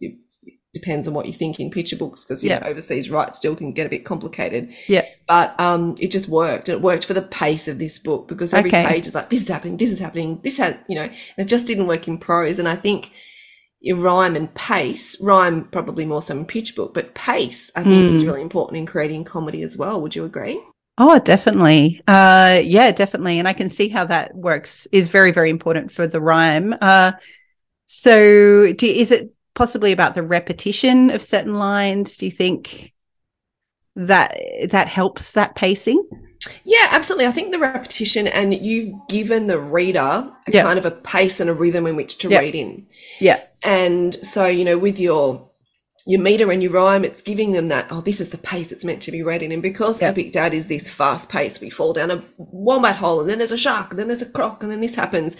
depends 0.75 1.09
on 1.09 1.15
what 1.15 1.27
you 1.27 1.33
think 1.33 1.59
in 1.59 1.71
picture 1.71 1.97
books 1.97 2.25
because, 2.25 2.45
you 2.45 2.51
Yeah. 2.51 2.59
know, 2.61 2.67
overseas 2.67 3.11
right 3.11 3.35
still 3.35 3.57
can 3.57 3.73
get 3.73 3.87
a 3.87 3.91
bit 3.91 4.05
complicated. 4.05 4.73
Yeah. 4.87 5.05
But 5.27 5.59
um, 5.61 5.97
it 5.99 6.11
just 6.11 6.29
worked. 6.29 6.69
It 6.69 6.81
worked 6.83 7.05
for 7.05 7.15
the 7.15 7.23
pace 7.23 7.69
of 7.69 7.79
this 7.79 7.99
book 7.99 8.29
because 8.29 8.55
every 8.55 8.71
Okay. 8.71 8.85
page 8.85 9.07
is 9.07 9.15
like, 9.15 9.31
this 9.31 9.43
is 9.43 9.49
happening, 9.49 9.77
this 9.79 9.91
is 9.91 9.99
happening, 10.01 10.41
this 10.43 10.59
had, 10.59 10.79
you 10.89 10.97
know, 10.97 11.03
and 11.05 11.13
it 11.39 11.49
just 11.49 11.67
didn't 11.67 11.87
work 11.87 12.09
in 12.09 12.19
prose. 12.19 12.59
And 12.59 12.69
I 12.69 12.77
think 12.77 13.11
your 13.81 13.97
rhyme 13.97 14.37
and 14.37 14.53
pace, 14.55 15.21
rhyme 15.21 15.65
probably 15.71 16.05
more 16.05 16.23
so 16.23 16.37
in 16.37 16.45
picture 16.47 16.75
book, 16.75 16.95
but 16.95 17.15
pace 17.15 17.71
I 17.77 17.85
think 17.85 18.11
is 18.11 18.25
Hmm. 18.25 18.27
really 18.27 18.43
important 18.43 18.79
in 18.79 18.87
creating 18.87 19.25
comedy 19.25 19.63
as 19.63 19.79
well. 19.79 20.01
Would 20.01 20.17
you 20.17 20.25
agree? 20.25 20.61
Oh, 21.01 21.19
definitely. 21.21 22.01
Uh, 22.09 22.61
yeah, 22.65 22.91
definitely. 22.91 23.39
And 23.39 23.47
I 23.47 23.53
can 23.53 23.71
see 23.71 23.89
how 23.89 24.05
that 24.07 24.35
works 24.35 24.87
is 24.91 25.09
very, 25.11 25.31
very 25.31 25.49
important 25.51 25.93
for 25.93 26.07
the 26.09 26.21
rhyme. 26.21 26.75
Uh, 26.81 27.13
so 27.87 28.73
do, 28.73 28.87
is 28.87 29.13
it 29.13 29.31
possibly 29.59 29.90
about 29.92 30.14
the 30.14 30.23
repetition 30.23 31.11
of 31.11 31.21
certain 31.21 31.55
lines? 31.55 32.16
Do 32.16 32.25
you 32.27 32.31
think 32.31 32.94
that 33.97 34.38
that 34.71 34.87
helps 34.87 35.33
that 35.33 35.57
pacing? 35.57 36.03
Yeah, 36.64 36.87
absolutely. 36.90 37.27
I 37.27 37.33
think 37.33 37.51
the 37.51 37.59
repetition 37.59 38.29
and 38.29 38.55
you've 38.55 38.92
given 39.09 39.49
the 39.49 39.59
reader 39.59 39.99
a 40.01 40.33
Yeah. 40.51 40.62
kind 40.62 40.79
of 40.79 40.87
a 40.87 40.92
pace 40.92 41.40
and 41.40 41.51
a 41.51 41.55
rhythm 41.55 41.87
in 41.88 41.97
which 41.97 42.18
to 42.18 42.29
Yeah. 42.31 42.38
read 42.38 42.55
in. 42.55 42.87
Yeah. 43.18 43.40
And 43.64 44.16
so, 44.25 44.47
you 44.47 44.64
know, 44.64 44.79
with 44.79 44.99
your 44.99 45.44
your 46.07 46.21
meter 46.21 46.51
and 46.51 46.62
your 46.62 46.73
rhyme, 46.73 47.05
it's 47.05 47.21
giving 47.21 47.53
them 47.53 47.66
that, 47.66 47.87
oh, 47.90 48.01
this 48.01 48.18
is 48.18 48.31
the 48.31 48.38
pace 48.38 48.73
it's 48.73 48.83
meant 48.85 49.03
to 49.03 49.12
be 49.12 49.23
read 49.23 49.42
in. 49.42 49.53
And 49.53 49.61
because 49.61 50.01
Yeah. 50.01 50.09
Epic 50.09 50.33
Dad 50.33 50.55
is 50.55 50.68
this 50.68 50.88
fast 50.88 51.29
pace, 51.29 51.61
we 51.61 51.68
fall 51.68 51.92
down 51.92 52.11
a 52.11 52.25
wombat 52.38 52.97
hole 52.97 53.21
and 53.21 53.29
then 53.29 53.37
there's 53.37 53.53
a 53.53 53.59
shark 53.59 53.90
and 53.90 53.99
then 53.99 54.07
there's 54.09 54.23
a 54.23 54.31
croc 54.31 54.62
and 54.62 54.73
then 54.73 54.81
this 54.81 54.94
happens. 54.94 55.37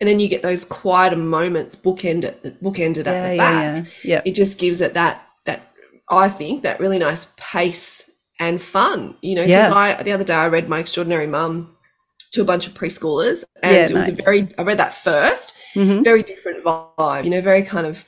And 0.00 0.08
then 0.08 0.20
you 0.20 0.28
get 0.28 0.42
those 0.42 0.64
quieter 0.64 1.16
moments 1.16 1.74
bookended 1.74 2.58
bookended 2.62 2.98
at 2.98 3.04
the 3.04 3.34
yeah, 3.34 3.36
back 3.36 3.76
yeah, 3.76 3.84
yeah. 4.04 4.22
it 4.24 4.34
just 4.34 4.58
gives 4.58 4.80
it 4.80 4.94
that 4.94 5.26
that 5.44 5.72
I 6.10 6.28
think 6.28 6.62
that 6.64 6.80
really 6.80 6.98
nice 6.98 7.32
pace 7.36 8.08
and 8.38 8.60
fun. 8.60 9.16
You 9.22 9.36
know, 9.36 9.42
because 9.46 9.68
Yeah. 9.70 9.74
I 9.74 10.02
the 10.02 10.12
other 10.12 10.24
day 10.24 10.34
I 10.34 10.48
read 10.48 10.68
My 10.68 10.80
Extraordinary 10.80 11.26
Mum 11.26 11.74
to 12.32 12.42
a 12.42 12.44
bunch 12.44 12.66
of 12.66 12.74
preschoolers, 12.74 13.44
and 13.62 13.74
Yeah, 13.74 13.84
it 13.84 13.92
was 13.94 14.08
a 14.08 14.12
very 14.12 14.48
I 14.58 14.62
read 14.62 14.78
that 14.78 14.92
first, 14.94 15.54
Mhm. 15.74 16.04
very 16.04 16.22
different 16.22 16.62
vibe. 16.62 17.24
You 17.24 17.30
know, 17.30 17.40
very 17.40 17.62
kind 17.62 17.86
of 17.86 18.04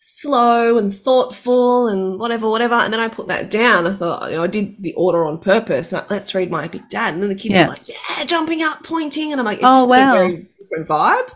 slow 0.00 0.78
and 0.78 0.94
thoughtful 0.94 1.88
and 1.88 2.18
whatever, 2.20 2.48
whatever. 2.48 2.74
And 2.74 2.92
then 2.92 3.00
I 3.00 3.08
put 3.08 3.28
that 3.28 3.50
down. 3.50 3.86
I 3.86 3.94
thought, 3.94 4.30
you 4.30 4.36
know, 4.36 4.42
I 4.44 4.46
did 4.46 4.80
the 4.82 4.92
order 4.94 5.24
on 5.24 5.38
purpose. 5.38 5.90
Like, 5.90 6.10
Let's 6.10 6.34
read 6.34 6.50
My 6.50 6.68
Big 6.68 6.88
Dad, 6.88 7.14
and 7.14 7.22
then 7.22 7.28
the 7.30 7.34
kids 7.34 7.54
Yeah. 7.54 7.64
were 7.64 7.70
like, 7.70 7.88
yeah, 7.88 8.24
jumping 8.24 8.62
up, 8.62 8.84
pointing, 8.84 9.32
and 9.32 9.40
I'm 9.40 9.44
like, 9.46 9.58
it's 9.58 9.66
Oh, 9.66 9.80
just 9.86 9.90
wow. 9.90 10.12
very 10.12 10.46
vibe. 10.80 11.30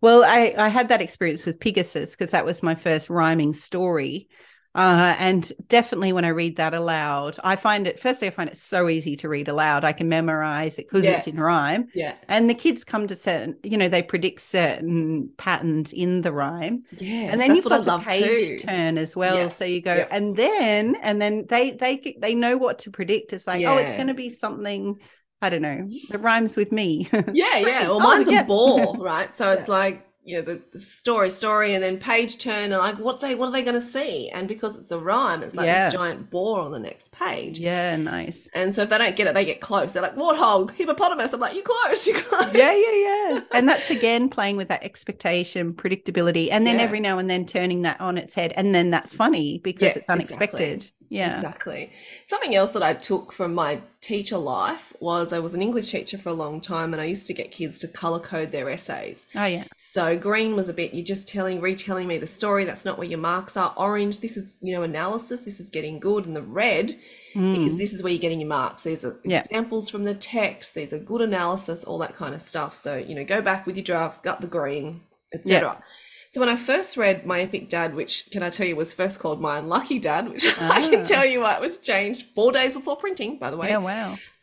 Well, 0.00 0.24
I, 0.24 0.54
I 0.56 0.68
had 0.68 0.88
that 0.88 1.00
experience 1.02 1.46
with 1.46 1.58
Pegasus 1.60 2.10
because 2.12 2.30
that 2.30 2.44
was 2.44 2.62
my 2.62 2.74
first 2.74 3.08
rhyming 3.10 3.54
story. 3.54 4.28
Uh, 4.76 5.16
and 5.18 5.50
definitely 5.68 6.12
when 6.12 6.24
I 6.26 6.28
read 6.28 6.56
that 6.56 6.74
aloud, 6.74 7.38
I 7.42 7.56
find 7.56 7.86
it, 7.86 7.98
firstly, 7.98 8.28
I 8.28 8.30
find 8.30 8.50
it 8.50 8.58
so 8.58 8.88
easy 8.90 9.16
to 9.16 9.28
read 9.28 9.48
aloud. 9.48 9.84
I 9.84 9.92
can 9.92 10.08
memorize 10.08 10.78
it 10.78 10.86
because 10.86 11.02
Yeah. 11.02 11.16
it's 11.16 11.26
in 11.26 11.40
rhyme. 11.40 11.88
Yeah, 11.94 12.14
And 12.28 12.48
the 12.50 12.54
kids 12.54 12.84
come 12.84 13.06
to 13.06 13.16
certain, 13.16 13.56
you 13.64 13.78
know, 13.78 13.88
they 13.88 14.02
predict 14.02 14.42
certain 14.42 15.30
patterns 15.38 15.92
in 15.94 16.20
the 16.20 16.30
rhyme. 16.32 16.84
yeah. 16.98 17.30
and 17.32 17.40
then 17.40 17.56
you've 17.56 17.64
got 17.64 17.84
the 17.84 17.90
love 17.90 18.04
page 18.06 18.60
too. 18.60 18.66
turn 18.66 18.98
as 18.98 19.16
well. 19.16 19.36
Yeah. 19.36 19.46
So 19.48 19.64
you 19.64 19.80
go, 19.80 19.94
Yeah. 19.94 20.08
and 20.10 20.36
then, 20.36 20.96
and 21.02 21.20
then 21.22 21.46
they, 21.48 21.70
they, 21.70 22.16
they 22.20 22.34
know 22.34 22.58
what 22.58 22.80
to 22.80 22.90
predict. 22.90 23.32
It's 23.32 23.46
like, 23.46 23.64
oh, 23.64 23.76
it's 23.78 23.94
going 23.94 24.08
to 24.08 24.14
be 24.14 24.28
something, 24.28 24.98
I 25.40 25.48
don't 25.50 25.62
know, 25.62 25.86
that 26.10 26.18
rhymes 26.20 26.56
with 26.56 26.70
me. 26.70 27.08
Yeah, 27.32 27.56
yeah. 27.58 27.82
Well, 27.88 27.94
Oh, 27.96 27.98
mine's 28.00 28.28
yeah. 28.30 28.42
a 28.42 28.44
ball, 28.44 28.96
right? 29.00 29.34
So 29.34 29.52
it's 29.52 29.68
like 29.68 30.06
you 30.26 30.36
know 30.36 30.42
the, 30.42 30.60
the 30.72 30.80
story, 30.80 31.30
story, 31.30 31.72
and 31.74 31.82
then 31.82 31.98
page 31.98 32.38
turn, 32.38 32.72
and 32.72 32.78
like 32.78 32.98
what 32.98 33.20
they 33.20 33.34
what 33.36 33.46
are 33.48 33.52
they 33.52 33.62
going 33.62 33.74
to 33.74 33.80
see? 33.80 34.28
And 34.30 34.48
because 34.48 34.76
it's 34.76 34.88
the 34.88 34.98
rhyme, 34.98 35.42
it's 35.42 35.54
like 35.54 35.66
Yeah. 35.66 35.84
this 35.84 35.94
giant 35.94 36.30
ball 36.30 36.56
on 36.56 36.72
the 36.72 36.78
next 36.80 37.12
page. 37.12 37.58
yeah, 37.60 37.94
nice. 37.96 38.50
And 38.54 38.74
so 38.74 38.82
if 38.82 38.90
they 38.90 38.98
don't 38.98 39.14
get 39.16 39.28
it, 39.28 39.34
they 39.34 39.44
get 39.44 39.60
close. 39.60 39.92
They're 39.92 40.02
like 40.02 40.16
warthog, 40.16 40.72
hippopotamus. 40.72 41.32
I'm 41.32 41.40
like, 41.40 41.54
you 41.54 41.62
close, 41.62 42.06
you 42.08 42.14
close. 42.14 42.52
yeah, 42.54 42.74
yeah, 42.74 42.94
yeah. 43.30 43.40
And 43.52 43.68
that's 43.68 43.90
again 43.90 44.28
playing 44.28 44.56
with 44.56 44.68
that 44.68 44.82
expectation, 44.82 45.72
predictability, 45.72 46.48
and 46.50 46.66
then 46.66 46.78
Yeah. 46.78 46.84
every 46.84 47.00
now 47.00 47.18
and 47.18 47.30
then 47.30 47.46
turning 47.46 47.82
that 47.82 48.00
on 48.00 48.18
its 48.18 48.34
head. 48.34 48.52
And 48.56 48.74
then 48.74 48.90
that's 48.90 49.14
funny 49.14 49.60
because 49.62 49.82
Yeah, 49.94 49.98
it's 50.00 50.08
exactly. 50.10 50.80
Yeah. 51.08 51.36
Exactly. 51.36 51.92
Something 52.24 52.54
else 52.54 52.72
that 52.72 52.82
I 52.82 52.94
took 52.94 53.32
from 53.32 53.54
my 53.54 53.80
teacher 54.00 54.36
life 54.38 54.92
was 55.00 55.32
I 55.32 55.38
was 55.38 55.54
an 55.54 55.62
English 55.62 55.90
teacher 55.90 56.18
for 56.18 56.28
a 56.30 56.34
long 56.34 56.60
time, 56.60 56.92
and 56.92 57.00
I 57.00 57.06
used 57.06 57.26
to 57.28 57.34
get 57.34 57.50
kids 57.50 57.78
to 57.80 57.88
color 57.88 58.20
code 58.20 58.52
their 58.52 58.68
essays. 58.70 59.26
Oh, 59.34 59.44
yeah. 59.44 59.64
So 59.76 60.16
green 60.16 60.56
was 60.56 60.68
a 60.68 60.74
bit 60.74 60.94
you're 60.94 61.04
just 61.04 61.28
telling 61.28 61.60
retelling 61.60 62.06
me 62.06 62.18
the 62.18 62.26
story. 62.26 62.64
That's 62.64 62.84
not 62.84 62.98
where 62.98 63.08
your 63.08 63.18
marks 63.18 63.56
are. 63.56 63.72
Orange, 63.76 64.20
this 64.20 64.36
is 64.36 64.56
you 64.62 64.72
know 64.74 64.82
analysis. 64.82 65.42
This 65.42 65.60
is 65.60 65.70
getting 65.70 65.98
good. 66.00 66.26
And 66.26 66.34
the 66.36 66.42
red 66.42 66.94
Mm. 67.34 67.66
is 67.66 67.76
this 67.76 67.92
is 67.92 68.02
where 68.02 68.12
you're 68.12 68.20
getting 68.20 68.40
your 68.40 68.48
marks. 68.48 68.82
These 68.84 69.04
are 69.04 69.20
Yeah. 69.22 69.40
examples 69.40 69.90
from 69.90 70.04
the 70.04 70.14
text. 70.14 70.74
These 70.74 70.94
are 70.94 70.98
good 70.98 71.20
analysis. 71.20 71.84
All 71.84 71.98
that 71.98 72.14
kind 72.14 72.34
of 72.34 72.40
stuff. 72.40 72.74
So 72.74 72.96
you 72.96 73.14
know 73.14 73.24
go 73.24 73.42
back 73.42 73.66
with 73.66 73.76
your 73.76 73.84
draft, 73.84 74.22
got 74.22 74.40
the 74.40 74.46
green, 74.46 75.02
etc. 75.34 75.82
So 76.30 76.40
when 76.40 76.48
I 76.48 76.56
first 76.56 76.96
read 76.96 77.24
My 77.24 77.40
Epic 77.40 77.68
Dad, 77.68 77.94
which 77.94 78.28
can 78.30 78.42
I 78.42 78.50
tell 78.50 78.66
you 78.66 78.76
was 78.76 78.92
first 78.92 79.20
called 79.20 79.40
My 79.40 79.58
Unlucky 79.58 79.98
Dad, 79.98 80.28
which 80.28 80.44
I 80.60 80.84
Ah. 80.84 80.88
can 80.90 81.02
tell 81.04 81.24
you 81.24 81.40
what 81.40 81.60
was 81.60 81.78
changed 81.78 82.26
four 82.34 82.52
days 82.52 82.74
before 82.74 82.96
printing, 82.96 83.38
by 83.38 83.50
the 83.50 83.56
way. 83.56 83.68
Yeah, 83.68 83.78
wow. 83.78 84.18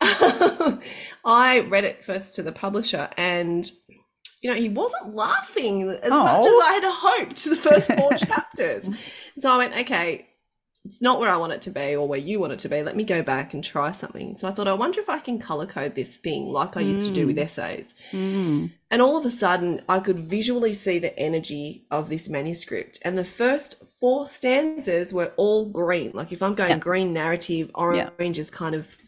I 1.24 1.60
read 1.68 1.84
it 1.84 2.04
first 2.04 2.34
to 2.36 2.42
the 2.42 2.52
publisher 2.52 3.08
and 3.16 3.70
you 4.42 4.50
know, 4.50 4.56
he 4.56 4.68
wasn't 4.68 5.14
laughing 5.14 5.88
as 5.88 6.10
Oh. 6.12 6.22
much 6.22 6.46
as 6.46 6.52
I 6.52 6.72
had 6.74 6.84
hoped 6.86 7.44
the 7.46 7.56
first 7.56 7.90
four 7.94 8.12
chapters. 8.18 8.86
So 9.38 9.50
I 9.50 9.56
went, 9.56 9.74
okay, 9.74 10.26
it's 10.84 11.00
not 11.00 11.18
where 11.18 11.30
I 11.30 11.36
want 11.38 11.54
it 11.54 11.62
to 11.62 11.70
be 11.70 11.96
or 11.96 12.06
where 12.06 12.18
you 12.18 12.38
want 12.38 12.52
it 12.52 12.58
to 12.60 12.68
be. 12.68 12.82
Let 12.82 12.94
me 12.94 13.04
go 13.04 13.22
back 13.22 13.54
and 13.54 13.64
try 13.64 13.90
something. 13.92 14.36
So 14.36 14.46
I 14.46 14.50
thought, 14.50 14.68
I 14.68 14.74
wonder 14.74 15.00
if 15.00 15.08
I 15.08 15.18
can 15.18 15.38
color 15.38 15.64
code 15.64 15.94
this 15.94 16.16
thing 16.18 16.46
like 16.46 16.76
I 16.76 16.80
used 16.80 17.08
to 17.08 17.14
do 17.14 17.26
with 17.26 17.38
essays. 17.38 17.94
Mm. 18.12 18.70
And 18.90 19.00
all 19.02 19.16
of 19.16 19.24
a 19.24 19.30
sudden, 19.30 19.80
I 19.88 19.98
could 20.00 20.18
visually 20.18 20.74
see 20.74 20.98
the 20.98 21.18
energy 21.18 21.86
of 21.90 22.10
this 22.10 22.28
manuscript. 22.28 22.98
And 23.02 23.16
the 23.16 23.24
first 23.24 23.82
four 23.98 24.26
stanzas 24.26 25.12
were 25.12 25.32
all 25.36 25.64
green. 25.64 26.10
Like 26.12 26.32
if 26.32 26.42
I'm 26.42 26.54
going 26.54 26.70
Yeah. 26.70 26.78
green 26.78 27.14
narrative, 27.14 27.70
orange 27.74 28.38
is 28.38 28.50
kind 28.50 28.74
of 28.74 28.98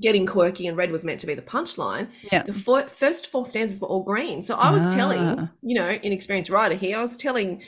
getting 0.00 0.26
quirky, 0.26 0.66
and 0.68 0.76
red 0.76 0.92
was 0.92 1.04
meant 1.04 1.18
to 1.20 1.26
be 1.26 1.34
the 1.34 1.42
punchline. 1.42 2.08
Yeah. 2.30 2.44
The 2.44 2.52
four, 2.52 2.82
first 2.82 3.26
four 3.26 3.44
stanzas 3.44 3.80
were 3.80 3.88
all 3.88 4.02
green. 4.04 4.42
So 4.44 4.54
I 4.54 4.70
was 4.70 4.94
telling, 4.94 5.18
Ah. 5.18 5.50
you 5.60 5.74
know, 5.74 5.98
inexperienced 6.02 6.50
writer 6.50 6.76
here, 6.76 6.98
I 6.98 7.02
was 7.02 7.16
telling 7.16 7.60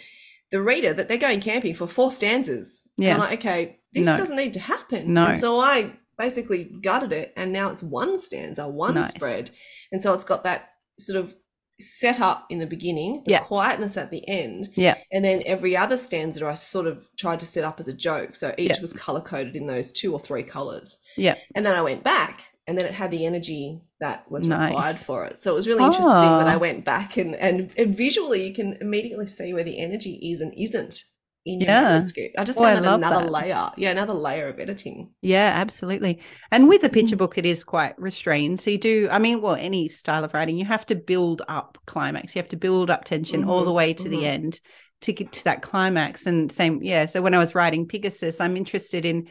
the 0.51 0.61
reader 0.63 0.93
that 0.93 1.09
they're 1.09 1.17
going 1.19 1.41
camping 1.41 1.75
for 1.75 1.87
four 1.87 2.11
stanzas. 2.11 2.83
Yeah. 2.97 3.15
And 3.15 3.23
I'm 3.23 3.31
like, 3.31 3.39
okay, 3.41 3.81
this 3.93 4.07
No. 4.07 4.17
doesn't 4.17 4.37
need 4.37 4.55
to 4.55 4.61
happen. 4.61 5.15
No. 5.15 5.27
And 5.27 5.39
so 5.41 5.61
I 5.61 5.93
basically 6.19 6.65
gutted 6.65 7.13
it, 7.13 7.33
and 7.37 7.53
now 7.53 7.71
it's 7.71 7.83
one 7.83 8.19
stanza, 8.19 8.69
one 8.69 8.95
Nice. 8.95 9.13
spread. 9.13 9.51
And 9.93 10.03
so 10.03 10.13
it's 10.13 10.25
got 10.25 10.45
that 10.45 10.69
sort 10.99 11.19
of 11.19 11.35
set 11.81 12.21
up 12.21 12.45
in 12.51 12.59
the 12.59 12.67
beginning, 12.67 13.23
the 13.25 13.33
Yeah. 13.33 13.39
quietness 13.41 13.97
at 13.97 14.11
the 14.11 14.29
end, 14.29 14.69
Yeah. 14.75 14.99
and 15.11 15.25
then 15.25 15.43
every 15.47 15.75
other 15.77 15.97
stanza 15.97 16.47
I 16.47 16.53
sort 16.55 16.87
of 16.87 17.09
tried 17.17 17.41
to 17.41 17.47
set 17.47 17.65
up 17.65 17.81
as 17.81 17.89
a 17.89 17.95
joke. 17.95 18.37
So 18.37 18.55
each 18.59 18.73
Yeah. 18.73 18.81
was 18.83 18.93
color 18.93 19.23
coded 19.23 19.57
in 19.57 19.67
those 19.67 19.91
two 19.91 20.13
or 20.13 20.21
three 20.21 20.43
colors. 20.43 21.01
Yeah. 21.17 21.37
And 21.55 21.65
then 21.65 21.75
I 21.75 21.81
went 21.81 22.05
back 22.05 22.43
and 22.71 22.79
then 22.79 22.87
it 22.87 22.95
had 22.95 23.11
the 23.11 23.27
energy 23.27 23.83
that 24.01 24.31
was 24.31 24.51
required 24.51 24.99
Nice. 24.99 25.05
for 25.05 25.25
it. 25.27 25.41
So 25.43 25.53
it 25.53 25.57
was 25.57 25.69
really 25.69 25.85
interesting 25.85 26.37
when 26.37 26.49
Ah. 26.49 26.55
I 26.55 26.57
went 26.57 26.85
back 26.87 27.17
and, 27.19 27.35
and, 27.37 27.73
and 27.77 27.95
visually 27.97 28.47
you 28.49 28.55
can 28.55 28.79
immediately 28.81 29.27
see 29.27 29.53
where 29.53 29.65
the 29.65 29.79
energy 29.81 30.15
is 30.33 30.41
and 30.41 30.55
isn't 30.59 31.05
in 31.45 31.61
your 31.61 31.69
Yeah. 31.69 31.75
manuscript. 31.75 32.37
I 32.39 32.45
just 32.45 32.59
Oh, 32.59 32.63
found 32.63 32.85
love 32.85 33.03
another 33.03 33.21
that. 33.21 33.35
layer. 33.37 33.71
Yeah, 33.77 33.91
another 33.91 34.15
layer 34.15 34.49
of 34.49 34.61
editing. 34.61 35.11
Yeah, 35.23 35.53
absolutely. 35.55 36.23
And 36.51 36.67
with 36.69 36.83
a 36.83 36.89
Mm. 36.91 36.91
picture 36.91 37.17
book, 37.17 37.37
it 37.37 37.45
is 37.45 37.63
quite 37.63 37.99
restrained. 38.01 38.59
So 38.61 38.71
you 38.71 38.79
do, 38.79 39.09
I 39.11 39.19
mean, 39.19 39.43
well, 39.43 39.55
any 39.55 39.89
style 39.89 40.25
of 40.25 40.33
writing, 40.33 40.57
you 40.57 40.65
have 40.65 40.87
to 40.87 40.95
build 40.95 41.43
up 41.47 41.77
climax. 41.87 42.35
You 42.35 42.41
have 42.41 42.49
to 42.51 42.57
build 42.57 42.89
up 42.89 43.05
tension 43.05 43.45
all 43.45 43.65
the 43.65 43.73
Mhm, 43.73 43.75
way 43.75 43.93
to 43.95 44.09
the 44.09 44.25
mhm. 44.25 44.25
end 44.25 44.61
to 45.03 45.13
get 45.13 45.33
to 45.33 45.45
that 45.45 45.61
climax. 45.61 46.27
And 46.27 46.51
same, 46.51 46.83
yeah. 46.83 47.05
So 47.05 47.21
when 47.21 47.35
I 47.35 47.39
was 47.39 47.55
writing 47.55 47.87
Pegasus, 47.87 48.41
I'm 48.41 48.57
interested 48.57 49.05
in, 49.05 49.29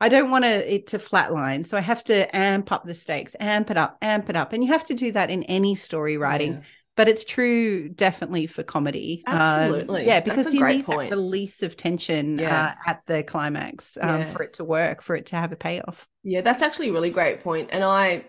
I 0.00 0.08
don't 0.08 0.30
want 0.30 0.44
to, 0.44 0.74
it 0.74 0.88
to 0.88 0.98
flatline. 0.98 1.66
So 1.66 1.76
I 1.76 1.80
have 1.80 2.04
to 2.04 2.34
amp 2.36 2.70
up 2.70 2.84
the 2.84 2.94
stakes, 2.94 3.34
amp 3.40 3.70
it 3.70 3.76
up, 3.76 3.98
amp 4.00 4.30
it 4.30 4.36
up. 4.36 4.52
And 4.52 4.62
you 4.62 4.72
have 4.72 4.84
to 4.86 4.94
do 4.94 5.10
that 5.12 5.30
in 5.30 5.42
any 5.44 5.74
story 5.74 6.16
writing. 6.16 6.52
Yeah. 6.54 6.60
But 6.96 7.08
it's 7.08 7.24
true 7.24 7.88
definitely 7.88 8.46
for 8.46 8.64
comedy. 8.64 9.22
Um, 9.26 9.36
Absolutely. 9.36 10.06
yeah, 10.06 10.18
That's 10.20 10.28
because 10.30 10.52
a 10.52 10.56
you 10.56 10.66
need 10.66 10.84
point. 10.84 11.10
that 11.10 11.16
release 11.16 11.62
of 11.62 11.76
tension 11.76 12.38
Yeah. 12.38 12.74
uh, 12.86 12.90
at 12.90 13.02
the 13.06 13.22
climax 13.22 13.96
um, 14.00 14.20
Yeah. 14.20 14.24
for 14.32 14.42
it 14.42 14.54
to 14.54 14.64
work, 14.64 15.02
for 15.02 15.14
it 15.14 15.26
to 15.26 15.36
have 15.36 15.52
a 15.52 15.56
payoff. 15.56 16.08
Yeah, 16.24 16.40
that's 16.40 16.62
actually 16.62 16.88
a 16.88 16.92
really 16.92 17.10
great 17.10 17.40
point. 17.40 17.68
And 17.72 17.84
I 17.84 18.24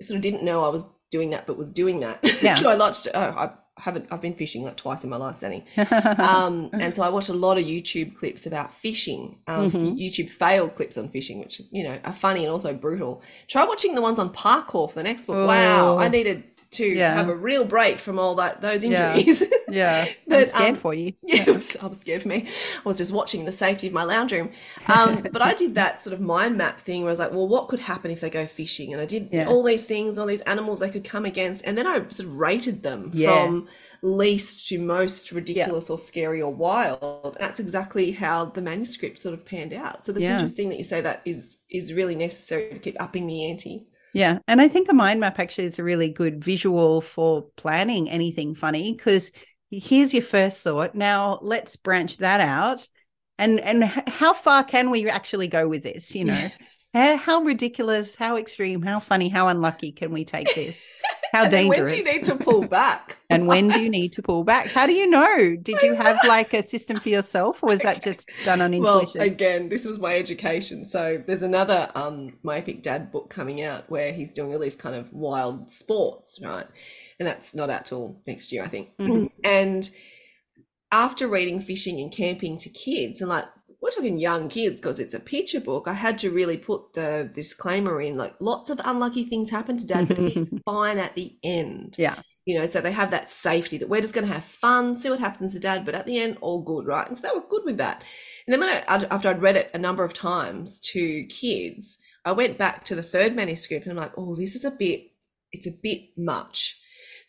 sort 0.00 0.16
of 0.16 0.22
didn't 0.22 0.42
know 0.42 0.64
I 0.64 0.68
was 0.70 0.88
doing 1.10 1.30
that, 1.30 1.46
but 1.46 1.58
was 1.58 1.70
doing 1.70 2.00
that. 2.00 2.20
Yeah. 2.42 2.54
so 2.60 2.70
I 2.70 2.76
watched, 2.76 3.08
oh, 3.14 3.20
I 3.20 3.50
haven't, 3.78 4.06
I've 4.10 4.20
been 4.20 4.34
fishing 4.34 4.62
like 4.64 4.76
twice 4.76 5.04
in 5.04 5.10
my 5.10 5.16
life, 5.16 5.36
Zanni. 5.38 5.64
um, 6.18 6.70
and 6.72 6.94
so 6.94 7.02
I 7.02 7.08
watch 7.08 7.28
a 7.28 7.32
lot 7.34 7.58
of 7.58 7.64
YouTube 7.64 8.16
clips 8.16 8.46
about 8.46 8.72
fishing, 8.72 9.38
um, 9.46 9.70
Mhm. 9.70 9.98
YouTube 9.98 10.28
fail 10.28 10.68
clips 10.68 10.96
on 10.98 11.08
fishing, 11.08 11.38
which 11.40 11.60
you 11.70 11.82
know 11.84 11.98
are 12.04 12.12
funny 12.12 12.44
and 12.44 12.50
also 12.52 12.72
brutal. 12.74 13.22
Try 13.46 13.64
watching 13.64 13.94
the 13.94 14.02
ones 14.02 14.18
on 14.18 14.30
parkour 14.32 14.88
for 14.88 14.94
the 14.94 15.02
next 15.04 15.26
book. 15.26 15.46
Wow, 15.48 15.94
Oh. 15.94 15.98
I 15.98 16.08
needed 16.08 16.44
to 16.72 16.84
Yeah. 16.86 17.14
have 17.14 17.28
a 17.28 17.34
real 17.36 17.64
break 17.64 17.98
from 17.98 18.18
all 18.18 18.34
that 18.36 18.60
those 18.60 18.84
Yeah. 18.84 19.16
injuries. 19.16 19.42
yeah, 19.68 20.12
I'm 20.30 20.44
scared 20.44 20.76
um, 20.76 20.76
for 20.78 20.94
you. 20.94 21.14
Yeah, 21.22 21.44
I 21.48 21.50
was, 21.52 21.76
I 21.76 21.86
was 21.86 22.00
scared 22.00 22.22
for 22.22 22.28
me. 22.28 22.48
I 22.48 22.88
was 22.88 22.98
just 22.98 23.12
watching 23.12 23.44
the 23.44 23.52
safety 23.52 23.86
of 23.86 23.92
my 23.92 24.04
lounge 24.04 24.32
room. 24.32 24.50
Um, 24.86 25.28
but 25.32 25.42
I 25.42 25.54
did 25.54 25.74
that 25.74 26.02
sort 26.02 26.14
of 26.14 26.20
mind 26.20 26.56
map 26.56 26.80
thing 26.80 27.02
where 27.02 27.10
I 27.10 27.12
was 27.12 27.18
like, 27.18 27.32
well, 27.32 27.48
what 27.48 27.68
could 27.68 27.80
happen 27.80 28.10
if 28.10 28.20
they 28.20 28.30
go 28.30 28.46
fishing? 28.46 28.92
And 28.92 29.02
I 29.02 29.06
did 29.06 29.28
Yeah. 29.30 29.46
all 29.46 29.62
these 29.62 29.84
things, 29.84 30.18
all 30.18 30.26
these 30.26 30.40
animals 30.42 30.80
they 30.80 30.90
could 30.90 31.04
come 31.04 31.24
against. 31.24 31.64
And 31.66 31.76
then 31.76 31.86
I 31.86 31.96
sort 32.08 32.20
of 32.20 32.36
rated 32.36 32.82
them 32.82 33.10
Yeah. 33.12 33.52
from 33.52 33.68
least 34.02 34.68
to 34.68 34.78
most 34.78 35.32
ridiculous 35.32 35.90
or 35.90 35.98
scary 35.98 36.40
or 36.40 36.52
wild. 36.54 37.36
That's 37.40 37.60
exactly 37.60 38.12
how 38.12 38.46
the 38.46 38.62
manuscript 38.62 39.18
sort 39.18 39.34
of 39.34 39.44
panned 39.44 39.72
out. 39.74 40.04
So 40.06 40.12
that's 40.12 40.22
Yeah. 40.22 40.30
interesting 40.30 40.68
that 40.70 40.78
you 40.78 40.84
say 40.84 41.00
that 41.00 41.22
is 41.24 41.58
is 41.70 41.92
really 41.92 42.14
necessary 42.14 42.70
to 42.70 42.78
keep 42.78 42.96
upping 43.00 43.26
the 43.26 43.50
ante. 43.50 43.87
Yeah, 44.12 44.38
and 44.48 44.60
I 44.60 44.68
think 44.68 44.88
a 44.88 44.94
mind 44.94 45.20
map 45.20 45.38
actually 45.38 45.64
is 45.66 45.78
a 45.78 45.84
really 45.84 46.08
good 46.08 46.42
visual 46.42 47.00
for 47.00 47.50
planning 47.56 48.08
anything 48.08 48.54
funny 48.54 48.92
because 48.92 49.32
here's 49.70 50.14
your 50.14 50.22
first 50.22 50.62
thought. 50.62 50.94
Now 50.94 51.38
let's 51.42 51.76
branch 51.76 52.16
that 52.18 52.40
out, 52.40 52.88
and 53.38 53.60
and 53.60 53.84
how 53.84 54.32
far 54.32 54.64
can 54.64 54.90
we 54.90 55.08
actually 55.08 55.48
go 55.48 55.68
with 55.68 55.82
this? 55.82 56.14
You 56.14 56.24
know, 56.24 56.34
Yes. 56.58 56.84
how, 56.94 57.16
how 57.16 57.40
ridiculous, 57.42 58.14
how 58.16 58.36
extreme, 58.36 58.82
how 58.82 58.98
funny, 59.00 59.28
how 59.28 59.48
unlucky 59.48 59.92
can 59.92 60.12
we 60.12 60.24
take 60.24 60.54
this? 60.54 60.88
How 61.30 61.46
dangerous? 61.46 61.92
When 61.92 62.02
do 62.04 62.08
you 62.10 62.14
need 62.16 62.24
to 62.24 62.36
pull 62.36 62.66
back? 62.66 63.18
and 63.28 63.46
when 63.46 63.68
do 63.68 63.80
you 63.80 63.90
need 63.90 64.14
to 64.14 64.22
pull 64.22 64.44
back? 64.44 64.68
How 64.68 64.86
do 64.86 64.94
you 64.94 65.10
know? 65.10 65.56
Did 65.60 65.82
you 65.82 65.94
have 65.94 66.16
like 66.26 66.54
a 66.54 66.62
system 66.62 66.98
for 66.98 67.10
yourself, 67.10 67.62
or 67.62 67.66
was 67.68 67.80
that 67.88 68.02
just 68.02 68.30
done 68.46 68.62
on 68.62 68.70
Well, 68.78 69.00
intuition? 69.00 69.20
again, 69.20 69.68
this 69.68 69.84
was 69.84 69.98
my 69.98 70.16
education. 70.16 70.86
So 70.86 71.22
there's 71.26 71.42
another 71.42 71.90
um 71.94 72.38
my 72.42 72.56
epic 72.56 72.82
dad 72.82 73.12
book 73.12 73.28
coming 73.28 73.62
out 73.62 73.90
where 73.90 74.10
he's 74.10 74.32
doing 74.32 74.54
all 74.54 74.58
these 74.58 74.74
kind 74.74 74.96
of 74.96 75.12
wild 75.12 75.70
sports, 75.70 76.38
right? 76.42 76.66
And 77.20 77.28
that's 77.28 77.54
not 77.54 77.68
out 77.68 77.84
till 77.84 78.22
next 78.26 78.50
year, 78.50 78.62
I 78.64 78.68
think. 78.68 78.96
Mhm. 78.96 79.30
And 79.44 79.90
after 80.90 81.28
reading 81.28 81.60
fishing 81.60 82.00
and 82.00 82.12
camping 82.12 82.56
to 82.58 82.68
kids, 82.70 83.20
and 83.20 83.28
like 83.30 83.44
we're 83.80 83.90
talking 83.90 84.18
young 84.18 84.48
kids 84.48 84.80
because 84.80 84.98
it's 84.98 85.14
a 85.14 85.20
picture 85.20 85.60
book, 85.60 85.86
I 85.86 85.92
had 85.92 86.18
to 86.18 86.30
really 86.30 86.56
put 86.56 86.94
the 86.94 87.30
disclaimer 87.32 88.00
in 88.00 88.16
like 88.16 88.34
lots 88.40 88.70
of 88.70 88.80
unlucky 88.84 89.24
things 89.24 89.50
happen 89.50 89.78
to 89.78 89.86
dad, 89.86 90.08
but 90.08 90.18
he's 90.18 90.52
fine 90.64 90.98
at 90.98 91.14
the 91.14 91.36
end 91.44 91.94
yeah, 91.96 92.20
you 92.44 92.58
know, 92.58 92.66
so 92.66 92.80
they 92.80 92.92
have 92.92 93.10
that 93.10 93.28
safety 93.28 93.76
that 93.78 93.88
we're 93.88 94.00
just 94.00 94.14
going 94.14 94.26
to 94.26 94.32
have 94.32 94.42
fun, 94.42 94.96
see 94.96 95.10
what 95.10 95.20
happens 95.20 95.52
to 95.52 95.60
dad, 95.60 95.84
but 95.84 95.94
at 95.94 96.06
the 96.06 96.18
end, 96.18 96.38
all 96.40 96.62
good, 96.62 96.86
right? 96.86 97.06
And 97.06 97.16
so 97.16 97.22
they 97.22 97.38
were 97.38 97.46
good 97.46 97.62
with 97.64 97.76
that. 97.76 98.02
And 98.46 98.52
then 98.52 98.60
when 98.60 98.70
I, 98.70 99.04
after 99.10 99.28
I'd 99.28 99.42
read 99.42 99.56
it 99.56 99.70
a 99.74 99.78
number 99.78 100.02
of 100.02 100.12
times 100.12 100.80
to 100.92 101.24
kids, 101.26 101.98
I 102.24 102.32
went 102.32 102.58
back 102.58 102.84
to 102.84 102.94
the 102.94 103.02
third 103.02 103.36
manuscript 103.36 103.86
and 103.86 103.92
I'm 103.92 104.02
like, 104.02 104.12
oh, 104.16 104.34
this 104.34 104.56
is 104.56 104.64
a 104.64 104.70
bit, 104.70 105.12
it's 105.52 105.66
a 105.66 105.70
bit 105.70 106.08
much. 106.16 106.80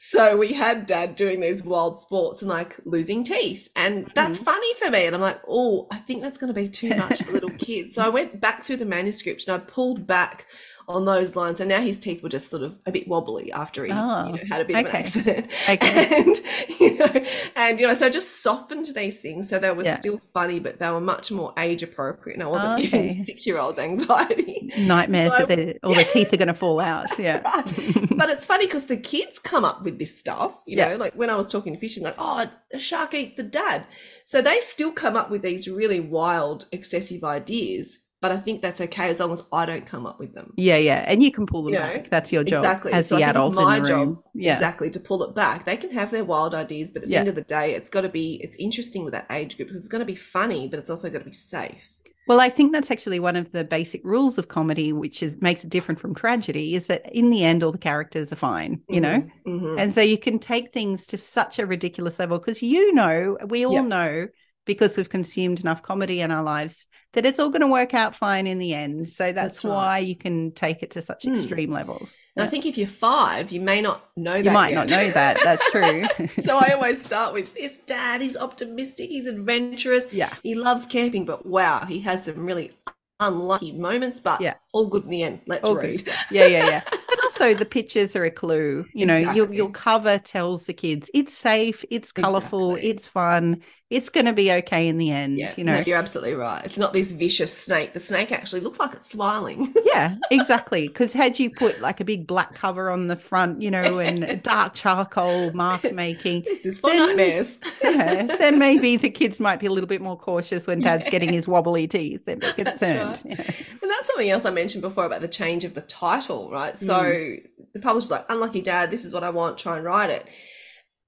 So 0.02 0.38
we 0.38 0.54
had 0.54 0.86
dad 0.86 1.18
doing 1.18 1.42
these 1.42 1.62
wild 1.62 1.98
sports 1.98 2.42
and 2.42 2.48
like 2.48 2.80
losing 2.86 3.22
teeth. 3.22 3.68
And 3.76 4.10
that's 4.16 4.38
mm-hmm. 4.38 4.46
funny 4.46 4.74
for 4.76 4.90
me. 4.90 5.06
And 5.06 5.14
I'm 5.14 5.22
like, 5.22 5.42
oh, 5.46 5.88
I 5.92 5.98
think 5.98 6.24
that's 6.24 6.38
going 6.38 6.48
to 6.48 6.54
be 6.54 6.70
too 6.70 6.88
much 6.96 7.22
for 7.22 7.34
little 7.34 7.50
kids. 7.50 7.96
So 7.96 8.04
I 8.04 8.08
went 8.08 8.40
back 8.40 8.64
through 8.64 8.78
the 8.78 8.86
manuscript 8.86 9.46
and 9.46 9.62
I 9.62 9.66
pulled 9.66 10.08
back 10.08 10.46
on 10.90 11.06
those 11.06 11.36
lines. 11.36 11.60
And 11.60 11.70
now 11.70 11.80
his 11.82 11.98
teeth 12.00 12.24
were 12.24 12.30
just 12.30 12.50
sort 12.50 12.64
of 12.64 12.76
a 12.88 12.92
bit 12.92 13.08
wobbly 13.08 13.52
after 13.52 13.86
he 13.86 13.92
Oh, 13.94 14.26
you 14.28 14.34
know, 14.34 14.40
had 14.50 14.62
a 14.62 14.66
bit 14.66 14.76
of 14.76 14.86
an 14.88 14.96
accident. 14.96 15.48
Okay. 15.70 16.08
And 16.20 16.42
you 16.80 16.98
know, 16.98 17.26
and 17.56 17.80
you 17.80 17.88
know, 17.88 17.94
so 17.94 18.08
I 18.08 18.10
just 18.10 18.42
softened 18.42 18.88
these 18.88 19.20
things 19.20 19.48
so 19.48 19.60
they 19.60 19.72
were 19.72 19.84
Yeah. 19.84 19.96
still 20.00 20.18
funny, 20.34 20.60
but 20.60 20.80
they 20.80 20.90
were 20.90 21.00
much 21.00 21.32
more 21.32 21.54
age 21.58 21.84
appropriate. 21.84 22.34
And 22.36 22.44
I 22.44 22.48
wasn't 22.48 22.80
Oh, 22.80 22.82
giving 22.82 23.12
six 23.12 23.46
year 23.46 23.60
olds 23.60 23.78
anxiety. 23.80 24.72
nightmares 24.80 25.38
So- 25.38 25.46
that 25.46 25.78
all 25.84 25.94
the 25.94 26.04
teeth 26.04 26.34
are 26.34 26.38
going 26.38 26.48
to 26.48 26.54
fall 26.54 26.80
out. 26.80 27.08
Yeah, 27.20 27.42
Right. 27.44 28.18
But 28.18 28.30
it's 28.30 28.46
funny 28.46 28.66
because 28.66 28.86
the 28.86 28.98
kids 28.98 29.38
come 29.40 29.64
up 29.64 29.84
with 29.84 30.00
this 30.00 30.18
stuff, 30.18 30.60
you 30.66 30.78
Yeah. 30.78 30.90
know, 30.90 30.96
like 30.98 31.14
when 31.14 31.30
I 31.30 31.36
was 31.36 31.50
talking 31.52 31.74
to 31.74 31.80
fishing, 31.80 32.04
like, 32.04 32.16
oh, 32.18 32.46
a 32.74 32.80
shark 32.80 33.14
eats 33.14 33.34
the 33.34 33.44
dad. 33.44 33.86
So 34.26 34.42
they 34.42 34.60
still 34.60 34.92
come 34.92 35.16
up 35.16 35.30
with 35.30 35.42
these 35.44 35.68
really 35.68 36.00
wild, 36.00 36.66
excessive 36.72 37.24
ideas. 37.24 38.00
But 38.22 38.32
I 38.32 38.38
think 38.38 38.62
that's 38.62 38.82
okay 38.82 39.10
as 39.10 39.20
long 39.20 39.32
as 39.32 39.44
I 39.52 39.66
don't 39.66 39.86
come 39.86 40.06
up 40.06 40.20
with 40.20 40.34
them. 40.34 40.54
Yeah, 40.56 40.78
yeah, 40.78 41.06
and 41.08 41.24
you 41.24 41.32
can 41.32 41.46
pull 41.46 41.64
them 41.64 41.76
You 41.76 41.80
know, 41.80 41.86
back. 41.94 42.10
That's 42.10 42.34
your 42.34 42.44
job 42.44 42.66
exactly. 42.66 42.92
as 42.92 43.08
So 43.08 43.18
the 43.18 43.24
adult 43.24 43.56
it's 43.56 43.60
in 43.60 43.72
my 43.72 43.76
the 43.76 43.82
job 43.82 44.18
room. 44.18 44.24
Yeah, 44.34 44.66
exactly 44.66 44.90
to 44.90 45.00
pull 45.00 45.24
it 45.24 45.36
back. 45.36 45.66
They 45.66 45.78
can 45.78 45.92
have 45.92 46.12
their 46.12 46.26
wild 46.26 46.56
ideas, 46.56 46.92
but 46.92 47.04
at 47.04 47.10
the 47.10 47.16
Yeah. 47.16 47.20
end 47.20 47.28
of 47.28 47.36
the 47.36 47.42
day, 47.44 47.74
it's 47.76 47.90
got 47.90 48.02
to 48.02 48.10
be 48.10 48.40
it's 48.44 48.58
interesting 48.58 49.04
with 49.04 49.14
that 49.14 49.28
age 49.32 49.56
group 49.56 49.68
because 49.70 49.80
it's 49.80 49.90
going 49.90 50.00
to 50.00 50.06
be 50.06 50.16
funny, 50.16 50.68
but 50.68 50.80
it's 50.80 50.90
also 50.90 51.10
got 51.10 51.20
to 51.20 51.26
be 51.26 51.32
safe. 51.32 51.90
Well, 52.28 52.40
I 52.40 52.50
think 52.50 52.72
that's 52.72 52.92
actually 52.92 53.20
one 53.20 53.36
of 53.36 53.52
the 53.52 53.64
basic 53.64 54.02
rules 54.04 54.38
of 54.38 54.48
comedy, 54.48 54.94
which 54.94 55.24
is 55.24 55.42
makes 55.42 55.64
it 55.64 55.70
different 55.70 56.00
from 56.00 56.14
tragedy, 56.14 56.76
is 56.76 56.88
that 56.88 57.04
in 57.12 57.30
the 57.32 57.44
end, 57.44 57.64
all 57.64 57.72
the 57.72 57.78
characters 57.80 58.32
are 58.32 58.36
fine. 58.36 58.84
You 58.88 59.02
know, 59.02 59.24
Mhm, 59.24 59.32
mhm. 59.46 59.76
and 59.76 59.94
so 59.94 60.02
you 60.02 60.18
can 60.18 60.38
take 60.38 60.72
things 60.72 61.08
to 61.08 61.18
such 61.18 61.58
a 61.58 61.66
ridiculous 61.66 62.20
level 62.20 62.38
because 62.38 62.62
you 62.62 62.94
know, 62.94 63.38
we 63.48 63.66
all 63.66 63.82
Yeah. 63.82 63.84
know 63.84 64.28
because 64.66 64.98
we've 64.98 65.10
consumed 65.10 65.60
enough 65.62 65.82
comedy 65.82 66.22
in 66.22 66.32
our 66.32 66.44
lives 66.44 66.86
that 67.14 67.26
it's 67.26 67.40
all 67.40 67.50
going 67.50 67.62
to 67.62 67.68
work 67.68 67.94
out 67.96 68.16
fine 68.16 68.46
in 68.46 68.60
the 68.60 68.74
end. 68.74 69.10
So 69.10 69.32
that's, 69.32 69.36
That's 69.36 69.66
right. 69.66 69.72
why 69.74 69.98
you 70.00 70.16
can 70.16 70.52
take 70.52 70.84
it 70.84 70.92
to 70.92 71.02
such 71.02 71.24
Hmm. 71.24 71.34
extreme 71.34 71.72
levels. 71.72 72.20
And 72.36 72.44
I 72.46 72.48
think 72.48 72.66
if 72.68 72.78
you're 72.78 72.88
five, 72.88 73.52
you 73.52 73.62
may 73.62 73.82
not 73.82 74.06
know 74.16 74.34
that. 74.34 74.46
you 74.46 74.52
might 74.52 74.70
yet. 74.74 74.76
not 74.76 74.90
know 74.92 75.10
that. 75.12 75.40
That's 75.44 75.72
true. 75.72 76.04
so 76.44 76.58
I 76.60 76.74
always 76.74 77.02
start 77.02 77.34
with 77.34 77.54
this 77.56 77.80
dad. 77.80 78.22
He's 78.22 78.38
optimistic. 78.38 79.10
He's 79.10 79.26
adventurous. 79.26 80.06
yeah. 80.12 80.34
He 80.44 80.54
loves 80.54 80.86
camping, 80.86 81.26
but 81.26 81.46
wow, 81.48 81.86
he 81.86 82.00
has 82.02 82.26
some 82.26 82.46
really 82.46 82.72
unlucky 83.20 83.72
moments. 83.72 84.20
But 84.20 84.40
Yeah. 84.42 84.54
all 84.72 84.88
good 84.88 85.04
in 85.06 85.10
the 85.10 85.24
end. 85.24 85.42
Let's 85.48 85.68
All 85.68 85.76
good. 85.76 85.84
read. 85.84 86.08
yeah, 86.32 86.46
yeah, 86.46 86.66
yeah. 86.70 86.82
And 87.12 87.20
also, 87.24 87.54
the 87.56 87.66
pictures 87.66 88.16
are 88.16 88.24
a 88.24 88.30
clue. 88.32 88.86
You 88.94 89.06
know, 89.08 89.18
your 89.18 89.52
your 89.52 89.72
cover 89.72 90.20
tells 90.20 90.68
the 90.68 90.74
kids 90.74 91.10
it's 91.14 91.34
safe, 91.34 91.84
it's 91.90 92.12
colorful, 92.12 92.76
Exactly. 92.76 92.90
it's 92.92 93.08
fun, 93.08 93.62
it's 93.90 94.10
going 94.10 94.28
to 94.28 94.34
be 94.34 94.52
okay 94.52 94.88
in 94.88 95.00
the 95.00 95.10
end. 95.10 95.40
Yeah, 95.40 95.52
you 95.58 95.64
know, 95.64 95.74
no, 95.74 95.80
you're 95.80 95.98
absolutely 95.98 96.36
right. 96.36 96.64
It's 96.64 96.78
not 96.78 96.94
this 96.94 97.12
vicious 97.12 97.52
snake. 97.58 97.94
The 97.94 98.00
snake 98.00 98.32
actually 98.32 98.62
looks 98.62 98.78
like 98.80 98.94
it's 98.94 99.10
smiling. 99.10 99.74
yeah, 99.86 100.16
exactly. 100.30 100.88
Because 100.88 101.12
had 101.12 101.40
you 101.40 101.50
put 101.50 101.82
like 101.82 102.00
a 102.00 102.06
big 102.06 102.28
black 102.28 102.54
cover 102.54 102.92
on 102.92 103.08
the 103.08 103.16
front, 103.16 103.64
you 103.64 103.72
know, 103.72 103.98
and 104.00 104.44
dark 104.44 104.76
charcoal 104.76 105.52
mark 105.54 105.92
making, 105.92 106.44
this 106.44 106.66
is 106.68 106.80
for 106.80 106.92
Then- 106.92 107.08
nightmares. 107.08 107.58
yeah, 107.84 108.24
then 108.38 108.60
maybe 108.60 108.96
the 108.96 109.10
kids 109.10 109.40
might 109.40 109.60
be 109.60 109.66
a 109.66 109.72
little 109.72 109.88
bit 109.88 110.02
more 110.02 110.18
cautious 110.18 110.68
when 110.68 110.82
Dad's 110.82 111.06
Yeah. 111.06 111.12
getting 111.12 111.34
his 111.34 111.48
wobbly 111.48 111.88
teeth. 111.88 112.26
They're 112.26 112.36
a 112.36 112.40
bit 112.56 112.58
That's 112.58 112.80
concerned. 112.80 113.22
right. 113.26 113.40
Yeah. 113.40 113.54
And 113.82 113.90
that's 113.90 114.06
something 114.06 114.30
else 114.30 114.46
I 114.46 114.52
mentioned 114.52 114.84
before 114.84 115.06
about 115.06 115.22
the 115.22 115.28
change 115.28 115.64
of 115.66 115.74
the 115.74 115.82
title, 115.82 116.52
right? 116.52 116.78
So 116.78 116.94
Mm. 117.00 117.42
the 117.74 117.80
publisher's 117.80 118.12
like, 118.12 118.26
Unlucky 118.30 118.62
Dad, 118.62 118.92
this 118.92 119.04
is 119.04 119.14
what 119.14 119.24
I 119.24 119.32
want, 119.32 119.58
try 119.58 119.78
and 119.78 119.86
write 119.86 120.12
it. 120.12 120.28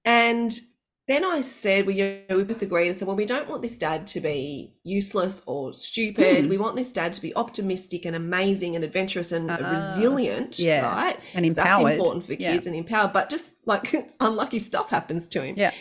And 0.04 0.52
then 1.08 1.24
I 1.24 1.40
said, 1.40 1.86
we, 1.86 1.94
you 1.94 2.20
know, 2.30 2.36
we 2.36 2.44
both 2.44 2.62
agreed 2.62 2.86
and 2.88 2.96
said, 2.96 3.08
well, 3.08 3.16
we 3.16 3.26
don't 3.26 3.48
want 3.48 3.60
this 3.60 3.76
dad 3.76 4.06
to 4.08 4.20
be 4.20 4.72
useless 4.84 5.42
or 5.46 5.72
stupid. 5.72 6.44
Mm. 6.44 6.48
We 6.48 6.58
want 6.58 6.76
this 6.76 6.92
dad 6.92 7.12
to 7.14 7.20
be 7.20 7.34
optimistic 7.34 8.04
and 8.04 8.14
amazing 8.14 8.76
and 8.76 8.84
adventurous 8.84 9.32
and 9.32 9.50
Ah, 9.50 9.56
resilient, 9.56 10.60
yeah. 10.60 10.82
right? 10.82 11.18
And 11.34 11.44
'Cause 11.44 11.54
That's 11.56 11.80
important 11.80 12.24
for 12.24 12.34
Yeah. 12.34 12.52
kids 12.52 12.68
and 12.68 12.76
empowered, 12.76 13.12
but 13.12 13.30
just 13.30 13.58
like 13.66 13.92
unlucky 14.20 14.60
stuff 14.60 14.90
happens 14.90 15.26
to 15.28 15.42
him. 15.42 15.56
Yeah. 15.58 15.72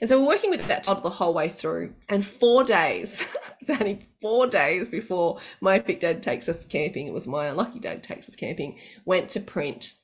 And 0.00 0.08
so 0.08 0.20
we're 0.20 0.28
working 0.28 0.50
with 0.50 0.66
that 0.68 0.84
title 0.84 1.02
the 1.02 1.10
whole 1.10 1.34
way 1.34 1.48
through. 1.50 1.94
And 2.08 2.24
four 2.24 2.64
days, 2.64 3.26
only 3.68 4.00
four 4.22 4.46
days 4.46 4.88
before 4.88 5.38
my 5.60 5.76
epic 5.76 6.00
dad 6.00 6.22
takes 6.22 6.48
us 6.48 6.64
camping, 6.64 7.06
it 7.06 7.12
was 7.12 7.26
my 7.26 7.46
unlucky 7.46 7.78
dad 7.78 8.02
takes 8.02 8.28
us 8.28 8.36
camping, 8.36 8.78
went 9.04 9.28
to 9.30 9.40
print. 9.40 9.94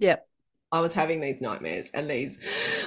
Yep. 0.00 0.26
I 0.72 0.80
was 0.80 0.94
having 0.94 1.20
these 1.20 1.40
nightmares 1.42 1.90
and 1.92 2.08
these, 2.10 2.40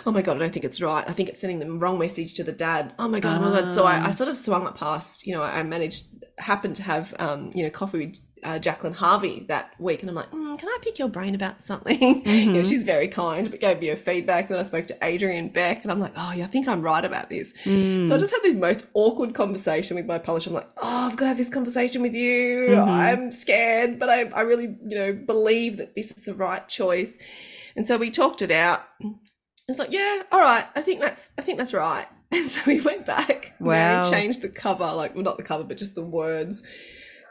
oh 0.05 0.11
my 0.11 0.21
God, 0.23 0.37
I 0.37 0.39
don't 0.39 0.51
think 0.53 0.65
it's 0.65 0.81
right. 0.81 1.07
I 1.07 1.13
think 1.13 1.29
it's 1.29 1.39
sending 1.39 1.59
the 1.59 1.71
wrong 1.71 1.99
message 1.99 2.33
to 2.35 2.43
the 2.43 2.51
dad. 2.51 2.93
Oh 2.97 3.07
my 3.07 3.19
God, 3.19 3.37
oh 3.37 3.41
my 3.49 3.61
God. 3.61 3.69
So 3.73 3.85
I, 3.85 3.97
I 3.97 4.07
Ah. 4.07 4.11
sort 4.11 4.29
of 4.29 4.37
swung 4.37 4.65
it 4.67 4.73
past, 4.75 5.25
you 5.27 5.33
know, 5.35 5.43
I 5.43 5.61
managed, 5.63 6.07
happened 6.39 6.75
to 6.77 6.83
have, 6.83 7.13
um, 7.19 7.51
you 7.53 7.63
know, 7.63 7.69
coffee 7.69 7.99
with 8.07 8.17
uh, 8.43 8.59
Jacqueline 8.59 8.93
Harvey 8.93 9.45
that 9.49 9.71
week. 9.79 10.01
And 10.01 10.09
I'm 10.09 10.15
like, 10.15 10.29
mm, 10.31 10.59
can 10.59 10.69
I 10.69 10.77
pick 10.81 10.99
your 10.99 11.07
brain 11.07 11.33
about 11.35 11.61
something? 11.61 11.99
you 12.25 12.53
know, 12.53 12.59
Mhm. 12.61 12.67
she's 12.69 12.83
very 12.83 13.07
kind, 13.07 13.49
but 13.49 13.59
gave 13.59 13.79
me 13.79 13.89
a 13.89 13.95
feedback. 13.95 14.49
Then 14.49 14.59
I 14.59 14.63
spoke 14.63 14.85
to 14.87 14.97
Adrian 15.03 15.49
Beck 15.49 15.81
and 15.83 15.91
I'm 15.91 15.99
like, 15.99 16.11
oh, 16.15 16.31
yeah, 16.35 16.43
I 16.45 16.47
think 16.47 16.67
I'm 16.67 16.81
right 16.83 17.03
about 17.05 17.29
this. 17.29 17.53
Mm. 17.65 18.07
So 18.07 18.15
I 18.15 18.17
just 18.19 18.31
had 18.31 18.41
this 18.43 18.53
most 18.55 18.85
awkward 18.93 19.33
conversation 19.33 19.95
with 19.95 20.05
my 20.05 20.19
publisher. 20.19 20.49
I'm 20.51 20.55
like, 20.55 20.69
oh, 20.77 20.87
I've 21.07 21.17
got 21.17 21.25
to 21.25 21.27
have 21.29 21.37
this 21.37 21.49
conversation 21.49 22.01
with 22.03 22.13
you. 22.13 22.67
Mhm. 22.69 22.87
I'm 22.87 23.31
scared, 23.31 23.97
but 23.99 24.09
I, 24.09 24.25
I 24.25 24.41
really, 24.41 24.75
you 24.87 24.97
know, 24.97 25.13
believe 25.13 25.77
that 25.77 25.95
this 25.95 26.11
is 26.15 26.25
the 26.25 26.35
right 26.35 26.67
choice. 26.67 27.17
And 27.75 27.85
so 27.85 27.97
we 27.97 28.09
talked 28.11 28.41
it 28.41 28.51
out. 28.51 28.81
It's 29.67 29.79
like, 29.79 29.91
yeah, 29.91 30.23
all 30.31 30.39
right, 30.39 30.65
I 30.75 30.81
think 30.81 30.99
that's 31.01 31.29
I 31.37 31.41
think 31.41 31.57
that's 31.57 31.73
right. 31.73 32.07
And 32.31 32.49
so 32.49 32.59
we 32.65 32.81
went 32.81 33.05
back. 33.05 33.53
Wow. 33.59 33.71
Mary 33.71 34.09
changed 34.09 34.41
the 34.41 34.49
cover, 34.49 34.91
like 34.93 35.13
well 35.15 35.23
not 35.23 35.37
the 35.37 35.43
cover, 35.43 35.63
but 35.63 35.77
just 35.77 35.93
the 35.95 36.01
words, 36.03 36.63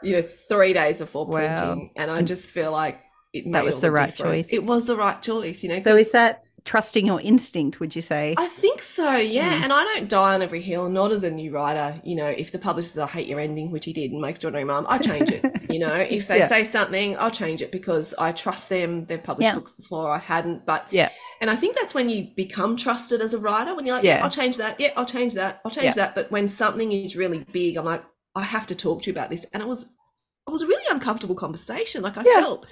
you 0.01 0.13
know, 0.13 0.21
three 0.21 0.73
days 0.73 0.99
before 0.99 1.27
Wow. 1.27 1.33
printing. 1.55 1.91
And 1.97 2.09
I 2.09 2.21
just 2.21 2.49
feel 2.49 2.71
like 2.71 3.01
it 3.33 3.45
made 3.45 3.53
That 3.55 3.65
was 3.65 3.75
all 3.75 3.81
the 3.81 3.91
right 3.91 4.15
difference. 4.15 4.45
choice. 4.47 4.53
It 4.53 4.63
was 4.63 4.85
the 4.85 4.95
right 4.95 5.21
choice, 5.21 5.61
you 5.63 5.69
know. 5.69 5.81
So 5.81 5.95
is 5.97 6.11
that 6.11 6.43
trusting 6.65 7.05
your 7.05 7.21
instinct? 7.21 7.79
Would 7.79 7.95
you 7.95 8.01
say? 8.01 8.33
I 8.37 8.47
think 8.47 8.81
so, 8.81 9.15
yeah. 9.15 9.59
Mm. 9.59 9.63
And 9.65 9.73
I 9.73 9.83
don't 9.83 10.09
die 10.09 10.33
on 10.33 10.41
every 10.41 10.61
hill, 10.61 10.89
not 10.89 11.11
as 11.11 11.23
a 11.23 11.31
new 11.31 11.51
writer. 11.51 11.95
You 12.03 12.15
know, 12.15 12.25
if 12.27 12.51
the 12.51 12.59
publisher 12.59 12.89
says, 12.89 12.97
I 13.03 13.07
hate 13.07 13.27
your 13.27 13.39
ending, 13.39 13.71
which 13.71 13.85
he 13.85 13.93
did 13.93 14.11
in 14.11 14.19
My 14.19 14.29
Extraordinary 14.29 14.65
Mum, 14.65 14.85
I 14.89 14.97
change 14.97 15.29
it. 15.31 15.45
you 15.69 15.79
know, 15.79 15.93
if 15.93 16.27
they 16.27 16.39
Yeah. 16.39 16.47
say 16.47 16.63
something, 16.63 17.17
I'll 17.17 17.31
change 17.31 17.61
it 17.61 17.71
because 17.71 18.13
I 18.15 18.31
trust 18.31 18.67
them. 18.69 19.05
They've 19.05 19.21
published 19.23 19.45
Yeah. 19.45 19.55
books 19.55 19.71
before, 19.71 20.09
I 20.11 20.17
hadn't. 20.19 20.65
But 20.65 20.87
Yeah. 20.89 21.09
And 21.39 21.49
I 21.49 21.55
think 21.55 21.75
that's 21.75 21.93
when 21.93 22.09
you 22.09 22.29
become 22.35 22.75
trusted 22.75 23.21
as 23.21 23.33
a 23.33 23.39
writer, 23.39 23.75
when 23.75 23.85
you're 23.85 23.95
like, 23.95 24.03
Yeah. 24.05 24.17
yeah, 24.17 24.23
I'll 24.23 24.29
change 24.31 24.57
that. 24.57 24.79
Yeah, 24.79 24.91
I'll 24.97 25.05
change 25.05 25.35
that. 25.35 25.61
I'll 25.63 25.71
change 25.71 25.95
that. 25.95 26.15
But 26.15 26.31
when 26.31 26.47
something 26.47 26.91
is 26.91 27.15
really 27.15 27.45
big, 27.51 27.77
I'm 27.77 27.85
like, 27.85 28.03
I 28.35 28.41
have 28.43 28.65
to 28.67 28.75
talk 28.75 29.03
to 29.03 29.07
you 29.07 29.13
about 29.13 29.29
this. 29.29 29.45
And 29.53 29.61
it 29.61 29.69
was 29.69 29.87
it 30.47 30.51
was 30.51 30.61
a 30.61 30.67
really 30.67 30.83
uncomfortable 30.91 31.33
conversation. 31.33 32.03
Like 32.03 32.17
I 32.17 32.23
felt 32.23 32.67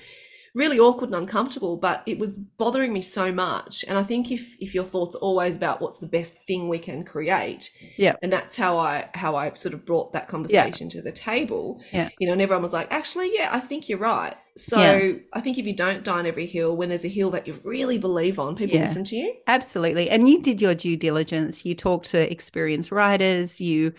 really 0.53 0.77
awkward 0.79 1.09
and 1.09 1.15
uncomfortable, 1.17 1.77
but 1.77 2.03
it 2.05 2.19
was 2.19 2.37
bothering 2.37 2.93
me 2.93 3.01
so 3.01 3.31
much. 3.31 3.83
And 3.87 3.97
I 3.97 4.03
think 4.03 4.31
if 4.31 4.55
if 4.59 4.75
your 4.75 4.83
thoughts 4.85 5.15
are 5.15 5.19
always 5.19 5.55
about 5.55 5.81
what's 5.81 5.99
the 5.99 6.07
best 6.07 6.37
thing 6.45 6.69
we 6.69 6.79
can 6.79 7.03
create, 7.03 7.71
Yeah. 7.97 8.15
and 8.21 8.31
that's 8.31 8.55
how 8.55 8.77
I 8.77 9.09
how 9.15 9.35
I 9.35 9.51
sort 9.53 9.73
of 9.73 9.85
brought 9.85 10.13
that 10.13 10.27
conversation 10.27 10.89
to 10.89 11.01
the 11.01 11.11
table. 11.11 11.81
Yeah. 11.91 12.09
You 12.19 12.27
know, 12.27 12.33
and 12.33 12.41
everyone 12.41 12.61
was 12.63 12.73
like, 12.73 12.87
actually, 12.91 13.31
yeah, 13.33 13.49
I 13.51 13.59
think 13.59 13.89
you're 13.89 13.99
right. 13.99 14.35
So 14.55 14.79
Yeah. 14.79 15.13
I 15.33 15.41
think 15.41 15.57
if 15.57 15.65
you 15.65 15.75
don't 15.75 16.03
die 16.03 16.19
on 16.19 16.27
every 16.27 16.45
hill, 16.45 16.77
when 16.77 16.89
there's 16.89 17.05
a 17.05 17.09
hill 17.09 17.31
that 17.31 17.47
you 17.47 17.55
really 17.65 17.97
believe 17.97 18.37
on, 18.39 18.55
people 18.55 18.75
Yeah. 18.75 18.81
listen 18.83 19.03
to 19.05 19.15
you. 19.15 19.33
Absolutely. 19.47 20.09
And 20.11 20.29
you 20.29 20.41
did 20.41 20.61
your 20.61 20.75
due 20.75 20.95
diligence. 20.95 21.65
You 21.65 21.73
talked 21.73 22.07
to 22.11 22.31
experienced 22.31 22.91
writers, 22.91 23.59
you 23.59 23.93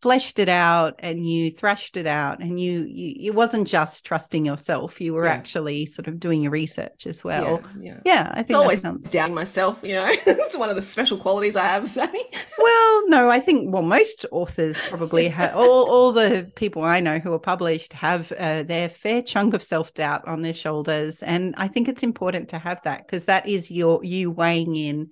fleshed 0.00 0.38
it 0.38 0.48
out 0.48 0.94
and 1.00 1.28
you 1.28 1.50
thrashed 1.50 1.96
it 1.96 2.06
out 2.06 2.40
and 2.40 2.60
you, 2.60 2.84
you 2.88 3.30
it 3.32 3.34
wasn't 3.34 3.66
just 3.66 4.06
trusting 4.06 4.44
yourself. 4.46 5.00
You 5.00 5.14
were 5.14 5.24
Yeah. 5.24 5.32
actually 5.32 5.86
sort 5.86 6.08
of 6.08 6.20
doing 6.20 6.42
your 6.42 6.52
research 6.52 7.06
as 7.06 7.24
well. 7.24 7.62
yeah, 7.80 7.82
yeah. 7.82 8.00
Yeah, 8.04 8.32
I 8.34 8.40
It's 8.40 8.48
think 8.48 8.58
always 8.60 8.82
that 8.82 8.88
sounds 8.88 9.10
doubting 9.10 9.34
myself, 9.34 9.80
you 9.82 9.94
know. 9.96 10.08
it's 10.26 10.56
one 10.56 10.70
of 10.70 10.76
the 10.76 10.82
special 10.82 11.18
qualities 11.18 11.56
I 11.56 11.64
have, 11.66 11.86
Sally. 11.86 12.20
Well, 12.60 13.08
no, 13.08 13.30
I 13.30 13.38
think 13.38 13.72
well, 13.72 13.82
most 13.82 14.26
authors 14.32 14.80
probably 14.88 15.28
have 15.28 15.54
all, 15.54 15.88
all 15.88 16.12
the 16.12 16.50
people 16.56 16.82
I 16.82 16.98
know 17.00 17.18
who 17.20 17.32
are 17.32 17.38
published 17.38 17.92
have 17.92 18.32
uh, 18.32 18.64
their 18.64 18.88
fair 18.88 19.22
chunk 19.22 19.54
of 19.54 19.62
self 19.62 19.94
doubt 19.94 20.26
on 20.26 20.42
their 20.42 20.54
shoulders, 20.54 21.22
and 21.22 21.54
I 21.56 21.68
think 21.68 21.88
it's 21.88 22.02
important 22.02 22.48
to 22.50 22.58
have 22.58 22.82
that 22.82 23.06
because 23.06 23.26
that 23.26 23.48
is 23.48 23.70
your 23.70 24.04
you 24.04 24.30
weighing 24.32 24.74
in, 24.74 25.10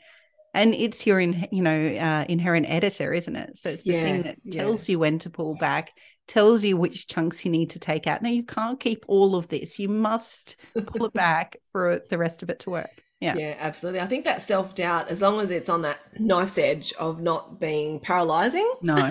and 0.56 0.74
it's 0.74 1.06
your 1.06 1.20
in, 1.20 1.46
you 1.52 1.62
know 1.62 1.86
uh, 1.96 2.24
inherent 2.28 2.66
editor, 2.68 3.12
isn't 3.14 3.36
it? 3.36 3.58
So 3.58 3.70
it's 3.70 3.86
the 3.86 3.92
Yeah, 3.92 3.94
thing 3.94 4.24
that 4.24 4.38
yeah. 4.44 4.50
tells 4.50 4.88
you 4.88 4.98
when 4.98 5.18
to 5.20 5.30
pull 5.30 5.54
back, 5.54 5.92
tells 6.28 6.64
you 6.64 6.76
which 6.76 7.06
chunks 7.08 7.44
you 7.44 7.50
need 7.50 7.70
to 7.70 7.78
take 7.78 8.06
out. 8.06 8.22
Now 8.22 8.30
you 8.30 8.44
can't 8.44 8.80
keep 8.80 9.04
all 9.08 9.36
of 9.36 9.48
this; 9.48 9.78
you 9.78 9.88
must 9.88 10.56
pull 10.86 11.06
it 11.06 11.14
back 11.14 11.56
for 11.72 12.02
the 12.10 12.18
rest 12.18 12.42
of 12.42 12.50
it 12.50 12.60
to 12.60 12.70
work. 12.70 13.02
Yeah. 13.20 13.38
Yeah, 13.38 13.56
absolutely. 13.58 14.00
I 14.00 14.06
think 14.06 14.24
that 14.24 14.40
self 14.42 14.74
doubt, 14.74 15.08
as 15.08 15.20
long 15.20 15.40
as 15.40 15.50
it's 15.50 15.68
on 15.68 15.82
that 15.82 15.98
knife's 16.18 16.58
edge 16.58 16.92
of 16.94 17.20
not 17.20 17.60
being 17.60 18.00
paralyzing. 18.00 18.72
No, 18.80 19.10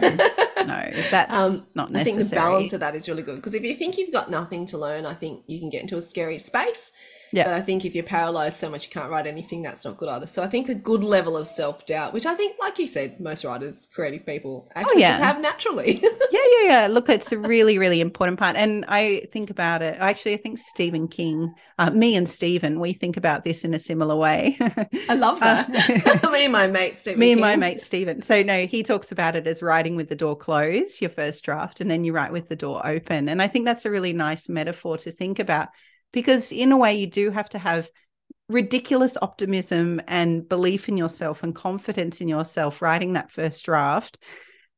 no, 0.62 0.90
that's 1.10 1.34
Um, 1.34 1.68
not 1.76 1.92
necessary. 1.92 2.02
I 2.02 2.04
think 2.06 2.18
the 2.18 2.36
balance 2.36 2.74
of 2.74 2.80
that 2.82 2.96
is 2.96 3.08
really 3.10 3.24
good 3.24 3.36
because 3.38 3.56
if 3.56 3.64
you 3.64 3.76
think 3.76 3.98
you've 3.98 4.12
got 4.12 4.30
nothing 4.30 4.66
to 4.68 4.78
learn, 4.78 5.06
I 5.06 5.14
think 5.14 5.44
you 5.48 5.60
can 5.60 5.70
get 5.70 5.82
into 5.82 5.98
a 5.98 6.02
scary 6.02 6.40
space. 6.40 6.92
Yeah. 7.36 7.44
But 7.44 7.54
I 7.54 7.62
think 7.62 7.84
if 7.84 7.94
you're 7.94 8.06
paralyzed 8.06 8.58
so 8.58 8.70
much 8.70 8.86
you 8.86 8.92
can't 8.92 9.12
write 9.12 9.28
anything, 9.28 9.62
that's 9.62 9.84
not 9.84 9.98
good 9.98 10.08
either. 10.08 10.26
So 10.26 10.42
I 10.42 10.48
think 10.48 10.70
a 10.70 10.76
good 10.76 11.04
level 11.04 11.36
of 11.36 11.48
self 11.48 11.86
doubt, 11.86 12.14
which 12.14 12.26
I 12.26 12.34
think, 12.34 12.56
like 12.62 12.80
you 12.80 12.88
said, 12.88 13.20
most 13.20 13.44
writers, 13.44 13.90
creative 13.94 14.26
people, 14.26 14.72
actually 14.74 15.02
yeah. 15.02 15.12
just 15.12 15.22
have 15.22 15.42
naturally. 15.42 16.00
yeah, 16.32 16.40
yeah, 16.62 16.64
yeah. 16.64 16.88
Look, 16.88 17.10
it's 17.10 17.34
a 17.34 17.38
really, 17.38 17.78
really 17.78 18.00
important 18.00 18.40
part. 18.40 18.56
And 18.56 18.86
I 18.88 19.28
think 19.34 19.50
about 19.50 19.82
it. 19.82 19.98
Actually, 20.00 20.36
I 20.36 20.38
think 20.38 20.60
Stephen 20.60 21.10
King, 21.10 21.54
uh, 21.78 21.92
me 21.92 22.16
and 22.16 22.30
Stephen, 22.30 22.80
we 22.80 22.94
think 22.94 23.18
about 23.18 23.44
this 23.44 23.66
in 23.66 23.74
a 23.74 23.80
similar 23.80 24.16
way. 24.16 24.58
I 25.10 25.16
love 25.16 25.40
that. 25.42 25.70
Uh, 26.06 26.30
Me 26.32 26.44
and 26.46 26.52
my 26.52 26.68
mate, 26.68 26.96
Stephen 26.96 27.20
me 27.20 27.32
and 27.32 27.42
my 27.42 27.56
mate 27.56 27.82
Stephen. 27.82 28.22
So 28.22 28.44
no, 28.44 28.66
he 28.66 28.84
talks 28.84 29.12
about 29.12 29.36
it 29.36 29.48
as 29.48 29.62
writing 29.62 29.96
with 29.96 30.10
the 30.10 30.16
door 30.16 30.36
closed, 30.36 31.02
your 31.02 31.10
first 31.10 31.44
draft, 31.44 31.82
and 31.82 31.90
then 31.90 32.04
you 32.04 32.14
write 32.14 32.32
with 32.32 32.48
the 32.50 32.56
door 32.56 32.86
open. 32.86 33.30
And 33.30 33.42
I 33.42 33.48
think 33.48 33.66
that's 33.66 33.86
a 33.86 33.92
really 33.92 34.14
nice 34.14 34.50
metaphor 34.50 34.98
to 35.00 35.12
think 35.12 35.40
about 35.40 35.70
because 36.16 36.54
in 36.54 36.72
a 36.72 36.78
way 36.78 36.96
you 36.96 37.08
do 37.08 37.30
have 37.30 37.50
to 37.50 37.60
have 37.60 37.92
ridiculous 38.48 39.18
optimism 39.22 40.02
and 40.08 40.48
belief 40.48 40.88
in 40.88 40.98
yourself 40.98 41.44
and 41.44 41.54
confidence 41.54 42.22
in 42.22 42.30
yourself 42.30 42.82
writing 42.82 43.14
that 43.14 43.32
first 43.32 43.66
draft. 43.66 44.18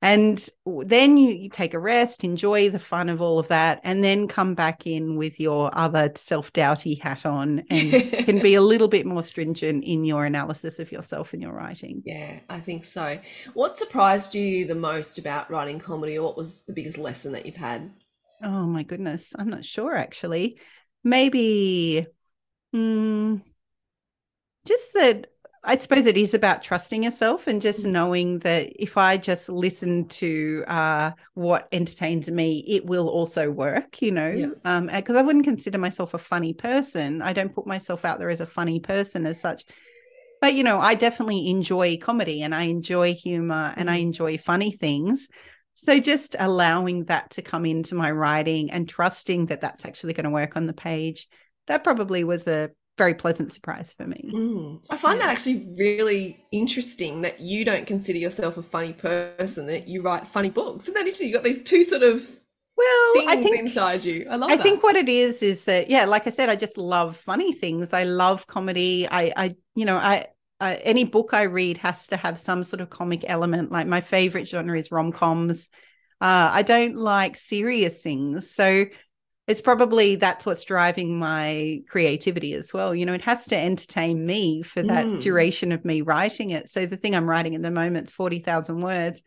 And 0.02 0.44
then 0.66 1.18
you, 1.18 1.30
you 1.30 1.50
take 1.50 1.74
a 1.74 1.80
rest, 1.80 2.24
enjoy 2.24 2.70
the 2.70 2.80
fun 2.80 3.10
of 3.10 3.22
all 3.22 3.40
of 3.40 3.50
that, 3.50 3.82
and 3.84 4.04
then 4.04 4.28
come 4.28 4.56
back 4.56 4.88
in 4.88 5.16
with 5.16 5.40
your 5.40 5.70
other 5.74 6.12
self 6.16 6.54
doubty 6.54 6.96
hat 6.96 7.26
on 7.26 7.64
and 7.70 8.12
can 8.26 8.40
be 8.40 8.56
a 8.56 8.62
little 8.62 8.88
bit 8.88 9.06
more 9.06 9.24
stringent 9.24 9.84
in 9.84 10.06
your 10.06 10.26
analysis 10.26 10.80
of 10.80 10.92
yourself 10.92 11.34
and 11.34 11.42
your 11.42 11.52
writing. 11.54 12.02
Yeah, 12.06 12.40
I 12.50 12.60
think 12.60 12.84
so. 12.84 13.20
What 13.54 13.76
surprised 13.76 14.34
you 14.34 14.66
the 14.66 14.76
most 14.76 15.18
about 15.18 15.52
writing 15.52 15.80
comedy, 15.80 16.18
or 16.18 16.24
what 16.24 16.38
was 16.38 16.62
the 16.62 16.74
biggest 16.74 16.98
lesson 17.00 17.32
that 17.34 17.46
you've 17.46 17.56
had? 17.56 17.92
Oh 18.44 18.66
my 18.66 18.84
goodness. 18.84 19.34
I'm 19.38 19.50
not 19.50 19.66
sure 19.66 19.96
actually. 19.96 20.60
Maybe 21.08 22.06
hmm, 22.74 23.38
just 24.66 24.94
that 24.94 25.28
I 25.64 25.76
suppose 25.76 26.06
it 26.06 26.16
is 26.18 26.34
about 26.34 26.62
trusting 26.64 27.04
yourself 27.04 27.48
and 27.48 27.62
just 27.62 27.86
Mm. 27.86 27.92
knowing 27.92 28.40
that 28.40 28.72
if 28.82 28.96
I 28.96 29.18
just 29.18 29.50
listen 29.50 30.08
to 30.10 30.64
uh, 30.68 31.12
what 31.34 31.68
entertains 31.74 32.32
me, 32.32 32.64
it 32.68 32.86
will 32.86 33.10
also 33.10 33.52
work, 33.52 34.02
you 34.02 34.12
know. 34.12 34.32
Yeah. 34.32 34.52
Um, 34.64 34.88
because 34.88 35.16
I 35.18 35.22
wouldn't 35.24 35.44
consider 35.46 35.78
myself 35.78 36.14
a 36.14 36.20
funny 36.20 36.54
person. 36.54 37.22
I 37.22 37.34
don't 37.34 37.54
put 37.54 37.68
myself 37.68 38.06
out 38.06 38.20
there 38.20 38.30
as 38.30 38.40
a 38.40 38.46
funny 38.46 38.80
person 38.80 39.26
as 39.26 39.42
such. 39.42 39.66
But 40.40 40.54
you 40.54 40.64
know, 40.64 40.80
I 40.80 40.94
definitely 40.96 41.50
enjoy 41.50 41.98
comedy 41.98 42.44
and 42.44 42.54
I 42.56 42.64
enjoy 42.64 43.14
humor 43.14 43.74
and 43.76 43.90
I 43.90 43.96
Mhm. 43.96 44.02
enjoy 44.04 44.38
funny 44.38 44.72
things. 44.72 45.28
So 45.80 46.00
just 46.00 46.36
allowing 46.40 47.06
that 47.06 47.30
to 47.32 47.44
come 47.44 47.66
into 47.66 47.94
my 47.94 48.10
writing 48.12 48.72
and 48.72 48.90
trusting 48.90 49.46
that 49.48 49.62
that's 49.62 49.86
actually 49.86 50.14
going 50.14 50.24
to 50.24 50.32
work 50.32 50.56
on 50.56 50.66
the 50.66 50.74
page, 50.74 51.28
that 51.68 51.84
probably 51.84 52.24
was 52.24 52.48
a 52.48 52.72
very 52.98 53.14
pleasant 53.14 53.54
surprise 53.54 53.94
for 53.94 54.08
me. 54.08 54.32
Mm. 54.34 54.84
I 54.90 54.98
find 54.98 55.22
that 55.22 55.30
actually 55.30 55.72
really 55.78 56.44
interesting 56.52 57.22
that 57.22 57.40
you 57.40 57.64
don't 57.64 57.86
consider 57.86 58.18
yourself 58.18 58.58
a 58.58 58.64
funny 58.64 58.94
person, 58.94 59.68
that 59.68 59.88
you 59.88 60.02
write 60.02 60.28
funny 60.28 60.50
books. 60.50 60.86
Isn't 60.86 60.96
that 60.96 61.02
interesting? 61.02 61.30
You've 61.30 61.36
got 61.36 61.44
these 61.44 61.62
two 61.62 61.84
sort 61.84 62.02
of 62.02 62.28
Well, 62.76 63.14
things 63.14 63.28
I 63.28 63.36
think 63.38 63.60
inside 63.60 64.04
you. 64.04 64.28
I 64.30 64.36
love 64.36 64.50
I 64.52 64.58
that. 64.58 64.64
think 64.64 64.84
what 64.84 64.96
it 64.96 65.10
is 65.10 65.42
is 65.44 65.66
that 65.66 65.90
yeah, 65.90 66.06
like 66.06 66.28
I 66.28 66.30
said, 66.32 66.50
I 66.50 66.56
just 66.56 66.78
love 66.78 67.16
funny 67.18 67.54
things. 67.54 67.94
I 67.94 68.04
love 68.04 68.48
comedy. 68.48 69.08
I 69.10 69.34
I 69.36 69.56
you 69.76 69.86
know 69.86 69.98
I. 69.98 70.28
Uh, 70.60 70.76
any 70.82 71.04
book 71.04 71.30
I 71.34 71.44
read 71.44 71.78
has 71.78 72.08
to 72.08 72.18
have 72.18 72.38
some 72.38 72.64
sort 72.64 72.82
of 72.82 72.90
comic 72.90 73.24
element. 73.28 73.72
Like 73.72 73.88
my 73.88 74.02
favorite 74.02 74.48
genre 74.48 74.78
is 74.78 74.92
rom 74.92 75.12
coms. 75.12 75.70
Uh, 76.20 76.50
I 76.52 76.64
don't 76.64 76.96
like 76.96 77.36
serious 77.36 78.02
things, 78.02 78.50
so 78.50 78.86
it's 79.48 79.62
probably 79.62 80.16
that's 80.16 80.46
what's 80.46 80.64
driving 80.64 81.20
my 81.20 81.82
creativity 81.88 82.54
as 82.54 82.74
well. 82.74 82.96
You 82.96 83.06
know, 83.06 83.14
it 83.14 83.22
has 83.22 83.48
to 83.48 83.56
entertain 83.58 84.26
me 84.26 84.64
for 84.64 84.84
that 84.84 85.08
Mm. 85.08 85.20
duration 85.20 85.72
of 85.72 85.86
me 85.86 86.02
writing 86.02 86.50
it. 86.52 86.70
So 86.70 86.86
the 86.86 86.98
thing 86.98 87.16
I'm 87.16 87.30
writing 87.30 87.56
at 87.56 87.62
the 87.62 87.72
moment 87.72 88.08
is 88.08 88.14
forty 88.14 88.40
thousand 88.40 88.82
words. 88.82 89.22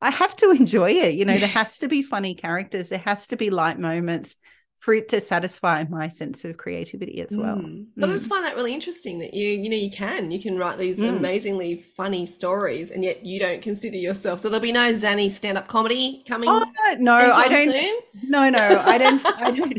I 0.00 0.10
have 0.10 0.36
to 0.38 0.50
enjoy 0.58 0.92
it. 0.92 1.14
You 1.14 1.24
know, 1.24 1.38
there 1.38 1.48
has 1.48 1.78
to 1.78 1.88
be 1.88 2.02
funny 2.02 2.34
characters. 2.34 2.88
There 2.88 2.98
has 3.00 3.26
to 3.28 3.36
be 3.36 3.50
light 3.50 3.78
moments 3.78 4.36
for 4.82 4.92
it 4.94 5.08
to 5.08 5.20
satisfy 5.20 5.84
my 5.88 6.08
sense 6.08 6.44
of 6.44 6.56
creativity 6.56 7.20
as 7.20 7.36
well. 7.36 7.54
Mm. 7.58 7.86
But 7.96 8.08
I 8.08 8.12
Mm. 8.12 8.16
just 8.16 8.28
find 8.28 8.44
that 8.44 8.56
really 8.56 8.74
interesting 8.74 9.20
that 9.20 9.32
you, 9.32 9.46
you 9.46 9.68
know, 9.70 9.76
you 9.76 9.90
can, 9.90 10.32
you 10.32 10.40
can 10.42 10.58
write 10.58 10.76
these 10.76 10.98
Mm. 10.98 11.18
amazingly 11.18 11.76
funny 11.96 12.26
stories, 12.26 12.90
and 12.90 13.04
yet 13.04 13.24
you 13.24 13.38
don't 13.38 13.62
consider 13.62 13.96
yourself. 13.96 14.40
So 14.40 14.48
there'll 14.48 14.60
be 14.60 14.72
no 14.72 14.92
Zanni 14.92 15.28
stand-up 15.30 15.68
comedy 15.68 16.24
coming. 16.26 16.48
Oh 16.48 16.64
no, 16.98 17.16
anytime 17.16 17.40
I 17.40 17.48
don't. 17.48 17.70
Soon? 17.70 17.94
No, 18.28 18.50
no, 18.50 18.82
I 18.84 18.98
don't. 18.98 19.22
I 19.24 19.50
don't. 19.56 19.72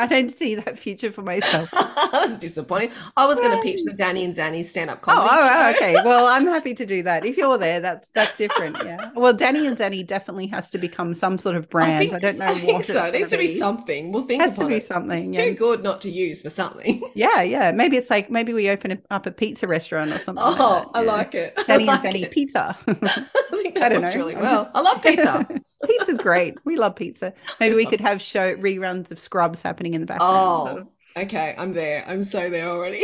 I 0.00 0.06
don't 0.06 0.30
see 0.30 0.54
that 0.56 0.78
future 0.78 1.10
for 1.12 1.22
myself. 1.22 1.70
That's 2.12 2.38
disappointing. 2.38 2.90
I 3.16 3.26
was 3.26 3.38
going 3.38 3.56
to 3.56 3.62
pitch 3.62 3.80
the 3.84 3.90
um, 3.92 3.96
Dani 3.96 4.24
and 4.24 4.34
Zanni 4.34 4.64
stand-up 4.64 4.98
Oh, 5.02 5.12
comedy. 5.12 5.28
oh, 5.32 5.50
oh, 5.52 5.70
okay. 5.76 5.94
Well, 6.04 6.26
I'm 6.26 6.46
happy 6.46 6.74
to 6.74 6.86
do 6.86 7.02
that. 7.02 7.24
If 7.24 7.36
you're 7.36 7.58
there, 7.58 7.80
that's 7.80 8.10
that's 8.10 8.36
different. 8.36 8.76
Yeah. 8.84 9.10
Well, 9.14 9.34
Dani 9.34 9.66
and 9.66 9.76
Dani 9.76 10.06
definitely 10.06 10.46
has 10.48 10.70
to 10.70 10.78
become 10.78 11.12
some 11.14 11.36
sort 11.36 11.56
of 11.56 11.68
brand. 11.68 12.12
I, 12.14 12.18
don't 12.18 12.38
know 12.38 12.46
I 12.46 12.54
think 12.54 12.72
what 12.78 12.84
so. 12.86 13.04
It 13.04 13.12
needs 13.12 13.28
to 13.30 13.36
gonna 13.36 13.48
be 13.48 13.58
something. 13.58 14.12
We'll 14.12 14.22
think 14.22 14.42
Has 14.42 14.58
to 14.58 14.66
be 14.66 14.76
it. 14.76 14.82
something, 14.82 15.28
It's 15.28 15.36
yeah. 15.36 15.44
too 15.46 15.54
good 15.54 15.82
not 15.82 16.00
to 16.02 16.10
use 16.10 16.40
for 16.42 16.50
something. 16.50 17.02
Yeah, 17.14 17.42
yeah. 17.42 17.72
Maybe 17.72 17.96
it's 17.96 18.08
like 18.08 18.30
maybe 18.30 18.52
we 18.54 18.70
open 18.70 18.92
a- 18.92 19.14
up 19.14 19.26
a 19.26 19.30
pizza 19.30 19.66
restaurant 19.66 20.10
or 20.12 20.18
something. 20.18 20.42
Oh, 20.44 20.50
like 20.50 20.92
that. 20.92 20.98
I 20.98 21.02
like 21.02 21.34
it. 21.34 21.56
Dani 21.56 21.86
like 21.86 22.04
and 22.04 22.14
Zanni 22.14 22.22
it. 22.22 22.30
pizza. 22.30 22.76
I 22.86 22.92
think 22.94 23.76
I 23.76 23.80
that 23.80 23.88
don't 23.90 24.00
works 24.02 24.14
know. 24.14 24.20
really 24.20 24.36
well. 24.36 24.64
just- 24.64 24.76
I 24.76 24.80
love 24.80 25.02
pizza. 25.02 25.46
Pizza's 25.86 26.18
great. 26.18 26.58
We 26.64 26.76
love 26.76 26.96
pizza. 26.96 27.32
Maybe 27.58 27.74
we 27.74 27.86
could 27.86 28.00
have 28.00 28.20
show 28.20 28.54
reruns 28.56 29.10
of 29.10 29.18
Scrubs 29.18 29.62
happening 29.62 29.94
in 29.94 30.00
the 30.00 30.06
background. 30.06 30.56
Oh, 30.56 30.88
okay. 31.16 31.54
I'm 31.58 31.72
there. 31.72 32.04
I'm 32.06 32.24
so 32.24 32.50
there 32.50 32.68
already. 32.68 33.02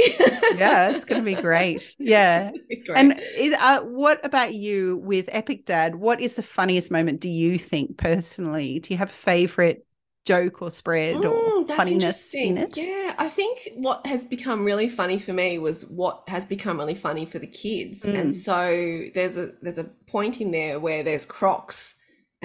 yeah, 0.50 0.90
it's 0.90 1.04
going 1.04 1.20
to 1.20 1.24
be 1.24 1.34
great. 1.34 1.94
Yeah. 1.98 2.50
Great. 2.84 2.88
And 2.94 3.20
is, 3.36 3.54
uh, 3.54 3.80
what 3.80 4.24
about 4.24 4.54
you 4.54 4.98
with 4.98 5.28
Epic 5.32 5.64
Dad? 5.64 5.96
What 5.96 6.20
is 6.20 6.34
the 6.36 6.42
funniest 6.42 6.90
moment 6.90 7.20
do 7.20 7.28
you 7.28 7.58
think 7.58 7.96
personally? 7.96 8.78
Do 8.80 8.92
you 8.94 8.98
have 8.98 9.10
a 9.10 9.14
favorite 9.14 9.86
joke 10.24 10.60
or 10.62 10.70
spread 10.70 11.24
or 11.24 11.32
Mm, 11.32 11.68
funniness 11.68 12.34
in 12.34 12.58
it? 12.58 12.76
Yeah, 12.76 13.14
I 13.18 13.28
think 13.28 13.70
what 13.76 14.06
has 14.06 14.24
become 14.24 14.64
really 14.64 14.88
funny 14.88 15.18
for 15.18 15.32
me 15.32 15.58
was 15.58 15.86
what 15.86 16.24
has 16.28 16.44
become 16.46 16.78
really 16.78 16.94
funny 16.94 17.24
for 17.26 17.38
the 17.38 17.46
kids. 17.46 18.04
Mm. 18.04 18.14
And 18.20 18.34
so 18.34 19.04
there's 19.14 19.36
a 19.36 19.52
there's 19.62 19.78
a 19.78 19.84
point 19.84 20.40
in 20.40 20.50
there 20.50 20.78
where 20.80 21.02
there's 21.02 21.26
Crocs, 21.26 21.94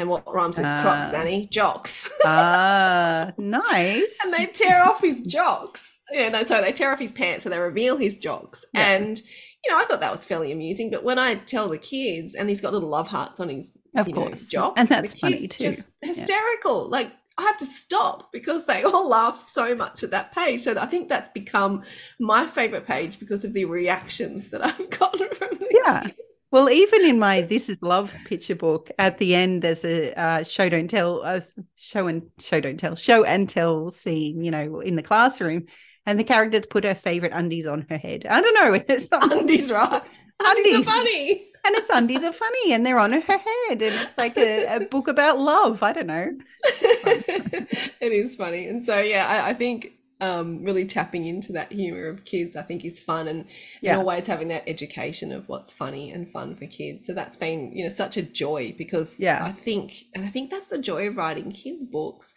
and 0.02 0.10
what 0.10 0.24
rhymes 0.32 0.58
with 0.58 0.66
Crocs, 0.66 1.14
Ah. 1.14 1.18
Annie? 1.18 1.48
Jocks. 1.52 2.10
Ah, 2.26 3.32
nice. 3.38 4.18
and 4.24 4.34
they 4.34 4.48
tear 4.48 4.84
off 4.84 5.02
his 5.02 5.22
jocks. 5.22 6.02
Yeah, 6.12 6.30
no, 6.30 6.44
so 6.44 6.60
they 6.62 6.74
tear 6.74 6.92
off 6.92 7.00
his 7.00 7.12
pants, 7.14 7.46
and 7.46 7.54
they 7.54 7.60
reveal 7.60 7.96
his 7.98 8.18
jocks. 8.18 8.66
Yeah. 8.74 8.90
And 8.96 9.22
you 9.64 9.72
know, 9.72 9.78
I 9.80 9.86
thought 9.86 10.00
that 10.00 10.12
was 10.12 10.26
fairly 10.26 10.52
amusing. 10.52 10.90
But 10.90 11.04
when 11.04 11.20
I 11.20 11.36
tell 11.36 11.70
the 11.70 11.78
kids, 11.78 12.34
and 12.36 12.50
he's 12.50 12.62
got 12.62 12.74
little 12.74 12.90
love 12.90 13.08
hearts 13.08 13.40
on 13.40 13.48
his, 13.50 13.78
Of 13.96 14.08
you 14.08 14.14
know, 14.16 14.26
course. 14.26 14.48
jocks, 14.48 14.80
And 14.80 14.90
that's 14.90 15.14
the 15.14 15.20
funny 15.20 15.48
too. 15.48 15.64
Just 15.66 15.94
hysterical. 16.02 16.90
Like 16.90 17.12
I 17.38 17.44
have 17.44 17.58
to 17.58 17.66
stop 17.68 18.32
because 18.34 18.66
they 18.66 18.84
all 18.84 19.08
laugh 19.08 19.38
so 19.38 19.76
much 19.76 20.02
at 20.04 20.10
that 20.12 20.34
page. 20.34 20.62
So 20.62 20.76
I 20.78 20.88
think 20.88 21.10
that's 21.10 21.30
become 21.30 21.84
my 22.20 22.48
favorite 22.48 22.88
page 22.88 23.20
because 23.20 23.46
of 23.46 23.54
the 23.54 23.66
reactions 23.66 24.50
that 24.50 24.66
I've 24.66 24.90
gotten 25.00 25.30
from 25.36 25.50
the 25.60 25.68
Yeah. 25.86 26.02
kids. 26.06 26.18
Well, 26.52 26.70
even 26.70 27.06
in 27.06 27.18
my 27.18 27.42
This 27.42 27.70
Is 27.70 27.82
Love 27.82 28.14
picture 28.26 28.56
book, 28.56 28.92
at 29.00 29.18
the 29.18 29.36
end 29.36 29.62
there's 29.62 29.86
a 29.86 30.14
uh, 30.20 30.44
show 30.44 30.68
don't 30.68 30.90
tell, 30.90 31.24
uh, 31.24 31.40
show 31.78 32.08
and 32.08 32.24
show 32.40 32.60
don't 32.60 32.78
tell, 32.78 32.96
show 32.96 33.24
and 33.24 33.48
tell 33.48 33.90
scene, 33.92 34.44
you 34.44 34.52
know, 34.52 34.82
in 34.82 34.98
the 34.98 35.04
classroom, 35.04 35.68
and 36.06 36.20
the 36.20 36.26
characters 36.26 36.66
put 36.70 36.84
her 36.84 36.96
favorite 36.96 37.32
undies 37.34 37.68
on 37.68 37.86
her 37.90 37.98
head. 37.98 38.26
I 38.30 38.42
don't 38.42 38.54
know, 38.54 38.74
it's 38.90 39.10
not 39.12 39.32
Undies, 39.32 39.72
right? 39.72 40.02
Undies, 40.42 40.74
Undies. 40.74 40.88
are 40.88 40.92
funny. 40.92 41.48
and 41.66 41.76
its 41.76 41.90
undies 41.90 42.24
are 42.24 42.34
funny, 42.34 42.74
and 42.74 42.86
they're 42.86 43.00
on 43.00 43.14
her 43.14 43.22
head, 43.22 43.82
and 43.82 43.96
it's 43.96 44.18
like 44.18 44.36
a, 44.38 44.66
a 44.76 44.80
book 44.82 45.08
about 45.08 45.40
love. 45.40 45.84
I 45.84 45.94
don't 45.94 46.08
know. 46.08 46.32
it 46.64 48.12
is 48.12 48.36
funny. 48.36 48.68
And 48.68 48.84
so 48.84 49.00
yeah, 49.00 49.28
I, 49.28 49.50
I 49.50 49.54
think 49.54 49.94
um 50.22 50.64
really 50.64 50.86
tapping 50.86 51.26
into 51.26 51.52
that 51.54 51.72
humor 51.72 52.08
of 52.08 52.24
kids 52.26 52.56
I 52.56 52.62
think 52.62 52.86
is 52.86 53.00
fun 53.00 53.28
and, 53.28 53.46
Yeah. 53.82 53.94
and 53.94 54.02
always 54.02 54.28
having 54.28 54.48
that 54.50 54.64
education 54.68 55.32
of 55.32 55.50
what's 55.50 55.72
funny 55.72 56.12
and 56.12 56.30
fun 56.30 56.56
for 56.56 56.68
kids. 56.68 57.06
So 57.06 57.14
that's 57.14 57.36
been, 57.36 57.76
you 57.76 57.84
know, 57.84 57.90
such 57.90 58.18
a 58.18 58.22
joy 58.22 58.74
because 58.78 59.20
Yeah. 59.20 59.44
I 59.44 59.52
think 59.52 60.06
and 60.16 60.24
I 60.24 60.30
think 60.30 60.50
that's 60.52 60.68
the 60.68 60.78
joy 60.78 61.08
of 61.08 61.18
writing 61.18 61.52
kids 61.52 61.84
books 61.84 62.34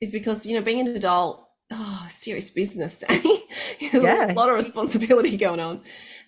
is 0.00 0.10
because, 0.12 0.46
you 0.46 0.54
know, 0.54 0.62
being 0.64 0.80
an 0.80 0.88
adult, 0.94 1.44
oh 1.72 2.06
serious 2.10 2.50
business. 2.50 3.02
Yeah. 3.80 4.32
a 4.32 4.34
lot 4.34 4.48
of 4.48 4.54
responsibility 4.56 5.36
going 5.36 5.60
on. 5.60 5.80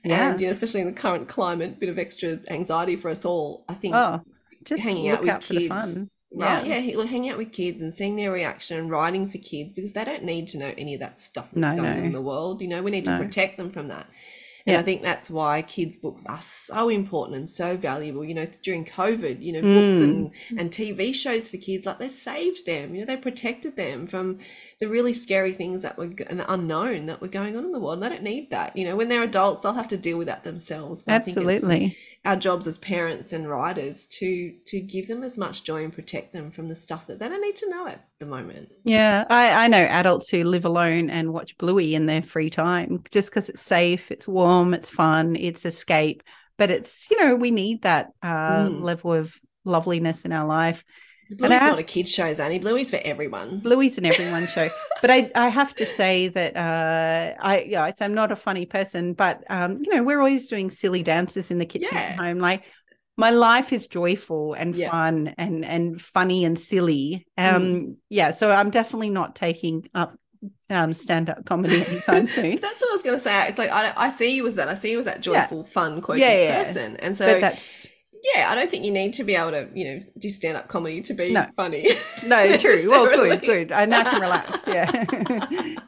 Yeah. 0.05 0.31
And 0.33 0.41
you 0.41 0.47
know, 0.47 0.53
especially 0.53 0.81
in 0.81 0.87
the 0.87 0.93
current 0.93 1.29
climate, 1.29 1.79
bit 1.79 1.89
of 1.89 1.99
extra 1.99 2.39
anxiety 2.49 2.97
for 2.97 3.11
us 3.11 3.25
all. 3.25 3.65
I 3.69 3.75
think 3.75 3.95
Oh, 3.95 4.21
just 4.65 4.83
hanging 4.83 5.09
out 5.11 5.21
with 5.21 5.31
out 5.31 5.43
for 5.45 5.55
the 5.55 5.69
kids. 5.69 6.05
Right. 6.33 6.65
Yeah. 6.65 6.79
Yeah. 6.79 6.97
look, 6.97 7.09
hanging 7.09 7.31
out 7.31 7.39
with 7.39 7.53
kids 7.53 7.83
and 7.83 7.93
seeing 7.93 8.17
their 8.17 8.31
reaction 8.31 8.79
and 8.79 8.91
writing 8.91 9.29
for 9.29 9.39
kids 9.39 9.73
because 9.73 9.93
they 9.93 10.05
don't 10.05 10.23
need 10.25 10.49
to 10.49 10.59
know 10.59 10.73
any 10.79 10.95
of 10.95 11.01
that 11.01 11.19
stuff 11.19 11.49
that's 11.53 11.75
No, 11.75 11.83
going 11.83 11.93
on 11.95 12.01
no. 12.01 12.07
in 12.07 12.13
the 12.13 12.21
world. 12.21 12.61
You 12.63 12.69
know, 12.69 12.83
we 12.83 12.91
need 12.93 13.05
to 13.07 13.13
No. 13.19 13.25
protect 13.25 13.57
them 13.57 13.71
from 13.71 13.89
that. 13.89 14.07
And 14.67 14.75
Yeah. 14.75 14.81
I 14.81 14.83
think 14.83 15.03
that's 15.03 15.31
why 15.31 15.63
kids' 15.63 15.97
books 15.97 16.27
are 16.27 16.41
so 16.41 16.89
important 16.91 17.37
and 17.39 17.49
so 17.49 17.77
valuable. 17.77 18.25
You 18.25 18.35
know, 18.35 18.47
during 18.63 18.85
COVID, 18.85 19.43
you 19.43 19.53
know, 19.55 19.63
books 19.63 19.97
Mm. 19.97 20.03
and, 20.05 20.31
and 20.61 20.71
TV 20.71 21.13
shows 21.15 21.49
for 21.49 21.57
kids, 21.57 21.87
like 21.87 21.99
they 21.99 22.09
saved 22.09 22.67
them, 22.67 22.95
you 22.95 23.01
know, 23.01 23.07
they 23.07 23.17
protected 23.17 23.77
them 23.77 24.07
from 24.07 24.39
the 24.81 24.89
really 24.89 25.13
scary 25.13 25.53
things 25.53 25.83
that 25.83 25.99
were 25.99 26.11
and 26.29 26.41
the 26.41 26.53
unknown 26.53 27.05
that 27.07 27.21
were 27.21 27.29
going 27.29 27.55
on 27.55 27.65
in 27.67 27.73
the 27.73 27.79
world. 27.79 27.95
And 27.95 28.03
they 28.03 28.09
don't 28.09 28.23
need 28.23 28.51
that. 28.51 28.75
You 28.75 28.87
know, 28.87 28.97
when 28.97 29.11
they're 29.11 29.23
adults, 29.23 29.61
they'll 29.61 29.75
have 29.75 29.89
to 29.89 29.99
deal 29.99 30.17
with 30.17 30.29
that 30.29 30.43
themselves. 30.43 31.03
But 31.03 31.15
I 31.17 31.19
think 31.19 31.37
it's- 31.37 31.57
Absolutely. 31.57 31.97
our 32.25 32.37
jobs 32.37 32.67
as 32.67 32.79
parents 32.79 33.33
and 33.35 33.49
writers 33.49 34.07
to 34.09 34.55
to 34.67 34.81
give 34.81 35.07
them 35.07 35.23
as 35.23 35.37
much 35.37 35.65
joy 35.65 35.85
and 35.85 35.93
protect 35.93 36.33
them 36.33 36.51
from 36.51 36.69
the 36.69 36.77
stuff 36.77 37.07
that 37.09 37.19
they 37.19 37.29
don't 37.29 37.43
need 37.43 37.57
to 37.57 37.69
know 37.69 37.87
at 37.89 38.07
the 38.21 38.27
moment. 38.27 38.71
Yeah, 38.85 39.25
I, 39.29 39.65
I 39.65 39.69
know 39.69 39.83
adults 39.85 40.31
who 40.31 40.45
live 40.45 40.65
alone 40.65 41.11
and 41.11 41.33
watch 41.33 41.59
Bluey 41.59 41.95
in 41.95 42.07
their 42.07 42.23
free 42.23 42.51
time 42.51 43.03
just 43.11 43.29
because 43.29 43.51
it's 43.51 43.63
safe, 43.63 44.11
it's 44.11 44.27
warm, 44.27 44.73
it's 44.73 44.91
fun, 44.91 45.37
it's 45.37 45.67
escape. 45.67 46.23
But 46.57 46.71
it's, 46.71 47.11
you 47.11 47.19
know, 47.19 47.37
we 47.37 47.51
need 47.51 47.83
that 47.83 48.13
uh, 48.23 48.67
Mm. 48.67 48.83
level 48.83 49.13
of 49.15 49.35
loveliness 49.65 50.25
in 50.25 50.33
our 50.33 50.47
life. 50.47 50.85
Bluey's 51.37 51.61
have- 51.61 51.71
not 51.73 51.79
a 51.79 51.83
kids 51.85 52.13
show, 52.13 52.33
Zanni. 52.35 52.59
Bluey's 52.61 52.91
for 52.91 53.01
everyone. 53.05 53.61
Bluey's 53.61 53.99
an 53.99 54.07
everyone 54.07 54.47
show. 54.47 54.69
But 55.01 55.11
I, 55.11 55.31
I 55.35 55.49
have 55.49 55.75
to 55.77 55.87
say 55.87 56.29
that 56.29 56.57
uh, 56.57 57.35
I, 57.43 57.61
yeah, 57.63 57.91
I'm 58.03 58.13
not 58.15 58.33
a 58.33 58.37
funny 58.37 58.67
person, 58.67 59.15
but 59.15 59.43
um, 59.49 59.79
you 59.79 59.95
know, 59.95 60.03
we're 60.03 60.19
always 60.19 60.49
doing 60.49 60.69
silly 60.69 61.03
dances 61.03 61.51
in 61.51 61.59
the 61.59 61.65
kitchen 61.65 61.97
at 61.97 62.17
home. 62.19 62.39
Like 62.39 62.65
my 63.17 63.31
life 63.31 63.73
is 63.73 63.87
joyful 63.87 64.53
and 64.55 64.77
Yeah. 64.77 64.91
fun 64.91 65.35
and 65.39 65.65
and 65.65 65.99
funny 66.01 66.45
and 66.45 66.59
silly. 66.59 67.27
Mm. 67.39 67.55
Um, 67.57 67.97
yeah, 68.11 68.33
so 68.33 68.51
I'm 68.51 68.69
definitely 68.71 69.09
not 69.11 69.35
taking 69.37 69.89
up 69.95 70.17
um 70.71 70.93
stand-up 70.93 71.45
comedy 71.47 71.83
anytime 71.85 72.27
soon. 72.37 72.57
That's 72.57 72.81
what 72.81 72.91
I 72.91 72.93
was 72.93 73.03
going 73.03 73.17
to 73.17 73.23
say. 73.23 73.49
It's 73.49 73.59
like 73.59 73.71
I, 73.71 73.93
I 73.97 74.09
see 74.11 74.35
you 74.37 74.47
as 74.47 74.55
that. 74.57 74.69
I 74.69 74.75
see 74.75 74.91
you 74.91 74.99
as 74.99 75.05
that 75.07 75.25
Yeah. 75.27 75.43
joyful, 75.47 75.65
fun, 75.65 76.01
quirky 76.03 76.21
Yeah, 76.21 76.33
yeah. 76.45 76.65
person. 76.65 76.97
And 76.99 77.17
so, 77.17 77.27
but 77.27 77.41
that's 77.41 77.80
yeah, 78.35 78.51
I 78.51 78.55
don't 78.55 78.71
think 78.71 78.85
you 78.85 78.93
need 78.93 79.13
to 79.15 79.25
be 79.25 79.35
able 79.35 79.51
to, 79.53 79.69
you 79.75 79.85
know, 79.85 80.01
do 80.19 80.29
stand 80.31 80.57
up 80.57 80.69
comedy 80.69 81.01
to 81.03 81.15
be 81.15 81.33
No. 81.33 81.47
funny. 81.57 81.89
no 82.27 82.57
true. 82.65 82.89
Well, 82.91 83.07
good, 83.07 83.41
good. 83.43 83.73
I 83.73 83.85
now 83.87 84.05
can 84.05 84.21
relax. 84.21 84.67
Yeah, 84.67 84.91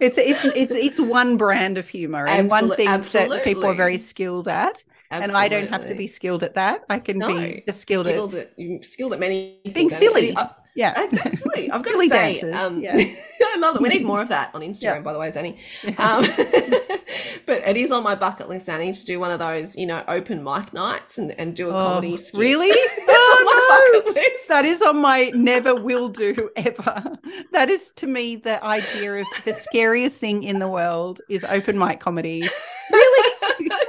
it's 0.01 0.19
it's 0.19 0.45
it's 0.45 0.73
it's 0.75 1.01
one 1.01 1.37
brand 1.37 1.79
of 1.79 1.89
humor 1.89 2.27
and 2.27 2.49
one 2.51 2.71
Absolute- 2.73 2.77
thing 3.05 3.29
that 3.31 3.45
people 3.45 3.67
are 3.67 3.75
very 3.75 3.99
skilled 3.99 4.49
at. 4.49 4.83
and 5.11 5.33
I 5.33 5.49
don't 5.49 5.69
have 5.69 5.85
to 5.87 5.95
be 5.95 6.07
skilled 6.07 6.43
at 6.43 6.55
that. 6.55 6.85
I 6.89 6.99
can 6.99 7.19
no, 7.19 7.29
be 7.29 7.63
skilled, 7.73 8.07
skilled 8.07 8.35
at 8.35 8.51
at, 8.59 8.85
skilled 8.85 9.13
at 9.13 9.21
many 9.21 9.61
Being 9.65 9.75
things, 9.75 9.97
silly. 9.97 10.35
I- 10.37 10.51
yeah. 10.75 11.03
Exactly. 11.05 11.71
I've 11.71 11.83
got 11.83 11.93
Silly 11.93 12.09
to 12.09 12.35
say, 12.35 12.53
um, 12.53 12.81
yeah. 12.81 12.97
I 13.45 13.57
love 13.59 13.77
it. 13.77 13.83
We 13.83 13.89
need 13.91 14.05
more 14.13 14.21
of 14.23 14.29
that 14.29 14.55
on 14.55 14.63
Instagram, 14.63 14.83
Yeah. 14.83 15.01
by 15.01 15.13
the 15.13 15.19
way, 15.19 15.31
Zanni. 15.31 15.59
Um, 15.99 16.25
but 17.47 17.63
it 17.69 17.77
is 17.77 17.91
on 17.93 18.03
my 18.03 18.15
bucket 18.15 18.49
list, 18.49 18.67
Zanni, 18.67 18.93
to 18.93 19.05
do 19.05 19.21
one 19.21 19.31
of 19.31 19.39
those, 19.39 19.77
you 19.77 19.87
know, 19.87 20.03
open 20.09 20.43
mic 20.43 20.73
nights 20.73 21.19
and, 21.19 21.33
and 21.39 21.55
do 21.55 21.69
a 21.69 21.73
comedy 21.73 22.15
Oh, 22.15 22.17
skit. 22.17 22.41
really? 22.41 22.71
Oh, 22.73 23.37
on 23.39 23.45
my 23.45 24.03
bucket 24.03 24.15
list. 24.17 24.49
That 24.49 24.65
is 24.65 24.83
on 24.83 24.99
my 24.99 25.31
never 25.35 25.75
will 25.75 26.09
do 26.09 26.51
ever. 26.57 27.19
That 27.53 27.69
is 27.71 27.93
to 27.97 28.07
me 28.07 28.37
the 28.37 28.63
idea 28.65 29.17
of 29.17 29.27
the 29.45 29.53
scariest 29.53 30.19
thing 30.19 30.43
in 30.43 30.59
the 30.59 30.69
world 30.69 31.21
is 31.29 31.45
open 31.45 31.79
mic 31.79 32.01
comedy. 32.01 32.43
Really? 32.91 33.33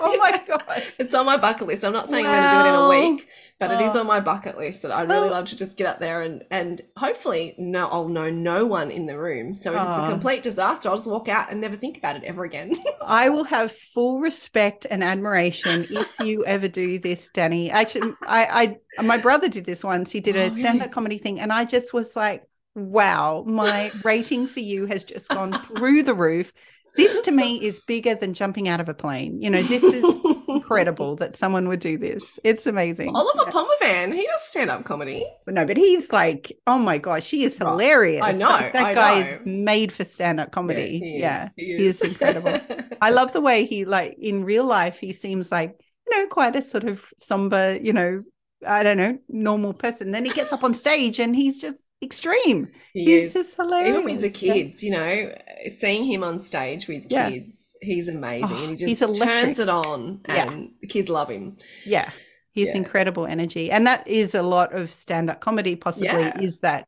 oh 0.02 0.18
my 0.18 0.42
gosh. 0.46 0.96
It's 1.00 1.14
on 1.14 1.26
my 1.26 1.38
bucket 1.38 1.68
list. 1.68 1.84
I'm 1.86 1.94
not 1.94 2.08
saying 2.10 2.26
I'm 2.26 2.32
going 2.32 2.44
to 2.44 2.50
do 2.52 2.66
it 2.66 2.70
in 2.70 2.76
a 2.76 2.90
week, 3.16 3.28
but 3.68 3.80
it 3.80 3.84
is 3.84 3.92
Oh. 3.96 4.02
on 4.02 4.08
my 4.08 4.20
bucket 4.20 4.58
list 4.58 4.82
that 4.82 4.92
I'd 4.92 5.08
really 5.10 5.22
Well- 5.30 5.32
love 5.32 5.46
to 5.48 5.56
just 5.56 5.78
get 5.78 5.88
up 5.88 6.00
there 6.00 6.22
and 6.22 6.44
and 6.52 6.82
hopefully 6.98 7.56
no 7.58 7.88
I'll 7.88 8.08
know 8.08 8.30
no 8.30 8.66
one 8.66 8.92
in 8.92 9.06
the 9.06 9.18
room. 9.18 9.56
So 9.56 9.72
if 9.74 9.78
it's 9.88 9.98
Oh. 9.98 10.04
a 10.04 10.10
complete 10.10 10.44
disaster, 10.44 10.90
I'll 10.90 10.96
just 10.96 11.08
walk 11.08 11.28
out 11.30 11.52
and 11.52 11.62
never 11.62 11.76
think 11.76 11.98
about 11.98 12.16
it 12.16 12.24
ever 12.24 12.44
again. 12.44 12.76
I 13.02 13.30
will 13.30 13.44
have 13.46 13.72
full 13.72 14.20
respect 14.20 14.86
and 14.90 15.04
admiration 15.04 15.86
if 15.90 16.20
you 16.20 16.46
ever 16.56 16.68
do 16.68 17.00
this, 17.00 17.32
Dani. 17.34 17.70
Actually, 17.72 18.14
I, 18.28 18.78
I 18.98 19.04
my 19.04 19.18
brother 19.18 19.48
did 19.50 19.66
this 19.66 19.84
once. 19.84 20.12
He 20.12 20.20
did 20.20 20.36
Oh, 20.36 20.40
a 20.40 20.44
really? 20.50 20.56
stand-up 20.62 20.92
comedy 20.92 21.18
thing, 21.18 21.40
and 21.40 21.52
I 21.54 21.66
just 21.66 21.94
was 21.94 22.16
like, 22.16 22.44
wow, 22.76 23.44
my 23.48 23.92
rating 24.04 24.48
for 24.48 24.60
you 24.60 24.86
has 24.88 25.04
just 25.04 25.30
gone 25.30 25.54
through 25.54 26.04
the 26.04 26.14
roof. 26.14 26.52
This 26.96 27.22
to 27.22 27.32
me 27.32 27.64
is 27.64 27.80
bigger 27.80 28.14
than 28.16 28.34
jumping 28.34 28.68
out 28.68 28.80
of 28.80 28.88
a 28.88 28.94
plane. 28.94 29.42
You 29.42 29.50
know, 29.50 29.62
this 29.64 29.84
is 29.84 30.04
incredible 30.48 31.16
that 31.22 31.36
someone 31.36 31.68
would 31.68 31.80
do 31.80 31.98
this. 31.98 32.40
It's 32.44 32.68
amazing. 32.68 33.16
Oliver 33.16 33.50
Phommavanh, 33.52 34.14
he 34.14 34.26
does 34.28 34.42
stand 34.44 34.70
up 34.70 34.84
comedy. 34.86 35.26
But 35.46 35.56
no, 35.56 35.66
but 35.66 35.78
he's 35.78 36.12
like, 36.14 36.52
oh 36.68 36.78
my 36.78 37.00
gosh, 37.00 37.30
he 37.30 37.44
is 37.44 37.58
hilarious. 37.58 38.22
I 38.24 38.34
know, 38.34 38.48
Like, 38.50 38.74
that 38.74 38.86
I 38.86 38.94
guy 38.94 39.22
know. 39.22 39.28
is 39.28 39.36
made 39.46 39.92
for 39.92 40.04
stand-up 40.04 40.52
comedy. 40.52 41.00
he 41.00 41.16
is, 41.16 41.22
Yeah, 41.22 41.50
he 41.56 41.66
he 41.78 41.88
is 41.88 42.02
incredible. 42.02 42.60
I 43.02 43.10
love 43.10 43.34
the 43.34 43.42
way 43.42 43.66
he 43.66 43.86
like 43.86 44.16
in 44.20 44.44
real 44.44 44.66
life 44.66 45.00
he 45.00 45.14
seems 45.14 45.52
like, 45.52 45.76
you 46.10 46.18
know, 46.20 46.28
quite 46.28 46.56
a 46.56 46.62
sort 46.62 46.84
of 46.84 47.06
somber, 47.18 47.78
you 47.82 47.94
know, 47.94 48.24
I 48.66 48.84
don't 48.84 48.98
know, 48.98 49.18
normal 49.28 49.74
person. 49.74 50.12
Then 50.12 50.26
he 50.26 50.32
gets 50.32 50.54
up 50.54 50.64
on 50.64 50.74
stage 50.74 51.20
and 51.20 51.36
he's 51.36 51.60
just 51.60 51.88
extreme. 52.04 52.68
He 52.94 53.06
He's 53.06 53.28
is. 53.28 53.34
just 53.34 53.56
hilarious. 53.56 53.90
Even 53.90 54.04
with 54.06 54.22
the 54.22 54.46
Yeah. 54.46 54.54
kids, 54.54 54.84
you 54.84 54.92
know, 54.92 55.36
seeing 55.68 56.06
him 56.06 56.24
on 56.24 56.40
stage 56.40 56.88
with 56.88 57.06
Yeah. 57.10 57.30
kids, 57.30 57.76
he's 57.82 58.08
amazing. 58.08 58.50
Oh, 58.52 58.56
and 58.70 58.80
he 58.80 58.86
oh, 58.86 58.90
just 58.90 59.02
electric. 59.02 59.30
turns 59.30 59.60
it 59.60 59.70
on 59.70 60.22
Yeah. 60.28 60.52
and 60.52 60.72
the 60.82 60.88
kids 60.88 61.10
love 61.10 61.30
him. 61.30 61.58
Yeah. 61.86 62.10
His 62.54 62.68
Yeah. 62.70 62.78
incredible 62.78 63.26
energy. 63.26 63.72
And 63.72 63.88
that 63.88 64.08
is 64.08 64.36
a 64.36 64.44
lot 64.44 64.74
of 64.74 64.92
stand 64.92 65.30
up 65.30 65.40
comedy, 65.40 65.76
possibly, 65.76 66.08
Yeah. 66.08 66.40
is 66.40 66.60
that 66.60 66.88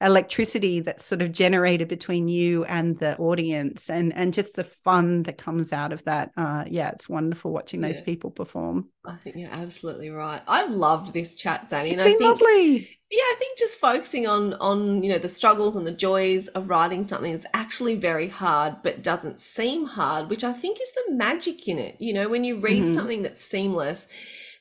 electricity 0.00 0.80
that's 0.80 1.06
sort 1.06 1.22
of 1.22 1.32
generated 1.32 1.88
between 1.88 2.28
you 2.28 2.64
and 2.64 2.98
the 2.98 3.16
audience 3.16 3.88
and 3.88 4.12
and 4.14 4.34
just 4.34 4.54
the 4.56 4.64
fun 4.64 5.22
that 5.22 5.38
comes 5.38 5.72
out 5.72 5.92
of 5.92 6.04
that. 6.04 6.30
Uh 6.36 6.64
yeah, 6.66 6.90
it's 6.90 7.08
wonderful 7.08 7.50
watching 7.52 7.80
those 7.80 7.96
Yeah. 7.98 8.04
people 8.04 8.30
perform. 8.30 8.88
I 9.06 9.16
think 9.16 9.36
you're 9.36 9.50
absolutely 9.50 10.10
right. 10.10 10.42
I've 10.46 10.70
loved 10.70 11.12
this 11.14 11.34
chat, 11.34 11.68
Zanni. 11.70 11.90
It's 11.92 12.00
and 12.00 12.08
I 12.08 12.12
been 12.12 12.18
think 12.18 12.40
lovely. 12.40 12.90
yeah, 13.10 13.22
I 13.22 13.36
think 13.38 13.56
just 13.58 13.80
focusing 13.80 14.26
on 14.26 14.52
on 14.54 15.02
you 15.02 15.10
know 15.12 15.18
the 15.18 15.28
struggles 15.30 15.76
and 15.76 15.86
the 15.86 15.92
joys 15.92 16.48
of 16.48 16.68
writing 16.68 17.02
something 17.04 17.32
that's 17.32 17.46
actually 17.54 17.94
very 17.94 18.28
hard 18.28 18.82
but 18.82 19.02
doesn't 19.02 19.38
seem 19.40 19.86
hard, 19.86 20.28
which 20.28 20.44
I 20.44 20.52
think 20.52 20.78
is 20.80 20.90
the 20.92 21.14
magic 21.14 21.68
in 21.68 21.78
it. 21.78 21.96
You 22.00 22.12
know, 22.12 22.28
when 22.28 22.44
you 22.44 22.58
read 22.60 22.84
Mhm. 22.84 22.94
something 22.94 23.22
that's 23.22 23.40
seamless 23.40 24.08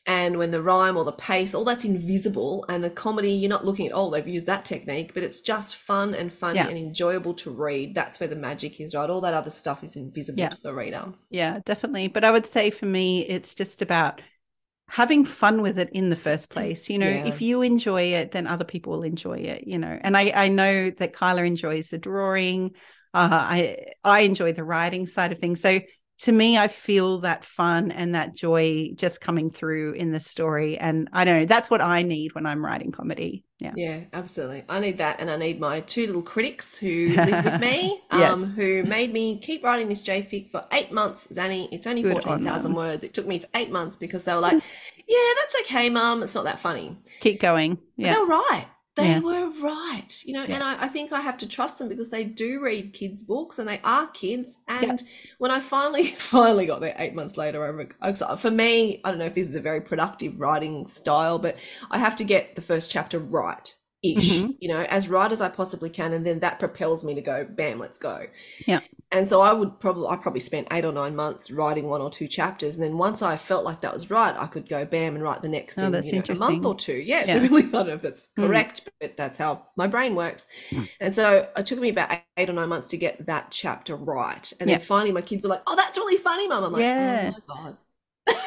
and 0.07 0.37
when 0.37 0.51
the 0.51 0.61
rhyme 0.61 0.97
or 0.97 1.03
the 1.03 1.11
pace, 1.11 1.55
all 1.55 1.63
that's 1.65 1.85
invisible, 1.85 2.65
and 2.69 2.83
the 2.83 2.89
comedy, 2.89 3.31
you're 3.31 3.49
not 3.49 3.65
looking 3.65 3.87
at 3.87 3.93
oh 3.93 4.09
they've 4.11 4.27
used 4.27 4.47
that 4.47 4.65
technique, 4.65 5.13
but 5.13 5.23
it's 5.23 5.41
just 5.41 5.75
fun 5.75 6.13
and 6.13 6.31
funny 6.31 6.57
Yeah. 6.57 6.67
and 6.67 6.77
enjoyable 6.77 7.33
to 7.35 7.51
read. 7.51 7.95
That's 7.95 8.19
where 8.19 8.29
the 8.29 8.35
magic 8.35 8.79
is, 8.79 8.93
right? 8.93 9.09
All 9.09 9.21
that 9.21 9.33
other 9.33 9.49
stuff 9.49 9.83
is 9.83 9.95
invisible 9.95 10.39
Yeah. 10.39 10.49
to 10.49 10.61
the 10.61 10.73
reader. 10.73 11.13
Yeah, 11.29 11.59
definitely. 11.65 12.07
But 12.07 12.23
I 12.23 12.31
would 12.31 12.45
say 12.45 12.69
for 12.69 12.85
me, 12.85 13.21
it's 13.25 13.55
just 13.55 13.81
about 13.81 14.21
having 14.87 15.25
fun 15.25 15.63
with 15.63 15.79
it 15.79 15.89
in 15.93 16.11
the 16.11 16.15
first 16.15 16.49
place. 16.49 16.89
You 16.89 16.99
know, 16.99 17.09
Yeah. 17.09 17.25
if 17.25 17.41
you 17.41 17.63
enjoy 17.63 18.13
it, 18.13 18.31
then 18.31 18.45
other 18.45 18.65
people 18.65 18.93
will 18.93 19.03
enjoy 19.03 19.39
it, 19.39 19.65
you 19.65 19.79
know. 19.79 19.97
And 19.99 20.15
I, 20.15 20.31
I 20.35 20.47
know 20.49 20.91
that 20.91 21.13
Kyla 21.13 21.43
enjoys 21.43 21.89
the 21.89 21.97
drawing. 21.97 22.75
Uh, 23.11 23.29
I 23.31 23.77
I 24.03 24.19
enjoy 24.21 24.53
the 24.53 24.63
writing 24.63 25.07
side 25.07 25.31
of 25.31 25.39
things. 25.39 25.61
So 25.61 25.79
to 26.19 26.31
me, 26.31 26.57
I 26.57 26.67
feel 26.69 27.19
that 27.19 27.43
fun 27.43 27.91
and 27.91 28.15
that 28.15 28.35
joy 28.35 28.91
just 28.95 29.19
coming 29.19 29.49
through 29.49 29.93
in 29.93 30.11
the 30.11 30.19
story. 30.19 30.77
And 30.77 31.09
I 31.11 31.25
don't 31.25 31.41
know, 31.41 31.45
that's 31.45 31.69
what 31.69 31.81
I 31.81 32.03
need 32.03 32.33
when 32.35 32.45
I'm 32.45 32.63
writing 32.63 32.91
comedy. 32.91 33.43
Yeah. 33.59 33.71
Yeah, 33.75 33.99
absolutely. 34.13 34.63
I 34.67 34.79
need 34.79 34.97
that, 34.97 35.19
and 35.21 35.29
I 35.31 35.37
need 35.37 35.59
my 35.59 35.79
two 35.81 36.05
little 36.07 36.21
critics 36.21 36.77
who 36.77 37.09
live 37.15 37.45
with 37.45 37.59
me, 37.61 38.01
um, 38.11 38.19
Yes. 38.19 38.51
who 38.53 38.83
made 38.83 39.13
me 39.13 39.37
keep 39.39 39.63
writing 39.63 39.87
this 39.89 40.03
JFIC 40.03 40.49
for 40.49 40.65
eight 40.71 40.91
months. 40.91 41.27
Zanni, 41.33 41.69
it's 41.71 41.87
only 41.87 42.01
Good 42.01 42.15
on 42.17 42.21
fourteen 42.21 42.45
thousand 42.45 42.73
words. 42.75 43.03
It 43.03 43.13
took 43.13 43.25
me 43.27 43.39
for 43.39 43.47
eight 43.55 43.71
months 43.71 43.95
because 43.95 44.25
they 44.25 44.33
were 44.33 44.41
like, 44.41 44.61
"Yeah, 45.07 45.33
that's 45.37 45.55
okay, 45.61 45.89
Mum. 45.89 46.21
It's 46.21 46.35
not 46.35 46.43
that 46.45 46.59
funny." 46.59 46.97
Keep 47.21 47.39
going. 47.39 47.75
But 47.75 47.83
Yeah. 47.97 48.13
They 48.13 48.19
were 48.19 48.27
right. 48.27 48.67
They 48.95 49.07
Yeah. 49.09 49.19
were 49.19 49.49
right. 49.61 50.23
You 50.25 50.33
know, 50.33 50.43
Yeah. 50.43 50.55
and 50.55 50.63
I, 50.63 50.83
I 50.85 50.87
think 50.87 51.11
I 51.11 51.21
have 51.21 51.37
to 51.39 51.47
trust 51.47 51.79
them 51.79 51.89
because 51.89 52.09
they 52.09 52.23
do 52.23 52.61
read 52.61 52.93
kids' 52.93 53.23
books 53.23 53.59
and 53.59 53.67
they 53.67 53.81
are 53.83 54.07
kids. 54.07 54.59
And 54.67 55.03
when 55.37 55.51
I 55.51 55.59
finally, 55.59 56.07
finally 56.17 56.65
got 56.65 56.79
there 56.81 56.95
eight 56.97 57.13
months 57.13 57.37
later, 57.37 57.63
I 58.01 58.13
for 58.37 58.51
me, 58.51 59.01
I 59.03 59.09
don't 59.09 59.19
know 59.19 59.25
if 59.25 59.35
this 59.35 59.47
is 59.47 59.55
a 59.55 59.61
very 59.61 59.81
productive 59.81 60.39
writing 60.39 60.87
style, 60.87 61.39
but 61.39 61.57
I 61.91 61.97
have 61.97 62.15
to 62.17 62.23
get 62.23 62.55
the 62.55 62.61
first 62.61 62.89
chapter 62.91 63.19
right. 63.19 63.75
Ish, 64.13 64.31
Mhm. 64.39 64.55
you 64.59 64.67
know, 64.69 64.81
as 64.81 65.09
right 65.09 65.31
as 65.31 65.41
I 65.41 65.49
possibly 65.49 65.89
can, 65.89 66.13
and 66.13 66.25
then 66.25 66.39
that 66.41 66.59
propels 66.59 67.03
me 67.03 67.15
to 67.15 67.21
go, 67.21 67.45
bam, 67.49 67.79
let's 67.79 67.97
go. 67.97 68.27
Yeah. 68.67 68.81
And 69.11 69.27
so 69.27 69.41
I 69.41 69.53
would 69.53 69.79
probably, 69.79 70.07
I 70.07 70.15
probably 70.17 70.39
spent 70.41 70.67
eight 70.71 70.83
or 70.85 70.91
nine 70.91 71.15
months 71.15 71.49
writing 71.51 71.87
one 71.87 72.01
or 72.01 72.09
two 72.09 72.27
chapters, 72.27 72.75
and 72.75 72.83
then 72.83 72.97
once 72.97 73.21
I 73.21 73.37
felt 73.37 73.63
like 73.65 73.81
that 73.81 73.93
was 73.93 74.09
right, 74.09 74.35
I 74.37 74.47
could 74.47 74.67
go, 74.69 74.85
bam, 74.85 75.15
and 75.15 75.23
write 75.23 75.41
the 75.41 75.49
next 75.49 75.77
Oh, 75.79 75.87
in 75.87 75.93
you 76.03 76.11
know, 76.21 76.23
a 76.29 76.35
month 76.37 76.65
or 76.65 76.75
two. 76.75 76.93
Yeah, 76.97 77.19
it's 77.21 77.27
Yeah. 77.29 77.37
a 77.37 77.41
really, 77.41 77.63
I 77.67 77.69
don't 77.71 77.87
know 77.87 77.93
if 77.93 78.01
that's 78.01 78.27
Mm. 78.37 78.47
correct, 78.47 78.89
but 78.99 79.15
that's 79.17 79.37
how 79.37 79.63
my 79.75 79.87
brain 79.87 80.15
works. 80.15 80.47
Mm. 80.71 80.89
And 80.99 81.15
so 81.15 81.47
it 81.55 81.65
took 81.65 81.79
me 81.79 81.89
about 81.89 82.11
eight- 82.11 82.21
eight 82.37 82.49
or 82.49 82.53
nine 82.53 82.69
months 82.69 82.87
to 82.89 82.97
get 82.97 83.25
that 83.27 83.47
chapter 83.51 83.95
right. 83.95 84.51
And 84.59 84.69
Yeah. 84.69 84.77
then 84.77 84.85
finally 84.85 85.11
my 85.13 85.21
kids 85.21 85.43
were 85.45 85.49
like, 85.49 85.61
oh, 85.67 85.75
that's 85.75 85.97
really 85.97 86.17
funny, 86.17 86.47
mum. 86.47 86.63
I'm 86.63 86.73
like, 86.73 86.81
Yeah. 86.81 87.31
oh 87.33 87.39
my 87.55 87.55
God. 87.63 87.77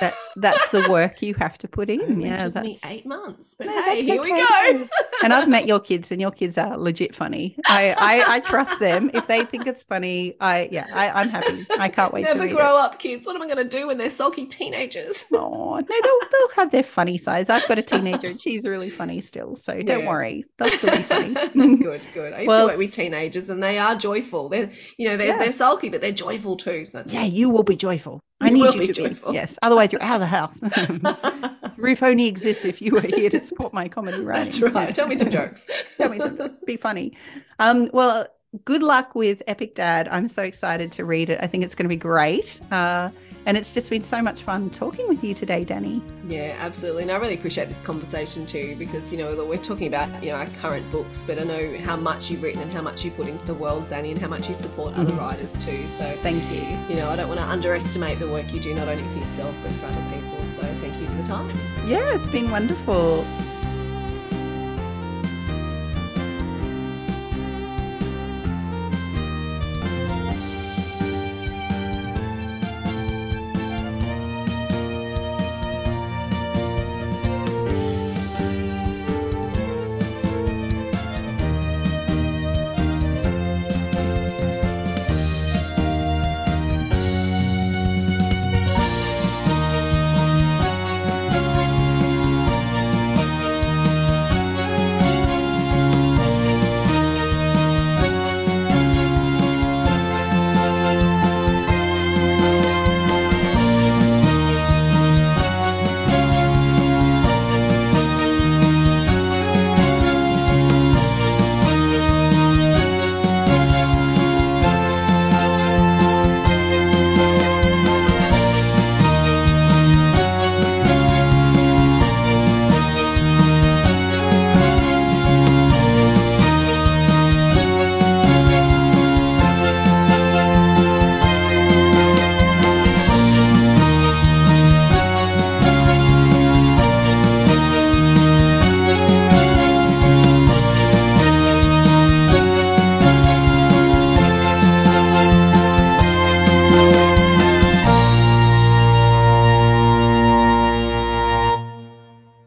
That 0.00 0.14
that's 0.36 0.70
the 0.70 0.88
work 0.90 1.22
you 1.22 1.34
have 1.34 1.56
to 1.58 1.68
put 1.68 1.88
in. 1.90 2.00
It 2.22 2.26
Yeah. 2.26 2.36
took 2.36 2.54
That's 2.54 2.66
me 2.66 2.78
eight 2.86 3.06
months. 3.06 3.54
But 3.54 3.66
No, 3.68 3.82
hey, 3.82 4.02
here 4.02 4.20
we 4.20 4.30
go. 4.30 4.86
and 5.22 5.32
I've 5.32 5.48
met 5.48 5.66
your 5.66 5.80
kids, 5.80 6.10
and 6.12 6.20
your 6.20 6.30
kids 6.30 6.58
are 6.58 6.76
legit 6.76 7.14
funny. 7.14 7.56
I, 7.66 7.94
I, 7.98 8.34
I 8.36 8.40
trust 8.40 8.78
them. 8.80 9.10
If 9.14 9.26
they 9.28 9.44
think 9.44 9.66
it's 9.66 9.82
funny, 9.82 10.36
I 10.40 10.68
yeah, 10.72 10.86
I, 10.92 11.10
I'm 11.10 11.28
happy. 11.28 11.64
I 11.78 11.88
can't 11.88 12.12
wait 12.12 12.22
to 12.22 12.28
Never 12.34 12.44
read 12.44 12.54
grow 12.56 12.76
up, 12.76 12.98
kids. 12.98 13.26
What 13.26 13.36
am 13.36 13.42
I 13.42 13.46
going 13.46 13.58
to 13.58 13.64
do 13.78 13.86
when 13.88 13.98
they're 13.98 14.10
sulky 14.10 14.46
teenagers? 14.46 15.24
Oh 15.32 15.76
no, 15.76 15.82
they'll 15.82 16.30
they'll 16.30 16.48
have 16.56 16.70
their 16.70 16.82
funny 16.82 17.18
sides. 17.18 17.48
I've 17.50 17.66
got 17.68 17.78
a 17.78 17.82
teenager, 17.82 18.28
and 18.28 18.40
she's 18.40 18.66
really 18.66 18.90
funny 18.90 19.20
still. 19.20 19.54
So 19.56 19.80
don't 19.82 20.06
worry, 20.06 20.44
they'll 20.58 20.70
still 20.70 20.96
be 20.96 21.02
funny. 21.02 21.34
good, 21.76 22.02
good. 22.14 22.32
I 22.32 22.38
used 22.40 22.48
Well, 22.48 22.66
to 22.66 22.72
work 22.72 22.78
with 22.78 22.92
teenagers, 22.92 23.48
and 23.50 23.62
they 23.62 23.78
are 23.78 23.94
joyful. 23.96 24.48
They're, 24.48 24.70
you 24.96 25.08
know, 25.08 25.16
they're 25.16 25.28
Yeah. 25.28 25.38
they're 25.38 25.52
sulky, 25.52 25.88
but 25.88 26.00
they're 26.00 26.12
joyful 26.12 26.56
too. 26.56 26.84
So 26.86 26.98
that's 26.98 27.12
yeah, 27.12 27.24
you 27.24 27.50
will 27.50 27.62
be 27.64 27.76
joyful. 27.76 28.20
I 28.40 28.50
need 28.50 28.64
you 28.74 28.80
be 28.80 28.86
to 28.88 28.92
joyful. 28.92 29.32
be. 29.32 29.36
Yes, 29.36 29.58
otherwise 29.62 29.92
you're 29.92 30.02
out 30.02 30.14
of 30.14 30.20
the 30.20 30.26
house. 30.26 30.62
Roof 31.76 32.02
only 32.02 32.26
exists 32.26 32.64
if 32.64 32.80
you 32.80 32.92
were 32.92 33.00
here 33.00 33.30
to 33.30 33.40
support 33.40 33.72
my 33.72 33.88
comedy 33.88 34.20
writing. 34.22 34.44
that's 34.44 34.60
right. 34.60 34.88
Yeah. 34.88 34.90
Tell 34.92 35.08
me 35.08 35.16
some 35.16 35.30
jokes. 35.30 35.66
Tell 35.96 36.08
me 36.08 36.18
something. 36.20 36.56
Be 36.66 36.76
funny. 36.76 37.16
Um, 37.58 37.90
well, 37.92 38.26
good 38.64 38.82
luck 38.82 39.14
with 39.14 39.42
Epic 39.46 39.74
Dad. 39.74 40.08
I'm 40.08 40.28
so 40.28 40.42
excited 40.42 40.92
to 40.92 41.04
read 41.04 41.30
it. 41.30 41.38
I 41.42 41.46
think 41.46 41.64
it's 41.64 41.74
going 41.74 41.84
to 41.84 41.88
be 41.88 41.96
great. 41.96 42.60
Uh, 42.70 43.10
and 43.46 43.56
it's 43.56 43.72
just 43.72 43.90
been 43.90 44.02
so 44.02 44.20
much 44.22 44.42
fun 44.42 44.70
talking 44.70 45.08
with 45.08 45.22
you 45.24 45.34
today, 45.34 45.64
Dani. 45.64 46.00
Yeah, 46.28 46.56
absolutely. 46.58 47.02
And 47.04 47.10
I 47.12 47.16
really 47.16 47.34
appreciate 47.34 47.68
this 47.68 47.80
conversation 47.80 48.44
too, 48.46 48.76
because, 48.78 49.12
you 49.12 49.18
know, 49.18 49.44
we're 49.44 49.56
talking 49.58 49.86
about, 49.86 50.22
you 50.22 50.30
know, 50.30 50.36
our 50.36 50.46
current 50.60 50.90
books, 50.92 51.22
but 51.26 51.40
I 51.40 51.44
know 51.44 51.78
how 51.78 51.96
much 51.96 52.30
you've 52.30 52.42
written 52.42 52.60
and 52.62 52.72
how 52.72 52.82
much 52.82 53.04
you 53.04 53.10
put 53.10 53.26
into 53.26 53.44
the 53.46 53.54
world, 53.54 53.86
Zanny, 53.88 54.10
and 54.10 54.18
how 54.18 54.28
much 54.28 54.48
you 54.48 54.54
support 54.54 54.94
other 54.94 55.12
Mhm. 55.12 55.18
writers 55.18 55.52
too. 55.64 55.86
So, 55.96 56.04
Thank 56.22 56.42
you. 56.52 56.62
you 56.90 56.96
know, 56.96 57.08
I 57.10 57.16
don't 57.16 57.28
want 57.28 57.40
to 57.40 57.46
underestimate 57.46 58.18
the 58.18 58.28
work 58.28 58.52
you 58.52 58.60
do, 58.60 58.74
not 58.74 58.88
only 58.88 59.04
for 59.12 59.18
yourself, 59.18 59.54
but 59.62 59.72
for 59.72 59.86
other 59.86 60.04
people. 60.12 60.46
So 60.48 60.62
thank 60.80 60.98
you 61.00 61.06
for 61.06 61.14
the 61.14 61.22
time. 61.22 61.50
Yeah, 61.86 62.14
it's 62.14 62.28
been 62.28 62.50
wonderful. 62.50 63.24